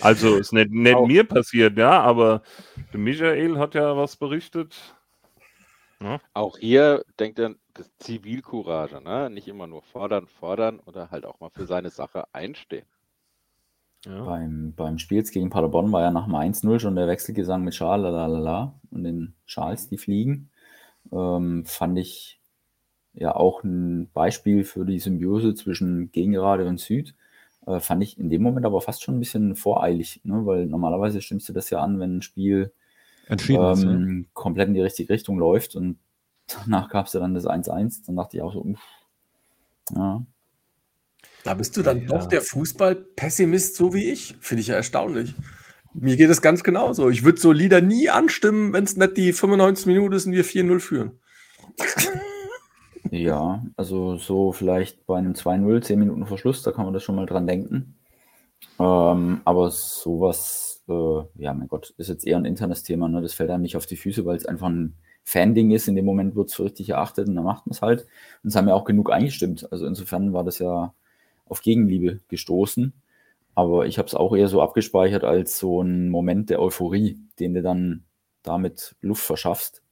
also 0.00 0.36
ist 0.36 0.52
nicht, 0.52 0.70
nicht 0.70 0.94
Auch- 0.94 1.06
mir 1.06 1.24
passiert, 1.24 1.76
ja, 1.78 2.00
aber 2.00 2.42
der 2.92 3.00
Michael 3.00 3.58
hat 3.58 3.74
ja 3.74 3.96
was 3.96 4.16
berichtet. 4.16 4.76
Auch 6.32 6.56
hier 6.56 7.04
denkt 7.18 7.38
er, 7.38 7.56
das 7.74 7.90
Zivilcourage, 7.98 9.02
ne? 9.02 9.28
Nicht 9.28 9.48
immer 9.48 9.66
nur 9.66 9.82
fordern, 9.82 10.26
fordern 10.26 10.80
oder 10.80 11.10
halt 11.10 11.26
auch 11.26 11.40
mal 11.40 11.50
für 11.50 11.66
seine 11.66 11.90
Sache 11.90 12.24
einstehen. 12.32 12.86
Ja. 14.06 14.24
Beim, 14.24 14.72
beim 14.74 14.98
Spiel 14.98 15.18
jetzt 15.18 15.32
gegen 15.32 15.50
Paderborn 15.50 15.92
war 15.92 16.00
ja 16.00 16.10
nach 16.10 16.24
dem 16.24 16.34
1-0 16.34 16.80
schon 16.80 16.96
der 16.96 17.06
Wechselgesang 17.06 17.62
mit 17.62 17.74
Schal, 17.74 18.00
lalala, 18.00 18.80
und 18.90 19.04
den 19.04 19.34
Schals, 19.44 19.88
die 19.90 19.98
fliegen. 19.98 20.50
Ähm, 21.12 21.66
fand 21.66 21.98
ich 21.98 22.40
ja 23.12 23.34
auch 23.36 23.62
ein 23.62 24.10
Beispiel 24.12 24.64
für 24.64 24.86
die 24.86 25.00
Symbiose 25.00 25.54
zwischen 25.54 26.10
Gegengerade 26.12 26.66
und 26.66 26.80
Süd. 26.80 27.14
Äh, 27.70 27.80
fand 27.80 28.02
ich 28.02 28.18
in 28.18 28.30
dem 28.30 28.42
Moment 28.42 28.66
aber 28.66 28.80
fast 28.80 29.02
schon 29.02 29.16
ein 29.16 29.20
bisschen 29.20 29.54
voreilig, 29.56 30.20
ne? 30.24 30.44
weil 30.46 30.66
normalerweise 30.66 31.20
stimmst 31.20 31.48
du 31.48 31.52
das 31.52 31.70
ja 31.70 31.80
an, 31.80 31.98
wenn 32.00 32.18
ein 32.18 32.22
Spiel 32.22 32.72
Entschieden 33.28 33.72
ist. 33.72 33.82
ja. 33.82 33.90
ähm, 33.90 34.26
komplett 34.32 34.68
in 34.68 34.74
die 34.74 34.80
richtige 34.80 35.12
Richtung 35.12 35.38
läuft 35.38 35.76
und 35.76 35.98
danach 36.64 36.88
gab 36.88 37.06
es 37.06 37.12
ja 37.12 37.20
dann 37.20 37.34
das 37.34 37.46
1-1. 37.46 38.06
Dann 38.06 38.16
dachte 38.16 38.36
ich 38.36 38.42
auch 38.42 38.52
so, 38.52 38.60
uff, 38.62 38.80
ja, 39.94 40.24
Da 41.44 41.54
bist 41.54 41.76
du 41.76 41.82
dann 41.82 42.02
Ja. 42.02 42.06
doch 42.06 42.26
der 42.26 42.42
Fußball-Pessimist, 42.42 43.76
so 43.76 43.94
wie 43.94 44.10
ich. 44.10 44.36
Finde 44.40 44.62
ich 44.62 44.68
ja 44.68 44.74
erstaunlich. 44.74 45.34
Mir 45.92 46.16
geht 46.16 46.30
es 46.30 46.42
ganz 46.42 46.62
genauso. 46.62 47.08
Ich 47.10 47.24
würde 47.24 47.40
so 47.40 47.50
Lieder 47.52 47.80
nie 47.80 48.10
anstimmen, 48.10 48.72
wenn 48.72 48.84
es 48.84 48.96
nicht 48.96 49.16
die 49.16 49.32
95 49.32 49.86
Minuten 49.86 50.14
ist 50.14 50.26
und 50.26 50.32
wir 50.32 50.44
4-0 50.44 50.78
führen. 50.80 51.18
Ja, 53.10 53.64
also 53.76 54.16
so 54.16 54.52
vielleicht 54.52 55.04
bei 55.06 55.18
einem 55.18 55.34
2-0, 55.34 55.82
10 55.82 55.98
Minuten 55.98 56.26
Verschluss, 56.26 56.62
da 56.62 56.70
kann 56.70 56.84
man 56.84 56.94
das 56.94 57.02
schon 57.02 57.16
mal 57.16 57.26
dran 57.26 57.46
denken. 57.46 57.96
Ähm, 58.78 59.40
aber 59.44 59.70
sowas, 59.70 60.84
äh, 60.88 61.22
ja, 61.36 61.54
mein 61.54 61.68
Gott, 61.68 61.94
ist 61.98 62.08
jetzt 62.08 62.26
eher 62.26 62.36
ein 62.38 62.44
internes 62.44 62.82
Thema. 62.84 63.08
Ne? 63.08 63.20
Das 63.22 63.34
fällt 63.34 63.50
einem 63.50 63.62
nicht 63.62 63.76
auf 63.76 63.86
die 63.86 63.96
Füße, 63.96 64.24
weil 64.26 64.36
es 64.36 64.46
einfach 64.46 64.68
ein 64.68 64.94
Fan-Ding 65.24 65.70
ist. 65.72 65.88
In 65.88 65.96
dem 65.96 66.04
Moment 66.04 66.36
wird 66.36 66.50
es 66.50 66.60
richtig 66.60 66.90
erachtet 66.90 67.28
und 67.28 67.34
dann 67.34 67.44
macht 67.44 67.66
man 67.66 67.72
es 67.72 67.82
halt. 67.82 68.06
Und 68.42 68.50
es 68.50 68.56
haben 68.56 68.68
ja 68.68 68.74
auch 68.74 68.84
genug 68.84 69.10
eingestimmt. 69.12 69.70
Also 69.72 69.86
insofern 69.86 70.32
war 70.32 70.44
das 70.44 70.58
ja 70.60 70.94
auf 71.46 71.62
Gegenliebe 71.62 72.20
gestoßen. 72.28 72.92
Aber 73.54 73.86
ich 73.86 73.98
habe 73.98 74.06
es 74.06 74.14
auch 74.14 74.34
eher 74.36 74.48
so 74.48 74.62
abgespeichert 74.62 75.24
als 75.24 75.58
so 75.58 75.82
ein 75.82 76.08
Moment 76.10 76.50
der 76.50 76.62
Euphorie, 76.62 77.18
den 77.40 77.54
du 77.54 77.62
dann 77.62 78.04
damit 78.42 78.96
Luft 79.00 79.24
verschaffst. 79.24 79.82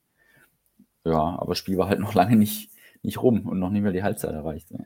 Ja, 1.04 1.36
aber 1.38 1.48
das 1.50 1.58
Spiel 1.58 1.78
war 1.78 1.88
halt 1.88 2.00
noch 2.00 2.14
lange 2.14 2.36
nicht, 2.36 2.70
nicht 3.08 3.22
rum 3.22 3.46
und 3.46 3.58
noch 3.58 3.70
nicht 3.70 3.82
mehr 3.82 3.92
die 3.92 4.02
Halbzeit 4.02 4.32
erreicht. 4.32 4.70
Ja. 4.70 4.78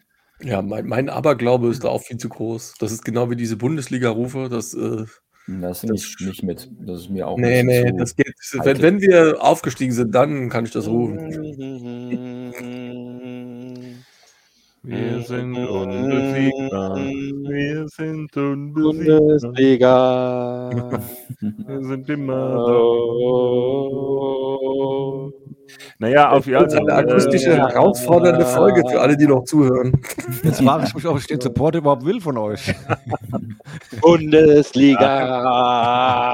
Ja, 0.44 0.62
mein, 0.62 0.86
mein 0.86 1.08
Aberglaube 1.08 1.68
ist 1.68 1.84
da 1.84 1.88
auch 1.88 2.02
viel 2.02 2.16
zu 2.16 2.28
groß. 2.28 2.74
Das 2.80 2.90
ist 2.90 3.04
genau 3.04 3.30
wie 3.30 3.36
diese 3.36 3.56
Bundesliga-Rufe. 3.56 4.48
Das, 4.50 4.74
äh, 4.74 5.04
Und 5.46 5.60
Das 5.60 5.84
ich 5.84 6.16
nicht 6.20 6.42
mit. 6.42 6.70
Das 6.80 7.02
ist 7.02 7.10
mir 7.10 7.28
auch 7.28 7.36
nee, 7.36 7.62
nee, 7.62 7.82
bisschen 7.82 7.98
das 7.98 8.16
geht. 8.16 8.34
Wenn, 8.62 8.82
wenn 8.82 9.00
wir 9.00 9.42
aufgestiegen 9.42 9.92
sind, 9.92 10.14
dann 10.14 10.48
kann 10.48 10.64
ich 10.64 10.70
das 10.70 10.88
rufen. 10.88 11.18
Wir 14.84 15.22
sind 15.22 15.56
unbesiegbar. 15.56 16.96
Wir 16.96 17.86
sind 17.88 18.36
unbesiegbar. 18.36 19.40
Bundesliga. 19.40 21.00
Wir 21.40 21.84
sind 21.84 22.10
immer 22.10 22.48
da. 22.66 22.72
Oh. 22.74 24.42
Naja, 26.00 26.30
auf 26.30 26.46
Das 26.46 26.74
ist 26.74 26.80
eine 26.80 26.94
akustische, 26.94 27.52
äh, 27.52 27.58
herausfordernde 27.58 28.44
Folge 28.44 28.82
für 28.90 29.00
alle, 29.00 29.16
die 29.16 29.28
noch 29.28 29.44
zuhören. 29.44 29.92
Jetzt 30.42 30.60
frage 30.60 30.86
ich 30.88 30.94
mich, 30.94 31.06
ob 31.06 31.16
ich 31.16 31.28
den 31.28 31.40
Support 31.40 31.76
überhaupt 31.76 32.04
will 32.04 32.20
von 32.20 32.36
euch. 32.38 32.74
Bundesliga. 34.00 35.42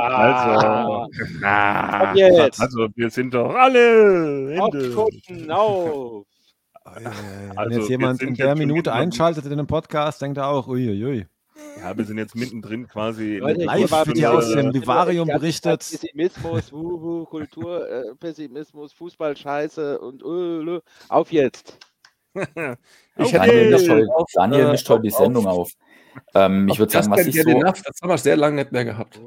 Also, 0.08 1.06
na, 1.42 2.12
also 2.12 2.88
wir 2.96 3.10
sind 3.10 3.34
doch 3.34 3.54
alle 3.54 4.56
Auf. 4.58 4.70
Kunden, 4.94 5.50
auf. 5.50 6.24
Wenn 6.94 7.56
Also, 7.58 7.78
jetzt 7.80 7.88
jemand 7.88 8.22
in 8.22 8.34
der 8.34 8.54
Minute 8.56 8.92
einschaltet 8.92 9.44
in 9.46 9.56
den 9.56 9.66
Podcast, 9.66 10.20
denkt 10.22 10.38
er 10.38 10.48
auch, 10.48 10.66
uiuiui. 10.68 11.26
Ja, 11.80 11.96
wir 11.96 12.04
sind 12.04 12.18
jetzt 12.18 12.34
mittendrin 12.34 12.86
quasi. 12.88 13.36
in 13.36 13.40
Leute, 13.40 13.58
der 13.58 13.66
Live 13.66 14.12
hier 14.14 14.32
aus 14.32 14.50
dem 14.50 14.70
Äh, 14.70 14.74
Vivarium 14.74 15.28
berichtet. 15.28 15.78
Pessimismus, 15.80 16.72
Wuhu, 16.72 17.24
Kultur, 17.26 17.88
äh, 17.88 18.14
Pessimismus, 18.18 18.92
Fußball, 18.92 19.36
Scheiße 19.36 19.98
und 20.00 20.22
äh, 20.22 20.80
auf 21.08 21.32
jetzt. 21.32 21.78
Ich 23.20 23.34
Okay. 23.34 23.36
Daniel 23.38 23.70
mischt 23.70 23.88
heute, 23.88 24.06
Auf, 24.14 24.30
Daniel 24.32 24.60
äh, 24.66 24.70
mischt 24.70 24.88
heute 24.88 25.02
die 25.02 25.12
auf- 25.12 25.18
Sendung 25.18 25.46
auf. 25.46 25.72
Ähm, 26.34 26.68
ich 26.68 26.78
würde 26.78 26.92
sagen, 26.92 27.10
was 27.10 27.18
das 27.18 27.26
ich, 27.28 27.42
so, 27.42 27.48
Enough, 27.50 27.82
das 27.82 27.96
haben 28.00 28.10
wir 28.10 28.18
sehr 28.18 28.36
lange 28.36 28.56
nicht 28.56 28.70
mehr 28.72 28.84
gehabt. 28.84 29.20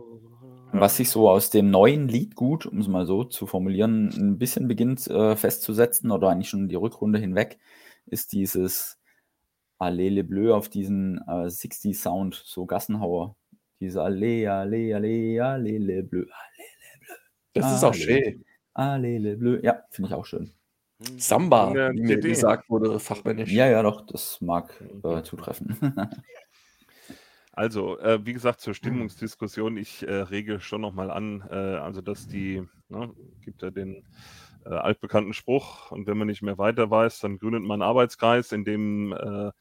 Was 0.73 0.97
sich 0.97 1.09
so 1.09 1.29
aus 1.29 1.49
dem 1.49 1.69
neuen 1.69 2.07
Lied 2.07 2.35
gut, 2.35 2.65
um 2.65 2.79
es 2.79 2.87
mal 2.87 3.05
so 3.05 3.23
zu 3.23 3.47
formulieren, 3.47 4.09
ein 4.09 4.37
bisschen 4.37 4.67
beginnt 4.67 5.07
äh, 5.07 5.35
festzusetzen 5.35 6.11
oder 6.11 6.29
eigentlich 6.29 6.49
schon 6.49 6.69
die 6.69 6.75
Rückrunde 6.75 7.19
hinweg, 7.19 7.59
ist 8.05 8.33
dieses 8.33 8.99
Allele 9.77 10.23
Bleu 10.23 10.53
auf 10.53 10.69
diesen 10.69 11.19
äh, 11.27 11.49
60 11.49 11.99
Sound, 11.99 12.41
so 12.45 12.65
Gassenhauer. 12.65 13.35
Diese 13.79 14.01
Alle, 14.03 14.51
Alle, 14.51 14.95
Alle, 14.95 15.43
Allele 15.43 16.03
Bleu, 16.03 16.25
Das 17.53 17.75
ist 17.75 17.83
auch 17.83 17.93
schön. 17.93 18.45
Allele 18.73 19.37
Bleu. 19.37 19.59
Ja, 19.63 19.83
finde 19.89 20.09
ich 20.09 20.15
auch 20.15 20.25
schön. 20.25 20.51
Samba, 21.17 21.73
wie 21.73 22.01
mir 22.01 22.19
gesagt 22.19 22.69
wurde, 22.69 22.99
fachmännisch. 22.99 23.51
Ja, 23.51 23.67
ja, 23.67 23.81
doch, 23.81 24.05
das 24.05 24.39
mag 24.39 24.71
äh, 25.03 25.23
zutreffen. 25.23 25.75
Also, 27.53 27.99
äh, 27.99 28.25
wie 28.25 28.33
gesagt, 28.33 28.61
zur 28.61 28.73
Stimmungsdiskussion, 28.73 29.75
ich 29.75 30.07
äh, 30.07 30.13
rege 30.13 30.61
schon 30.61 30.81
nochmal 30.81 31.11
an, 31.11 31.43
äh, 31.49 31.55
also 31.55 31.99
dass 32.01 32.27
die, 32.27 32.63
ne, 32.87 33.13
gibt 33.43 33.61
ja 33.61 33.71
den 33.71 34.05
äh, 34.65 34.69
altbekannten 34.69 35.33
Spruch, 35.33 35.91
und 35.91 36.07
wenn 36.07 36.17
man 36.17 36.27
nicht 36.27 36.41
mehr 36.41 36.57
weiter 36.57 36.89
weiß, 36.89 37.19
dann 37.19 37.39
gründet 37.39 37.63
man 37.63 37.81
einen 37.81 37.89
Arbeitskreis. 37.89 38.53
In 38.53 38.63
dem 38.63 39.11
äh, 39.11 39.51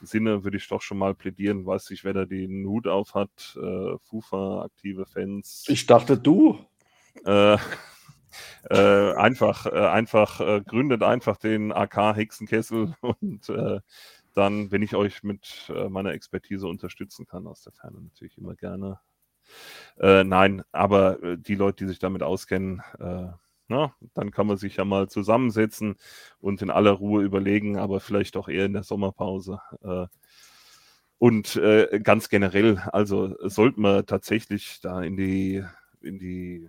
Sinne 0.00 0.44
würde 0.44 0.58
ich 0.58 0.68
doch 0.68 0.80
schon 0.80 0.98
mal 0.98 1.14
plädieren, 1.14 1.66
weiß 1.66 1.90
ich, 1.90 2.04
wer 2.04 2.12
da 2.12 2.24
den 2.24 2.64
Hut 2.66 2.86
auf 2.86 3.14
hat, 3.14 3.58
äh, 3.60 3.98
FUFA, 3.98 4.62
aktive 4.62 5.06
Fans. 5.06 5.64
Ich 5.68 5.86
dachte, 5.86 6.18
du. 6.18 6.58
Einfach, 8.70 9.66
einfach, 9.66 10.64
gründet 10.64 11.02
einfach 11.02 11.36
den 11.36 11.72
AK 11.72 12.14
Hexenkessel 12.14 12.94
und 13.20 13.50
dann, 14.34 14.70
wenn 14.70 14.82
ich 14.82 14.94
euch 14.94 15.22
mit 15.22 15.70
äh, 15.74 15.88
meiner 15.88 16.12
Expertise 16.12 16.66
unterstützen 16.68 17.26
kann, 17.26 17.46
aus 17.46 17.62
der 17.62 17.72
Ferne 17.72 18.00
natürlich 18.00 18.38
immer 18.38 18.54
gerne. 18.54 19.00
Äh, 19.98 20.24
nein, 20.24 20.62
aber 20.72 21.22
äh, 21.22 21.38
die 21.38 21.54
Leute, 21.54 21.84
die 21.84 21.88
sich 21.88 21.98
damit 21.98 22.22
auskennen, 22.22 22.82
äh, 22.98 23.28
na, 23.68 23.94
dann 24.14 24.30
kann 24.32 24.46
man 24.46 24.56
sich 24.56 24.76
ja 24.76 24.84
mal 24.84 25.08
zusammensetzen 25.08 25.96
und 26.40 26.60
in 26.60 26.70
aller 26.70 26.92
Ruhe 26.92 27.22
überlegen, 27.22 27.78
aber 27.78 28.00
vielleicht 28.00 28.36
auch 28.36 28.48
eher 28.48 28.66
in 28.66 28.72
der 28.72 28.82
Sommerpause. 28.82 29.60
Und 31.18 31.60
ganz 32.02 32.28
generell, 32.30 32.78
also 32.92 33.36
sollte 33.48 33.78
man 33.78 34.06
tatsächlich 34.06 34.80
da 34.80 35.00
in 35.02 35.16
die, 35.16 35.64
in 36.00 36.18
die 36.18 36.68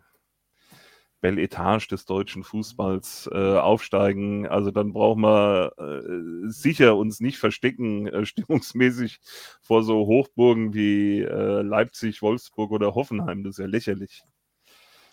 Belle 1.21 1.41
Etage 1.41 1.87
des 1.87 2.05
deutschen 2.05 2.43
Fußballs 2.43 3.29
äh, 3.31 3.57
aufsteigen. 3.57 4.47
Also 4.47 4.71
dann 4.71 4.91
brauchen 4.91 5.21
wir 5.21 5.71
äh, 5.77 6.49
sicher 6.49 6.97
uns 6.97 7.19
nicht 7.19 7.37
verstecken, 7.37 8.07
äh, 8.07 8.25
stimmungsmäßig 8.25 9.19
vor 9.61 9.83
so 9.83 10.07
Hochburgen 10.07 10.73
wie 10.73 11.21
äh, 11.21 11.61
Leipzig, 11.61 12.21
Wolfsburg 12.21 12.71
oder 12.71 12.95
Hoffenheim. 12.95 13.43
Das 13.43 13.51
ist 13.51 13.59
ja 13.59 13.67
lächerlich. 13.67 14.23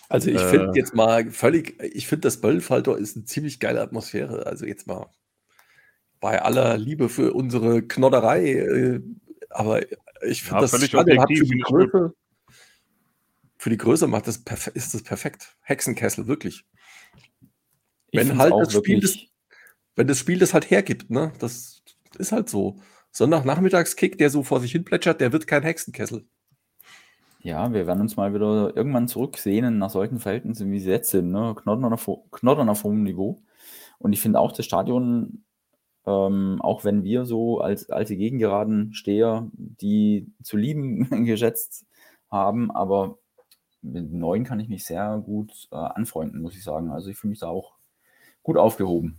Also 0.08 0.30
ich 0.30 0.40
Äh. 0.40 0.48
finde 0.48 0.70
jetzt 0.74 0.94
mal 0.94 1.30
völlig, 1.30 1.80
ich 1.82 2.06
finde 2.08 2.22
das 2.22 2.40
Böllfalter 2.40 2.96
ist 2.96 3.16
eine 3.16 3.26
ziemlich 3.26 3.60
geile 3.60 3.82
Atmosphäre. 3.82 4.46
Also 4.46 4.64
jetzt 4.64 4.86
mal 4.86 5.06
bei 6.20 6.40
aller 6.42 6.78
Liebe 6.78 7.08
für 7.08 7.32
unsere 7.34 7.82
Knodderei, 7.82 8.52
äh, 8.52 9.00
aber 9.50 9.82
ich 10.22 10.42
finde 10.42 10.62
Ja, 10.64 10.68
das 10.68 10.84
Stadion 10.84 11.20
hat 11.20 11.28
für 11.28 11.44
die 11.44 11.58
ich 11.58 11.62
gut. 11.64 12.12
Für 13.68 13.72
die 13.72 13.76
Größe 13.76 14.06
macht 14.06 14.26
das 14.26 14.38
ist 14.72 14.94
das 14.94 15.02
perfekt. 15.02 15.54
Hexenkessel, 15.60 16.26
wirklich. 16.26 16.64
Ich 18.10 18.18
Wenn 18.18 18.38
halt 18.38 18.54
das 18.58 18.72
Spiel 18.72 19.02
wirklich- 19.02 19.30
Wenn 19.94 20.06
das 20.06 20.18
Spiel 20.18 20.38
das 20.38 20.54
halt 20.54 20.70
hergibt, 20.70 21.10
ne? 21.10 21.34
Das 21.38 21.82
ist 22.16 22.32
halt 22.32 22.48
so. 22.48 22.80
Sonntagnachmittagskick, 23.10 24.16
der 24.16 24.30
so 24.30 24.42
vor 24.42 24.60
sich 24.60 24.72
hin 24.72 24.86
plätschert, 24.86 25.20
der 25.20 25.34
wird 25.34 25.46
kein 25.46 25.64
Hexenkessel. 25.64 26.26
Ja, 27.42 27.70
wir 27.70 27.86
werden 27.86 28.00
uns 28.00 28.16
mal 28.16 28.32
wieder 28.32 28.74
irgendwann 28.74 29.06
zurücksehnen 29.06 29.76
nach 29.76 29.90
solchen 29.90 30.18
Verhältnissen, 30.18 30.72
wie 30.72 30.80
sie 30.80 30.88
jetzt 30.88 31.10
sind. 31.10 31.30
Ne? 31.30 31.54
Knoddern, 31.54 31.92
auf, 31.92 32.08
auf 32.08 32.84
hohem 32.84 33.02
Niveau. 33.02 33.42
Und 33.98 34.14
ich 34.14 34.22
finde 34.22 34.40
auch 34.40 34.52
das 34.52 34.64
Stadion, 34.64 35.44
ähm, 36.06 36.56
auch 36.62 36.84
wenn 36.84 37.04
wir 37.04 37.26
so 37.26 37.60
als 37.60 37.90
alte 37.90 38.16
Gegengeraden 38.16 38.94
Steher, 38.94 39.50
die 39.52 40.32
zu 40.42 40.56
lieben 40.56 41.06
geschätzt 41.26 41.84
haben, 42.30 42.70
aber 42.70 43.18
mit 43.82 44.12
neuen 44.12 44.44
kann 44.44 44.60
ich 44.60 44.68
mich 44.68 44.84
sehr 44.84 45.22
gut 45.24 45.68
äh, 45.70 45.76
anfreunden, 45.76 46.42
muss 46.42 46.56
ich 46.56 46.64
sagen. 46.64 46.90
Also 46.90 47.10
ich 47.10 47.16
fühle 47.16 47.30
mich 47.30 47.40
da 47.40 47.48
auch 47.48 47.76
gut 48.42 48.56
aufgehoben. 48.56 49.18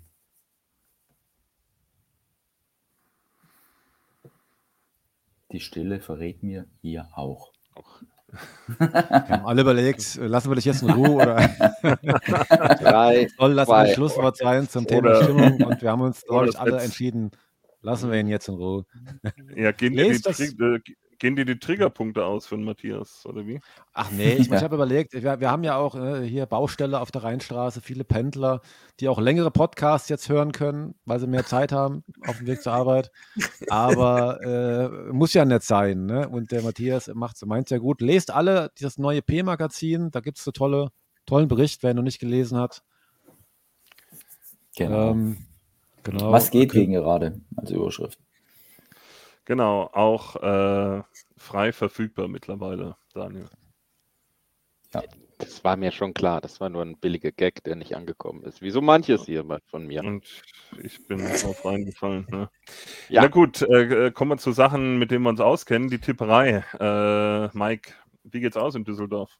Die 5.51 5.59
Stille 5.59 5.99
verrät 5.99 6.43
mir 6.43 6.67
ihr 6.81 7.07
auch. 7.15 7.51
Wir 8.77 8.89
haben 9.29 9.45
alle 9.47 9.61
überlegt, 9.61 10.17
äh, 10.17 10.27
lassen 10.27 10.51
wir 10.51 10.55
dich 10.55 10.65
jetzt 10.65 10.83
in 10.83 10.91
Ruhe 10.91 11.15
oder 11.15 11.35
Drei, 12.79 13.27
soll 13.37 13.55
das 13.55 13.69
ein 13.69 13.93
Schlusswort 13.95 14.37
sein 14.37 14.69
zum 14.69 14.85
Thema 14.85 15.09
oder, 15.09 15.23
Stimmung 15.23 15.63
und 15.63 15.81
wir 15.81 15.89
haben 15.89 16.01
uns, 16.01 16.23
glaube 16.23 16.49
ich, 16.49 16.59
alle 16.59 16.79
entschieden, 16.79 17.31
lassen 17.81 18.11
wir 18.11 18.19
ihn 18.19 18.27
jetzt 18.27 18.47
in 18.47 18.53
Ruhe. 18.53 18.85
Ja, 19.55 19.71
gehen, 19.71 19.93
Lest 19.93 20.27
den, 20.27 20.29
das, 20.29 20.55
den, 20.55 20.83
gehen 21.19 21.35
dir 21.35 21.45
die 21.45 21.59
Triggerpunkte 21.59 22.25
aus 22.25 22.47
für 22.47 22.55
den 22.55 22.63
Matthias, 22.65 23.25
oder 23.25 23.45
wie? 23.45 23.59
Ach 23.93 24.09
nee, 24.11 24.33
ich, 24.33 24.47
Ja. 24.49 24.57
ich 24.57 24.63
habe 24.63 24.75
überlegt, 24.75 25.13
wir, 25.13 25.39
wir 25.39 25.51
haben 25.51 25.63
ja 25.63 25.75
auch 25.77 25.95
äh, 25.95 26.27
hier 26.27 26.45
Baustelle 26.45 26.99
auf 26.99 27.11
der 27.11 27.23
Rheinstraße, 27.23 27.81
viele 27.81 28.03
Pendler, 28.03 28.61
die 28.99 29.07
auch 29.09 29.19
längere 29.19 29.51
Podcasts 29.51 30.09
jetzt 30.09 30.29
hören 30.29 30.51
können, 30.51 30.95
weil 31.05 31.19
sie 31.19 31.27
mehr 31.27 31.45
Zeit 31.45 31.71
haben 31.71 32.03
auf 32.25 32.37
dem 32.37 32.47
Weg 32.47 32.61
zur 32.61 32.73
Arbeit. 32.73 33.11
Aber 33.69 34.41
äh, 34.41 35.11
muss 35.13 35.33
ja 35.33 35.45
nicht 35.45 35.63
sein. 35.63 36.05
Ne? 36.05 36.27
Und 36.27 36.51
der 36.51 36.63
Matthias 36.63 37.07
macht 37.13 37.45
meint 37.45 37.69
ja 37.69 37.77
gut. 37.77 38.01
Lest 38.01 38.31
alle 38.31 38.71
dieses 38.79 38.97
neue 38.97 39.21
P-Magazin, 39.21 40.11
da 40.11 40.21
gibt 40.21 40.37
es 40.37 40.43
so 40.43 40.51
tolle, 40.51 40.89
tollen 41.25 41.47
Bericht, 41.47 41.83
wer 41.83 41.91
ihn 41.91 41.97
noch 41.97 42.03
nicht 42.03 42.19
gelesen 42.19 42.57
hat. 42.57 42.81
Genau. 44.75 45.11
Ähm, 45.11 45.37
genau. 46.03 46.31
Was 46.31 46.51
geht 46.51 46.69
Okay. 46.71 46.79
gegen 46.81 46.93
gerade 46.93 47.41
als 47.55 47.71
Überschrift? 47.71 48.19
Genau, 49.49 49.89
auch 49.93 50.35
äh, 50.35 51.01
frei 51.35 51.73
verfügbar 51.73 52.27
mittlerweile, 52.27 52.95
Daniel. 53.15 53.49
Das 55.39 55.63
war 55.63 55.75
mir 55.75 55.91
schon 55.91 56.13
klar. 56.13 56.39
Das 56.39 56.61
war 56.61 56.69
nur 56.69 56.83
ein 56.83 56.99
billiger 56.99 57.31
Gag, 57.31 57.63
der 57.63 57.75
nicht 57.75 57.95
angekommen 57.95 58.43
ist. 58.43 58.61
Wie 58.61 58.69
so 58.69 58.79
manches 58.79 59.25
hier 59.25 59.43
mal 59.43 59.59
von 59.65 59.87
mir. 59.87 60.03
Und 60.03 60.23
ich 60.83 61.03
bin 61.07 61.17
drauf 61.17 61.65
reingefallen. 61.65 62.27
Ne? 62.29 62.49
Ja. 63.09 63.23
Na 63.23 63.27
gut, 63.27 63.63
äh, 63.63 64.07
äh, 64.07 64.11
kommen 64.11 64.33
wir 64.33 64.37
zu 64.37 64.51
Sachen, 64.51 64.99
mit 64.99 65.09
denen 65.09 65.23
wir 65.23 65.29
uns 65.29 65.41
auskennen. 65.41 65.89
Die 65.89 65.97
Tipperei. 65.97 66.63
Äh, 66.79 67.57
Mike, 67.57 67.93
wie 68.25 68.41
geht's 68.41 68.55
aus 68.55 68.75
in 68.75 68.83
Düsseldorf? 68.83 69.35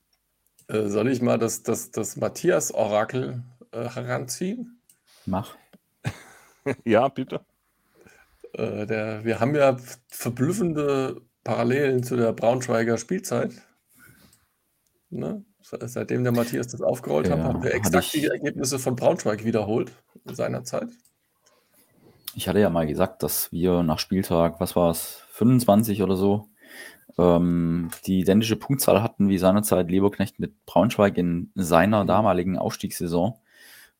Äh, 0.69 0.87
soll 0.87 1.09
ich 1.09 1.21
mal 1.21 1.37
das, 1.37 1.61
das, 1.61 1.91
das 1.91 2.15
Matthias-Orakel 2.15 3.43
äh, 3.73 3.89
heranziehen? 3.89 4.81
Mach. 5.27 5.55
ja, 6.83 7.07
bitte. 7.09 7.45
Äh, 8.53 8.85
der, 8.85 9.23
wir 9.25 9.39
haben 9.39 9.55
ja 9.55 9.77
verblüffende 10.07 11.21
Parallelen 11.43 12.03
zu 12.03 12.15
der 12.15 12.33
Braunschweiger 12.33 12.97
Spielzeit. 12.97 13.51
Ne? 15.09 15.43
Se- 15.61 15.79
Seitdem 15.87 16.23
der 16.23 16.31
Matthias 16.33 16.67
das 16.67 16.81
aufgerollt 16.81 17.29
hat, 17.29 17.37
Ja, 17.39 17.43
haben 17.45 17.63
wir 17.63 17.73
exakt 17.73 18.05
ich- 18.13 18.21
die 18.21 18.25
Ergebnisse 18.27 18.79
von 18.79 18.95
Braunschweig 18.95 19.43
wiederholt 19.43 19.91
in 20.27 20.35
seiner 20.35 20.63
Zeit. 20.63 20.89
Ich 22.35 22.47
hatte 22.47 22.59
ja 22.59 22.69
mal 22.69 22.85
gesagt, 22.87 23.23
dass 23.23 23.51
wir 23.51 23.83
nach 23.83 23.99
Spieltag, 23.99 24.59
was 24.59 24.75
war 24.75 24.91
es, 24.91 25.23
25 25.31 26.03
oder 26.03 26.15
so, 26.15 26.47
ähm, 27.17 27.89
die 28.05 28.19
identische 28.19 28.55
Punktzahl 28.55 29.01
hatten 29.01 29.29
wie 29.29 29.37
seinerzeit 29.37 29.89
Leberknecht 29.89 30.39
mit 30.39 30.65
Braunschweig 30.65 31.17
in 31.17 31.51
seiner 31.55 32.05
damaligen 32.05 32.57
Aufstiegssaison. 32.57 33.35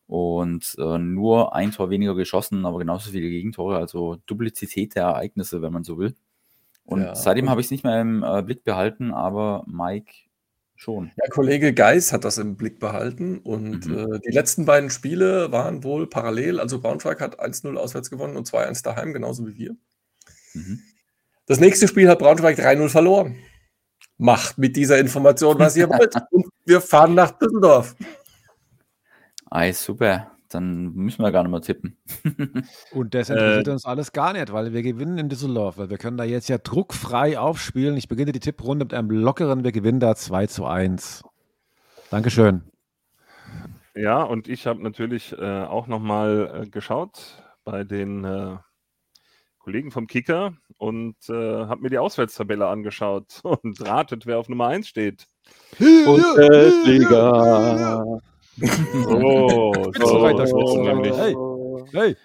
Und 0.10 0.76
äh, 0.80 0.98
nur 0.98 1.54
ein 1.56 1.70
Tor 1.72 1.92
weniger 1.92 2.16
geschossen, 2.16 2.66
aber 2.66 2.80
genauso 2.80 3.12
viele 3.12 3.30
Gegentore, 3.30 3.78
also 3.78 4.18
Duplizität 4.26 4.96
der 4.96 5.04
Ereignisse, 5.04 5.62
wenn 5.62 5.72
man 5.72 5.84
so 5.84 6.00
will. 6.00 6.16
Und 6.84 7.02
Ja, 7.02 7.14
seitdem 7.14 7.48
habe 7.48 7.62
ich 7.62 7.68
es 7.68 7.72
nicht 7.72 7.84
mehr 7.84 8.02
im 8.02 8.24
äh, 8.24 8.42
Blick 8.42 8.64
behalten, 8.64 9.14
aber 9.14 9.64
Mike 9.68 10.12
schon. 10.76 11.12
Der 11.22 11.30
Kollege 11.30 11.76
Geis 11.76 12.12
hat 12.12 12.24
das 12.26 12.40
im 12.40 12.56
Blick 12.58 12.80
behalten 12.80 13.38
und 13.38 13.86
Mhm. 13.86 13.98
äh, 14.16 14.20
die 14.26 14.32
letzten 14.32 14.66
beiden 14.66 14.90
Spiele 14.90 15.52
waren 15.52 15.84
wohl 15.84 16.08
parallel. 16.08 16.60
Also 16.60 16.80
Braunschweig 16.82 17.22
hat 17.22 17.40
1-0 17.40 17.78
auswärts 17.78 18.10
gewonnen 18.10 18.36
und 18.36 18.48
2-1 18.48 18.82
daheim, 18.82 19.14
genauso 19.14 19.46
wie 19.46 19.58
wir. 19.60 19.76
Mhm. 20.56 20.80
Das 21.46 21.60
nächste 21.60 21.88
Spiel 21.88 22.10
hat 22.10 22.18
Braunschweig 22.18 22.58
3-0 22.58 22.90
verloren. 22.90 23.36
Macht 24.18 24.58
mit 24.58 24.76
dieser 24.76 24.98
Information, 24.98 25.60
was 25.60 25.76
ihr 25.78 25.88
wollt. 25.88 26.16
Und 26.32 26.48
wir 26.66 26.82
fahren 26.82 27.14
nach 27.14 27.32
Düsseldorf. 27.38 27.96
Ei, 29.50 29.72
super. 29.74 30.32
Dann 30.50 30.94
müssen 30.94 31.22
wir 31.24 31.32
gar 31.32 31.44
nicht 31.44 31.52
mehr 31.52 31.62
tippen. 31.62 31.96
Und 32.92 33.14
das 33.14 33.30
interessiert 33.30 33.68
Äh, 33.68 33.72
uns 33.72 33.86
alles 33.86 34.12
gar 34.12 34.34
nicht, 34.34 34.52
weil 34.52 34.74
wir 34.74 34.82
gewinnen 34.82 35.20
in 35.20 35.30
Düsseldorf, 35.30 35.78
weil 35.78 35.92
wir 35.92 36.00
können 36.00 36.18
da 36.18 36.24
jetzt 36.24 36.50
ja 36.50 36.58
druckfrei 36.58 37.38
aufspielen. 37.38 37.96
Ich 37.98 38.08
beginne 38.08 38.32
die 38.32 38.40
Tipprunde 38.40 38.86
mit 38.86 38.94
einem 38.94 39.12
lockeren, 39.12 39.64
wir 39.64 39.72
gewinnen 39.72 40.00
da 40.00 40.16
2 40.16 40.48
zu 40.48 40.66
1. 40.66 41.24
Dankeschön. 42.10 42.64
Ja, 43.96 44.24
und 44.24 44.48
ich 44.48 44.66
habe 44.66 44.82
natürlich 44.82 45.34
äh, 45.38 45.64
auch 45.64 45.86
nochmal 45.88 46.64
äh, 46.64 46.70
geschaut 46.70 47.44
bei 47.64 47.84
den 47.84 48.24
äh, 48.24 48.58
Kollegen 49.60 49.92
vom 49.92 50.08
Kicker 50.08 50.54
und 50.78 51.16
äh, 51.30 51.34
habe 51.34 51.82
mir 51.82 51.90
die 51.90 52.00
Auswärtstabelle 52.00 52.66
angeschaut 52.68 53.40
und 53.44 53.86
ratet, 53.86 54.26
wer 54.26 54.40
auf 54.40 54.50
Nummer 54.50 54.68
1 54.68 54.88
steht. 54.88 55.28
Bundesliga. 55.78 57.20
Oh, 59.08 59.92
so 59.94 60.22
weiter 60.22 60.48
so 60.48 60.58
schwitzen, 60.58 60.84
nämlich. 60.84 61.16
Hey. 61.16 61.36
Hey, 61.92 62.16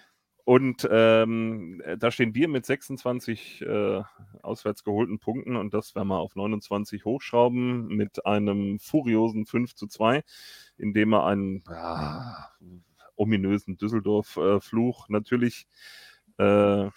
Und 0.43 0.87
ähm, 0.91 1.81
da 1.97 2.11
stehen 2.11 2.35
wir 2.35 2.47
mit 2.47 2.65
26 2.65 3.61
äh, 3.61 4.01
auswärts 4.43 4.83
geholten 4.83 5.19
Punkten 5.19 5.55
und 5.55 5.73
das 5.73 5.95
werden 5.95 6.09
wir 6.09 6.19
auf 6.19 6.35
29 6.35 7.03
hochschrauben 7.03 7.87
mit 7.87 8.25
einem 8.25 8.79
furiosen 8.79 9.45
5 9.45 9.73
zu 9.73 9.87
2, 9.87 10.23
indem 10.77 11.09
wir 11.09 11.25
einen 11.25 11.63
ja, 11.69 12.49
ominösen 13.15 13.77
Düsseldorf-Fluch 13.77 15.09
natürlich 15.09 15.67
äh, 16.37 16.89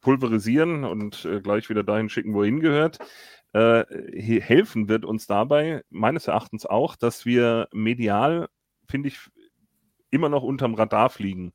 pulverisieren 0.00 0.84
und 0.84 1.24
äh, 1.24 1.40
gleich 1.40 1.68
wieder 1.68 1.82
dahin 1.82 2.08
schicken, 2.08 2.34
wo 2.34 2.42
er 2.42 2.46
hingehört. 2.46 2.98
Äh, 3.52 3.84
he- 4.14 4.40
helfen 4.40 4.88
wird 4.88 5.04
uns 5.04 5.26
dabei 5.26 5.82
meines 5.90 6.26
Erachtens 6.28 6.66
auch, 6.66 6.96
dass 6.96 7.26
wir 7.26 7.68
medial, 7.72 8.48
finde 8.88 9.08
ich, 9.08 9.18
immer 10.10 10.28
noch 10.28 10.42
unterm 10.42 10.74
Radar 10.74 11.10
fliegen. 11.10 11.52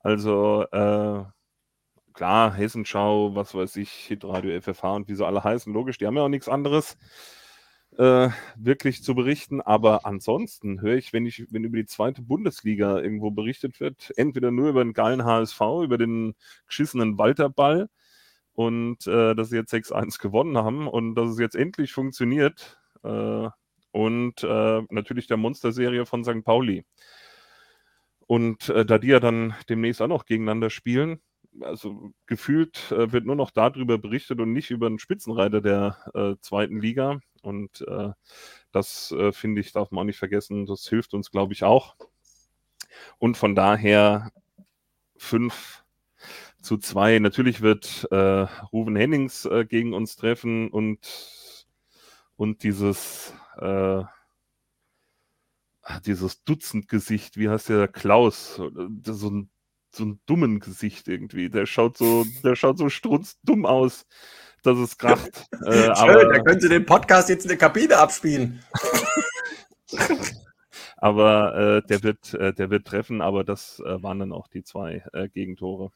Also 0.00 0.64
äh, 0.72 1.24
klar, 2.14 2.54
Hessenschau, 2.54 3.34
was 3.34 3.54
weiß 3.54 3.76
ich, 3.76 3.90
Hitradio, 3.92 4.52
FFH 4.52 4.94
und 4.96 5.08
wie 5.08 5.14
sie 5.16 5.26
alle 5.26 5.44
heißen, 5.44 5.72
logisch, 5.72 5.98
die 5.98 6.06
haben 6.06 6.16
ja 6.16 6.22
auch 6.24 6.28
nichts 6.28 6.48
anderes 6.48 6.96
äh, 7.96 8.28
wirklich 8.56 9.02
zu 9.02 9.14
berichten. 9.14 9.60
Aber 9.60 10.06
ansonsten 10.06 10.80
höre 10.80 10.96
ich, 10.96 11.12
wenn 11.12 11.26
ich, 11.26 11.46
wenn 11.50 11.64
über 11.64 11.76
die 11.76 11.86
zweite 11.86 12.22
Bundesliga 12.22 12.98
irgendwo 13.00 13.30
berichtet 13.30 13.80
wird, 13.80 14.12
entweder 14.16 14.50
nur 14.50 14.68
über 14.70 14.84
den 14.84 14.92
geilen 14.92 15.24
HSV, 15.24 15.60
über 15.84 15.98
den 15.98 16.34
geschissenen 16.66 17.18
Walterball 17.18 17.88
und 18.58 19.06
äh, 19.06 19.36
dass 19.36 19.50
sie 19.50 19.56
jetzt 19.56 19.72
6-1 19.72 20.18
gewonnen 20.18 20.58
haben 20.58 20.88
und 20.88 21.14
dass 21.14 21.30
es 21.30 21.38
jetzt 21.38 21.54
endlich 21.54 21.92
funktioniert. 21.92 22.76
Äh, 23.04 23.48
und 23.92 24.42
äh, 24.42 24.82
natürlich 24.90 25.28
der 25.28 25.36
Monsterserie 25.36 26.04
von 26.06 26.24
St. 26.24 26.42
Pauli. 26.42 26.84
Und 28.26 28.68
äh, 28.70 28.84
da 28.84 28.98
die 28.98 29.06
ja 29.06 29.20
dann 29.20 29.54
demnächst 29.68 30.02
auch 30.02 30.08
noch 30.08 30.24
gegeneinander 30.24 30.70
spielen, 30.70 31.20
also 31.60 32.12
gefühlt 32.26 32.90
äh, 32.90 33.12
wird 33.12 33.26
nur 33.26 33.36
noch 33.36 33.52
darüber 33.52 33.96
berichtet 33.96 34.40
und 34.40 34.52
nicht 34.52 34.72
über 34.72 34.88
einen 34.88 34.98
Spitzenreiter 34.98 35.60
der 35.60 35.96
äh, 36.14 36.34
zweiten 36.40 36.80
Liga. 36.80 37.20
Und 37.42 37.84
das 38.72 39.14
finde 39.30 39.60
ich, 39.60 39.70
darf 39.70 39.92
man 39.92 40.00
auch 40.00 40.06
nicht 40.06 40.18
vergessen. 40.18 40.66
Das 40.66 40.88
hilft 40.88 41.14
uns, 41.14 41.30
glaube 41.30 41.52
ich, 41.52 41.62
auch. 41.62 41.94
Und 43.18 43.36
von 43.36 43.54
daher 43.54 44.32
5 45.16 45.84
zu 46.62 46.76
2. 46.78 47.18
Natürlich 47.20 47.60
wird 47.60 48.06
äh, 48.10 48.46
Ruven 48.72 48.96
Hennings 48.96 49.44
äh, 49.44 49.64
gegen 49.64 49.94
uns 49.94 50.16
treffen 50.16 50.70
und, 50.70 50.98
und 52.36 52.62
dieses 52.62 53.32
äh, 53.58 54.02
dieses 56.04 56.44
Dutzendgesicht, 56.44 57.38
wie 57.38 57.48
heißt 57.48 57.70
der 57.70 57.88
Klaus? 57.88 58.60
Das- 58.90 59.18
So 59.18 59.30
ein, 59.30 59.50
so 59.90 60.04
ein 60.04 60.20
dummen 60.26 60.60
Gesicht 60.60 61.08
irgendwie. 61.08 61.48
Der 61.48 61.64
schaut 61.66 61.96
so, 61.96 62.26
der 62.44 62.56
schaut 62.56 62.76
so 62.76 62.90
strunzdumm 62.90 63.64
aus, 63.64 64.06
dass 64.62 64.76
es 64.78 64.98
kracht. 64.98 65.46
äh, 65.64 65.72
Schön, 65.72 65.90
aber, 65.92 66.24
da 66.26 66.42
könnt 66.42 66.62
ihr 66.62 66.68
den 66.68 66.84
Podcast 66.84 67.30
jetzt 67.30 67.44
in 67.44 67.48
der 67.48 67.56
Kabine 67.56 67.96
abspielen. 67.96 68.62
aber 70.98 71.54
äh, 71.78 71.86
der 71.86 72.02
wird, 72.02 72.34
äh, 72.34 72.52
der 72.52 72.68
wird 72.70 72.86
treffen, 72.86 73.22
aber 73.22 73.44
das 73.44 73.80
äh, 73.80 74.02
waren 74.02 74.18
dann 74.18 74.32
auch 74.32 74.48
die 74.48 74.62
zwei 74.62 75.02
äh, 75.14 75.28
Gegentore. 75.30 75.90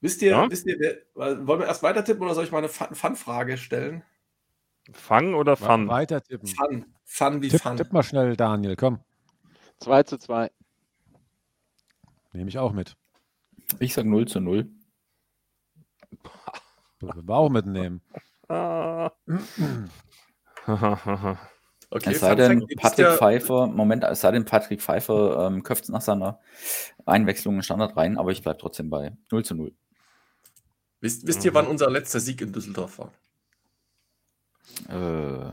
Wisst 0.00 0.22
ihr, 0.22 0.30
Ja? 0.30 0.50
wisst 0.50 0.66
ihr, 0.66 0.76
wer, 0.78 0.96
wollen 1.46 1.60
wir 1.60 1.66
erst 1.66 1.82
weiter 1.82 2.04
tippen 2.04 2.22
oder 2.22 2.34
soll 2.34 2.44
ich 2.44 2.52
mal 2.52 2.58
eine 2.58 2.68
Fun- 2.68 2.94
Fun-Frage 2.94 3.56
stellen? 3.58 4.04
Fang 4.92 5.34
oder 5.34 5.56
Fun? 5.56 5.88
weiter 5.88 6.22
tippen. 6.22 6.46
Fun. 6.48 6.86
Fun 7.04 7.42
wie 7.42 7.48
Tipp, 7.48 7.60
Fun. 7.60 7.76
tipp 7.76 7.92
mal 7.92 8.02
schnell, 8.02 8.36
Daniel, 8.36 8.76
komm. 8.76 9.00
2 9.80 10.02
zu 10.04 10.18
2. 10.18 10.50
Nehme 12.32 12.48
ich 12.48 12.58
auch 12.58 12.72
mit. 12.72 12.96
Ich 13.80 13.94
sag 13.94 14.04
0 14.06 14.26
zu 14.28 14.40
0. 14.40 14.68
Würden 17.00 17.28
wir 17.28 17.34
auch 17.34 17.48
mitnehmen. 17.50 18.00
Okay, 21.90 22.10
Es 22.10 22.20
sei 22.20 22.34
denn, 22.34 22.66
Patrick 22.76 23.06
ja- 23.06 23.16
Pfeiffer, 23.16 23.66
Moment, 23.66 24.04
es 24.04 24.20
sei 24.20 24.30
denn, 24.30 24.44
Patrick 24.44 24.82
Pfeiffer 24.82 25.46
ähm, 25.46 25.62
köpft 25.62 25.88
nach 25.88 26.02
seiner 26.02 26.38
Einwechslung 27.06 27.54
in 27.56 27.62
Standard 27.62 27.96
rein, 27.96 28.18
aber 28.18 28.30
ich 28.30 28.42
bleibe 28.42 28.58
trotzdem 28.58 28.90
bei 28.90 29.16
0 29.30 29.42
zu 29.44 29.54
0. 29.54 29.72
Wisst, 31.00 31.26
wisst 31.26 31.44
ihr, 31.44 31.52
Mhm. 31.52 31.54
wann 31.56 31.66
unser 31.68 31.90
letzter 31.90 32.20
Sieg 32.20 32.40
in 32.40 32.52
Düsseldorf 32.52 32.98
war? 32.98 33.12
Äh, 34.88 35.48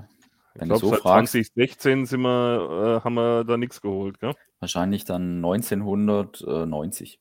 Ich 0.56 0.62
wenn 0.62 0.70
du 0.70 0.76
glaube, 0.76 0.80
so 0.80 0.90
seit 0.92 1.00
fragst, 1.02 1.32
2016 1.34 2.06
sind 2.06 2.22
wir, 2.22 3.00
äh, 3.00 3.04
haben 3.04 3.16
wir 3.16 3.44
da 3.44 3.58
nichts 3.58 3.82
geholt, 3.82 4.20
gell? 4.20 4.34
wahrscheinlich 4.60 5.04
dann 5.04 5.42
1990. 5.42 7.20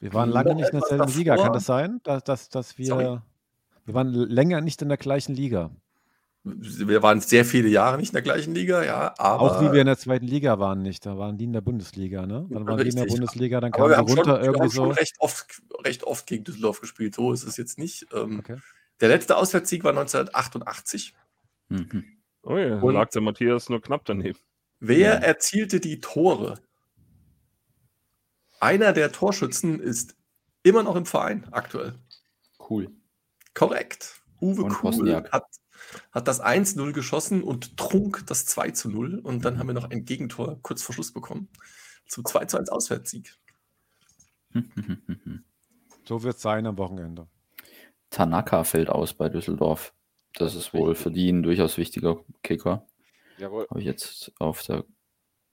Wir 0.00 0.12
waren 0.14 0.30
lange 0.30 0.54
nicht 0.54 0.70
in 0.70 0.80
derselben 0.80 1.12
Liga, 1.12 1.36
kann 1.36 1.52
das 1.52 1.66
sein? 1.66 2.00
Dass, 2.04 2.24
dass, 2.24 2.48
dass 2.48 2.78
wir. 2.78 2.86
Sorry. 2.86 3.18
Wir 3.86 3.94
waren 3.94 4.08
länger 4.12 4.60
nicht 4.62 4.80
in 4.82 4.88
der 4.88 4.96
gleichen 4.98 5.34
Liga. 5.34 5.70
Wir 6.46 7.02
waren 7.02 7.20
sehr 7.22 7.46
viele 7.46 7.68
Jahre 7.68 7.96
nicht 7.96 8.10
in 8.10 8.14
der 8.14 8.22
gleichen 8.22 8.54
Liga, 8.54 8.84
ja, 8.84 9.14
aber, 9.16 9.40
Auch 9.42 9.60
wie 9.62 9.72
wir 9.72 9.80
in 9.80 9.86
der 9.86 9.96
zweiten 9.96 10.26
Liga 10.26 10.58
waren 10.58 10.82
nicht. 10.82 11.06
Da 11.06 11.16
waren 11.16 11.38
die 11.38 11.44
in 11.44 11.54
der 11.54 11.62
Bundesliga, 11.62 12.26
ne? 12.26 12.46
Dann 12.50 12.66
waren 12.66 12.76
die 12.76 12.88
in 12.88 12.94
der 12.96 13.04
Richtig. 13.04 13.18
Bundesliga, 13.20 13.60
dann 13.62 13.72
kamen 13.72 13.88
wir 13.88 13.94
sie 13.94 13.98
haben, 13.98 14.08
schon, 14.08 14.18
runter 14.18 14.32
wir 14.34 14.44
irgendwie 14.44 14.60
haben 14.60 14.70
schon 14.70 14.90
so. 14.92 14.98
recht, 15.00 15.14
oft, 15.20 15.62
recht 15.84 16.04
oft 16.04 16.26
gegen 16.26 16.44
Düsseldorf 16.44 16.82
gespielt. 16.82 17.14
So 17.14 17.32
ist 17.32 17.44
es 17.44 17.56
jetzt 17.56 17.78
nicht. 17.78 18.06
Ähm, 18.12 18.40
Okay. 18.40 18.58
Der 19.00 19.08
letzte 19.08 19.36
Auswärtssieg 19.38 19.84
war 19.84 19.90
1988. 19.92 21.14
Mhm. 21.70 22.04
Oh 22.42 22.56
ja, 22.58 22.78
Und- 22.78 22.92
lag 22.94 23.08
der 23.08 23.22
Matthias 23.22 23.70
nur 23.70 23.80
knapp 23.80 24.04
daneben. 24.04 24.38
Wer 24.80 24.98
Ja. 24.98 25.10
erzielte 25.14 25.80
die 25.80 26.00
Tore? 26.00 26.60
Einer 28.60 28.92
der 28.92 29.12
Torschützen 29.12 29.80
ist 29.80 30.14
immer 30.62 30.82
noch 30.82 30.94
im 30.96 31.06
Verein 31.06 31.46
aktuell. 31.52 31.94
Cool. 32.70 32.90
Korrekt. 33.54 34.20
Uwe 34.40 34.68
Kuhl 34.68 35.14
hat, 35.30 35.44
hat 36.12 36.28
das 36.28 36.42
1-0 36.42 36.92
geschossen 36.92 37.42
und 37.42 37.76
trunk 37.76 38.24
das 38.26 38.46
2-0. 38.46 39.20
Und 39.20 39.44
dann 39.44 39.58
haben 39.58 39.66
wir 39.66 39.74
noch 39.74 39.90
ein 39.90 40.04
Gegentor 40.04 40.58
kurz 40.62 40.82
vor 40.82 40.94
Schluss 40.94 41.12
bekommen. 41.12 41.48
Zum 42.06 42.24
2-1 42.24 42.68
Auswärtssieg. 42.68 43.36
So 46.06 46.22
wird 46.22 46.36
es 46.36 46.42
sein 46.42 46.66
am 46.66 46.76
Wochenende. 46.76 47.28
Tanaka 48.10 48.64
fällt 48.64 48.90
aus 48.90 49.14
bei 49.14 49.28
Düsseldorf. 49.28 49.94
Das 50.34 50.54
ist 50.54 50.74
wohl 50.74 50.94
für 50.94 51.10
die 51.10 51.30
ein 51.30 51.42
durchaus 51.42 51.78
wichtiger 51.78 52.22
Kicker. 52.42 52.86
Jawohl. 53.38 53.66
Habe 53.70 53.80
ich 53.80 53.86
jetzt 53.86 54.32
auf 54.38 54.62
der 54.62 54.84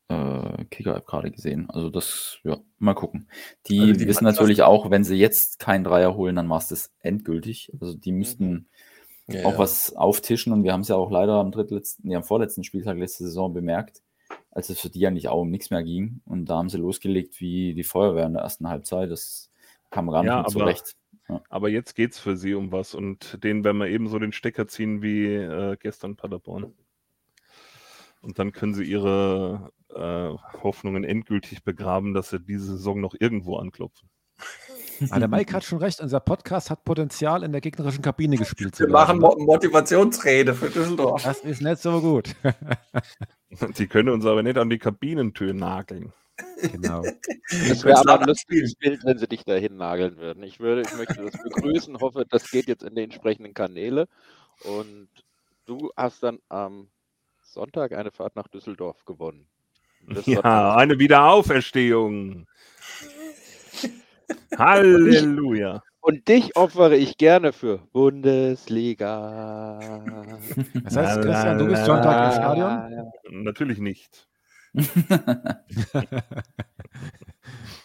äh, 0.09 0.65
Kicker-App 0.65 1.05
gerade 1.05 1.31
gesehen. 1.31 1.69
Also 1.69 1.89
das, 1.89 2.39
ja, 2.43 2.57
mal 2.79 2.93
gucken. 2.93 3.29
Die, 3.67 3.79
Also 3.79 3.93
die 3.93 4.07
wissen 4.07 4.25
natürlich 4.25 4.63
auch, 4.63 4.89
wenn 4.89 5.03
sie 5.03 5.15
jetzt 5.15 5.59
keinen 5.59 5.83
Dreier 5.83 6.15
holen, 6.15 6.35
dann 6.35 6.49
war 6.49 6.57
es 6.57 6.67
das 6.67 6.91
endgültig. 6.99 7.71
Also 7.79 7.95
die 7.95 8.11
müssten 8.11 8.67
Ja, 9.27 9.45
auch 9.45 9.53
ja. 9.53 9.57
was 9.59 9.95
auftischen 9.95 10.51
und 10.51 10.63
wir 10.63 10.73
haben 10.73 10.81
es 10.81 10.87
ja 10.89 10.95
auch 10.95 11.11
leider 11.11 11.33
am 11.33 11.51
drittletzten, 11.51 12.07
nee, 12.07 12.15
am 12.15 12.23
vorletzten 12.23 12.63
Spieltag 12.63 12.97
letzte 12.97 13.23
Saison 13.23 13.53
bemerkt, 13.53 14.01
als 14.49 14.69
es 14.69 14.79
für 14.79 14.89
die 14.89 15.05
eigentlich 15.07 15.29
auch 15.29 15.41
um 15.41 15.49
nichts 15.51 15.69
mehr 15.69 15.83
ging. 15.83 16.21
Und 16.25 16.45
da 16.45 16.57
haben 16.57 16.69
sie 16.69 16.77
losgelegt 16.77 17.39
wie 17.39 17.73
die 17.73 17.83
Feuerwehr 17.83 18.25
in 18.25 18.33
der 18.33 18.43
ersten 18.43 18.67
Halbzeit. 18.67 19.09
Das 19.11 19.49
kam 19.89 20.09
gar 20.09 20.21
nicht 20.23 20.29
Ja, 20.29 20.39
aber- 20.39 20.49
zurecht. 20.49 20.95
Aber 21.47 21.69
jetzt 21.69 21.95
geht's 21.95 22.19
für 22.19 22.35
sie 22.35 22.55
um 22.55 22.73
was 22.73 22.93
und 22.93 23.41
denen 23.41 23.63
werden 23.63 23.77
wir 23.77 23.87
ebenso 23.87 24.19
den 24.19 24.33
Stecker 24.33 24.67
ziehen 24.67 25.01
wie 25.01 25.27
äh, 25.27 25.77
gestern 25.79 26.17
Paderborn. 26.17 26.73
Und 28.21 28.37
dann 28.37 28.51
können 28.51 28.73
sie 28.73 28.83
ihre 28.83 29.71
äh, 29.89 30.59
Hoffnungen 30.61 31.05
endgültig 31.05 31.63
begraben, 31.63 32.13
dass 32.13 32.31
sie 32.31 32.39
diese 32.41 32.65
Saison 32.65 32.99
noch 32.99 33.15
irgendwo 33.17 33.55
anklopfen. 33.55 34.09
Aber 35.09 35.19
der 35.19 35.27
Mike 35.27 35.53
hat 35.53 35.63
schon 35.63 35.79
recht, 35.79 35.99
unser 36.01 36.19
Podcast 36.19 36.69
hat 36.69 36.83
Potenzial 36.83 37.43
in 37.43 37.51
der 37.51 37.61
gegnerischen 37.61 38.01
Kabine 38.01 38.37
gespielt. 38.37 38.75
zu 38.75 38.83
Wir 38.83 38.91
machen. 38.91 39.19
Mo 39.19 39.35
Motivationsrede 39.37 40.53
für 40.53 40.69
Düsseldorf. 40.69 41.23
Das 41.23 41.39
ist 41.39 41.61
nicht 41.61 41.81
so 41.81 42.01
gut. 42.01 42.35
Die 43.77 43.87
können 43.87 44.09
uns 44.09 44.25
aber 44.25 44.43
nicht 44.43 44.57
an 44.57 44.69
die 44.69 44.77
Kabinentür 44.77 45.53
nageln. 45.53 46.13
genau. 46.71 47.03
Das 47.67 47.83
wäre 47.83 47.99
aber 47.99 48.21
ein 48.21 48.27
lustiges 48.27 48.75
Bild, 48.75 49.03
wenn 49.03 49.17
sie 49.17 49.27
dich 49.27 49.43
dahin 49.43 49.75
nageln 49.75 50.17
würden. 50.17 50.43
Ich, 50.43 50.59
würde, 50.59 50.81
ich 50.81 50.93
möchte 50.95 51.21
das 51.21 51.41
begrüßen, 51.43 51.99
hoffe, 51.99 52.25
das 52.29 52.49
geht 52.49 52.67
jetzt 52.67 52.83
in 52.83 52.95
die 52.95 53.03
entsprechenden 53.03 53.53
Kanäle. 53.53 54.07
Und 54.63 55.09
du 55.65 55.91
hast 55.97 56.23
dann 56.23 56.39
am 56.49 56.87
Sonntag 57.41 57.91
eine 57.91 58.11
Fahrt 58.11 58.35
nach 58.35 58.47
Düsseldorf 58.47 59.03
gewonnen. 59.05 59.47
Ja, 60.25 60.75
eine 60.75 60.97
Wiederauferstehung. 60.97 62.47
Halleluja. 64.57 65.81
Und 66.03 66.27
dich 66.27 66.55
opfere 66.55 66.95
ich 66.95 67.17
gerne 67.17 67.53
für 67.53 67.77
Bundesliga. 67.93 69.79
Das 70.83 70.97
heißt, 70.97 71.21
Christian, 71.21 71.57
du 71.59 71.67
bist 71.67 71.85
Sonntag 71.85 72.25
im 72.25 72.31
Stadion? 72.39 73.11
Natürlich 73.43 73.77
nicht. 73.79 74.27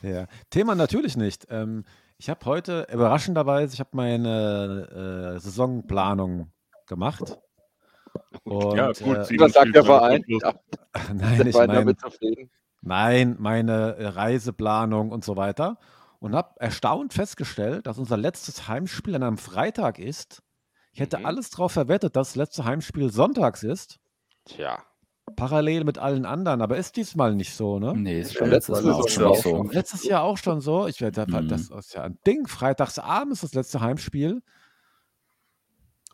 Ja. 0.02 0.26
Thema 0.50 0.74
natürlich 0.74 1.16
nicht. 1.16 1.46
Ähm, 1.50 1.84
ich 2.18 2.30
habe 2.30 2.44
heute 2.44 2.86
überraschenderweise, 2.92 3.74
ich 3.74 3.80
habe 3.80 3.90
meine 3.92 5.34
äh, 5.36 5.40
Saisonplanung 5.40 6.52
gemacht. 6.86 7.38
Und, 8.44 8.76
ja, 8.76 8.88
gut. 8.92 9.30
äh, 9.30 9.38
Was 9.38 9.52
sagt 9.52 9.74
der 9.74 9.84
Verein? 9.84 10.22
Ja, 10.26 10.54
nein, 11.14 11.38
der 11.38 11.46
ich 11.46 11.56
Verein 11.56 11.96
zufrieden. 11.98 12.50
nein, 12.82 13.36
meine 13.38 13.96
Reiseplanung 14.16 15.10
und 15.10 15.24
so 15.24 15.36
weiter. 15.36 15.78
Und 16.18 16.34
habe 16.34 16.54
erstaunt 16.60 17.12
festgestellt, 17.12 17.86
dass 17.86 17.98
unser 17.98 18.16
letztes 18.16 18.68
Heimspiel 18.68 19.14
an 19.14 19.22
einem 19.22 19.38
Freitag 19.38 19.98
ist. 19.98 20.42
Ich 20.92 21.00
hätte 21.00 21.18
Mhm. 21.18 21.26
alles 21.26 21.50
darauf 21.50 21.72
verwettet, 21.72 22.16
dass 22.16 22.28
das 22.28 22.36
letzte 22.36 22.64
Heimspiel 22.64 23.10
sonntags 23.12 23.62
ist. 23.62 23.98
Tja, 24.46 24.82
Parallel 25.34 25.82
mit 25.84 25.98
allen 25.98 26.24
anderen, 26.24 26.62
aber 26.62 26.76
ist 26.76 26.96
diesmal 26.96 27.34
nicht 27.34 27.52
so, 27.54 27.78
ne? 27.80 27.92
Nee, 27.96 28.20
ist 28.20 28.34
schon 28.34 28.46
Ja, 28.46 28.54
letztes 28.54 28.82
Mal 28.82 28.92
auch 28.92 29.08
schon 29.08 29.28
nicht 29.30 29.42
so. 29.42 29.62
Letztes 29.72 30.04
Jahr 30.04 30.22
auch 30.22 30.38
schon 30.38 30.60
so. 30.60 30.86
Ich 30.86 31.00
werde, 31.00 31.26
Mhm. 31.26 31.48
das 31.48 31.68
ist 31.68 31.94
ja 31.94 32.02
ein 32.04 32.16
Ding. 32.26 32.46
Freitagsabend 32.46 33.32
ist 33.32 33.42
das 33.42 33.52
letzte 33.52 33.80
Heimspiel. 33.80 34.40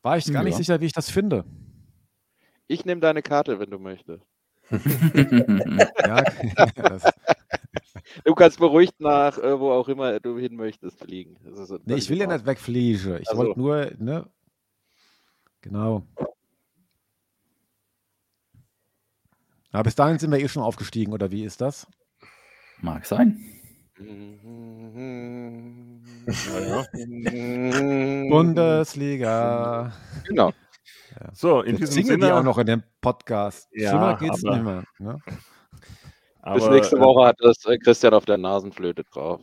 War 0.03 0.17
ich 0.17 0.33
gar 0.33 0.43
nicht 0.43 0.53
Ja. 0.55 0.59
sicher, 0.59 0.81
wie 0.81 0.87
ich 0.87 0.93
das 0.95 1.11
finde. 1.11 1.45
ich 2.69 2.85
nehme 2.87 3.03
deine 3.03 3.21
Karte, 3.23 3.61
wenn 3.61 3.71
du 3.71 3.79
möchtest. 3.79 4.25
Ja, 6.07 6.23
das, 6.77 7.12
Du 8.25 8.35
kannst 8.35 8.59
beruhigt 8.59 9.01
nach, 9.01 9.39
äh, 9.39 9.59
wo 9.59 9.71
auch 9.71 9.89
immer 9.89 10.19
du 10.21 10.39
hin 10.39 10.57
möchtest, 10.57 10.99
fliegen. 10.99 11.37
Das 11.45 11.71
ist 11.71 11.87
nee, 11.87 11.95
ich 11.95 12.09
will 12.11 12.19
ja 12.19 12.27
nicht 12.27 12.47
wegfliegen. 12.47 13.19
Ich 13.21 13.29
Ach 13.29 13.33
so. 13.33 13.39
wollte 13.39 13.59
nur, 13.61 13.93
ne? 13.99 14.27
Genau. 15.61 16.03
Aber 19.71 19.85
bis 19.85 19.95
dahin 19.95 20.19
sind 20.19 20.31
wir 20.31 20.39
eh 20.39 20.49
schon 20.49 20.63
aufgestiegen, 20.63 21.13
oder 21.13 21.31
wie 21.31 21.45
ist 21.45 21.61
das? 21.61 21.87
Mag 22.81 23.07
sein. 23.07 23.41
Ja, 26.27 26.85
Bundesliga. 28.31 29.93
Genau. 30.27 30.53
So, 31.33 31.61
in 31.63 31.73
Jetzt 31.73 31.81
diesem 31.81 31.93
singen 31.95 32.07
Sinne. 32.09 32.27
die 32.27 32.33
auch 32.33 32.43
noch 32.43 32.59
in 32.59 32.67
dem 32.67 32.83
Podcast. 33.01 33.69
Ja, 33.73 33.91
Schlimmer 33.91 34.17
geht's 34.19 34.45
aber- 34.45 34.57
nicht 34.57 34.65
mehr. 34.65 34.85
Ne? 34.99 35.19
Bis 36.43 36.65
aber, 36.65 36.75
nächste 36.75 36.97
äh, 36.97 37.01
Woche 37.01 37.27
hat 37.27 37.37
das 37.41 37.65
äh, 37.67 37.79
Christian 37.79 38.15
auf 38.15 38.25
der 38.25 38.39
Nasenflöte 38.39 39.05
drauf. 39.05 39.41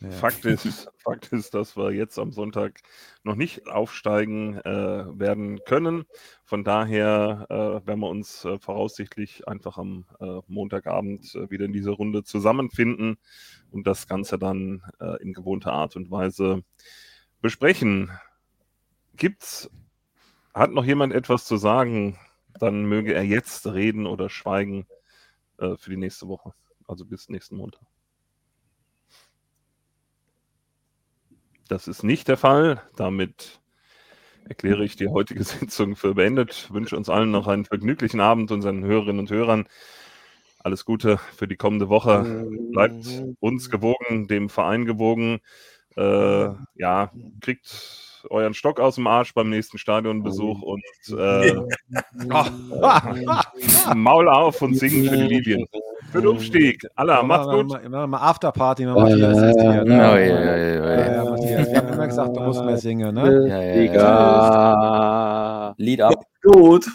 Ja. 0.00 0.10
Fakt 0.10 0.44
ist, 0.44 0.90
Fakt 0.98 1.32
ist, 1.32 1.54
dass 1.54 1.76
wir 1.76 1.92
jetzt 1.92 2.18
am 2.18 2.32
Sonntag 2.32 2.80
noch 3.22 3.36
nicht 3.36 3.68
aufsteigen 3.68 4.58
äh, 4.58 5.18
werden 5.18 5.60
können. 5.64 6.04
Von 6.44 6.64
daher 6.64 7.46
äh, 7.48 7.86
werden 7.86 8.00
wir 8.00 8.08
uns 8.08 8.44
äh, 8.44 8.58
voraussichtlich 8.58 9.46
einfach 9.46 9.78
am 9.78 10.04
äh, 10.18 10.40
Montagabend 10.48 11.32
äh, 11.36 11.48
wieder 11.48 11.66
in 11.66 11.72
dieser 11.72 11.92
Runde 11.92 12.24
zusammenfinden 12.24 13.18
und 13.70 13.86
das 13.86 14.08
Ganze 14.08 14.36
dann 14.36 14.82
äh, 15.00 15.22
in 15.22 15.34
gewohnter 15.34 15.72
Art 15.72 15.94
und 15.94 16.10
Weise 16.10 16.64
besprechen. 17.40 18.10
Gibt's, 19.14 19.70
hat 20.54 20.72
noch 20.72 20.84
jemand 20.84 21.12
etwas 21.12 21.44
zu 21.44 21.56
sagen? 21.56 22.18
Dann 22.58 22.84
möge 22.86 23.14
er 23.14 23.22
jetzt 23.22 23.66
reden 23.68 24.06
oder 24.06 24.28
schweigen 24.28 24.86
äh, 25.58 25.76
für 25.76 25.90
die 25.90 25.96
nächste 25.96 26.28
Woche. 26.28 26.52
Also 26.86 27.04
bis 27.04 27.28
nächsten 27.28 27.56
Montag. 27.56 27.82
Das 31.68 31.88
ist 31.88 32.02
nicht 32.02 32.28
der 32.28 32.36
Fall. 32.36 32.82
Damit 32.96 33.60
erkläre 34.48 34.84
ich 34.84 34.96
die 34.96 35.08
heutige 35.08 35.44
Sitzung 35.44 35.96
für 35.96 36.14
beendet. 36.14 36.72
Wünsche 36.72 36.96
uns 36.96 37.08
allen 37.08 37.30
noch 37.30 37.46
einen 37.46 37.64
vergnüglichen 37.64 38.20
Abend, 38.20 38.50
unseren 38.50 38.84
Hörerinnen 38.84 39.20
und 39.20 39.30
Hörern. 39.30 39.66
Alles 40.58 40.84
Gute 40.84 41.18
für 41.34 41.48
die 41.48 41.56
kommende 41.56 41.88
Woche. 41.88 42.46
Bleibt 42.72 43.24
uns 43.40 43.70
gewogen, 43.70 44.28
dem 44.28 44.48
Verein 44.48 44.84
gewogen. 44.84 45.40
Äh, 45.96 46.50
ja, 46.74 47.12
kriegt 47.40 48.11
euren 48.30 48.54
Stock 48.54 48.80
aus 48.80 48.96
dem 48.96 49.06
Arsch 49.06 49.34
beim 49.34 49.50
nächsten 49.50 49.78
Stadionbesuch 49.78 50.62
und 50.62 50.82
äh, 51.18 51.54
Maul 53.94 54.28
auf 54.28 54.62
und 54.62 54.74
singen 54.74 55.08
für 55.08 55.16
die 55.16 55.34
Lilien. 55.34 55.66
Für 56.10 56.20
den 56.20 56.30
Aufstieg. 56.30 56.86
Allah, 56.94 57.22
macht's 57.22 57.48
gut. 57.48 57.68
Machen 57.68 57.90
wir 57.90 58.06
mal 58.06 58.18
Afterparty 58.18 58.86
mit 58.86 58.94
Matthias. 58.94 59.56
Ja, 59.56 60.18
ja, 60.18 60.18
ja. 60.18 61.24
Matthias, 61.24 61.70
wir 61.70 61.78
haben 61.78 61.88
immer 61.88 62.06
gesagt, 62.06 62.36
du 62.36 62.40
musst 62.40 62.64
mehr 62.64 62.78
singen, 62.78 63.14
ne? 63.14 63.48
Ja, 63.48 63.62
ja, 63.62 63.92
ja. 63.94 65.74
Lied 65.78 66.00
ab. 66.00 66.24
Gut. 66.42 66.86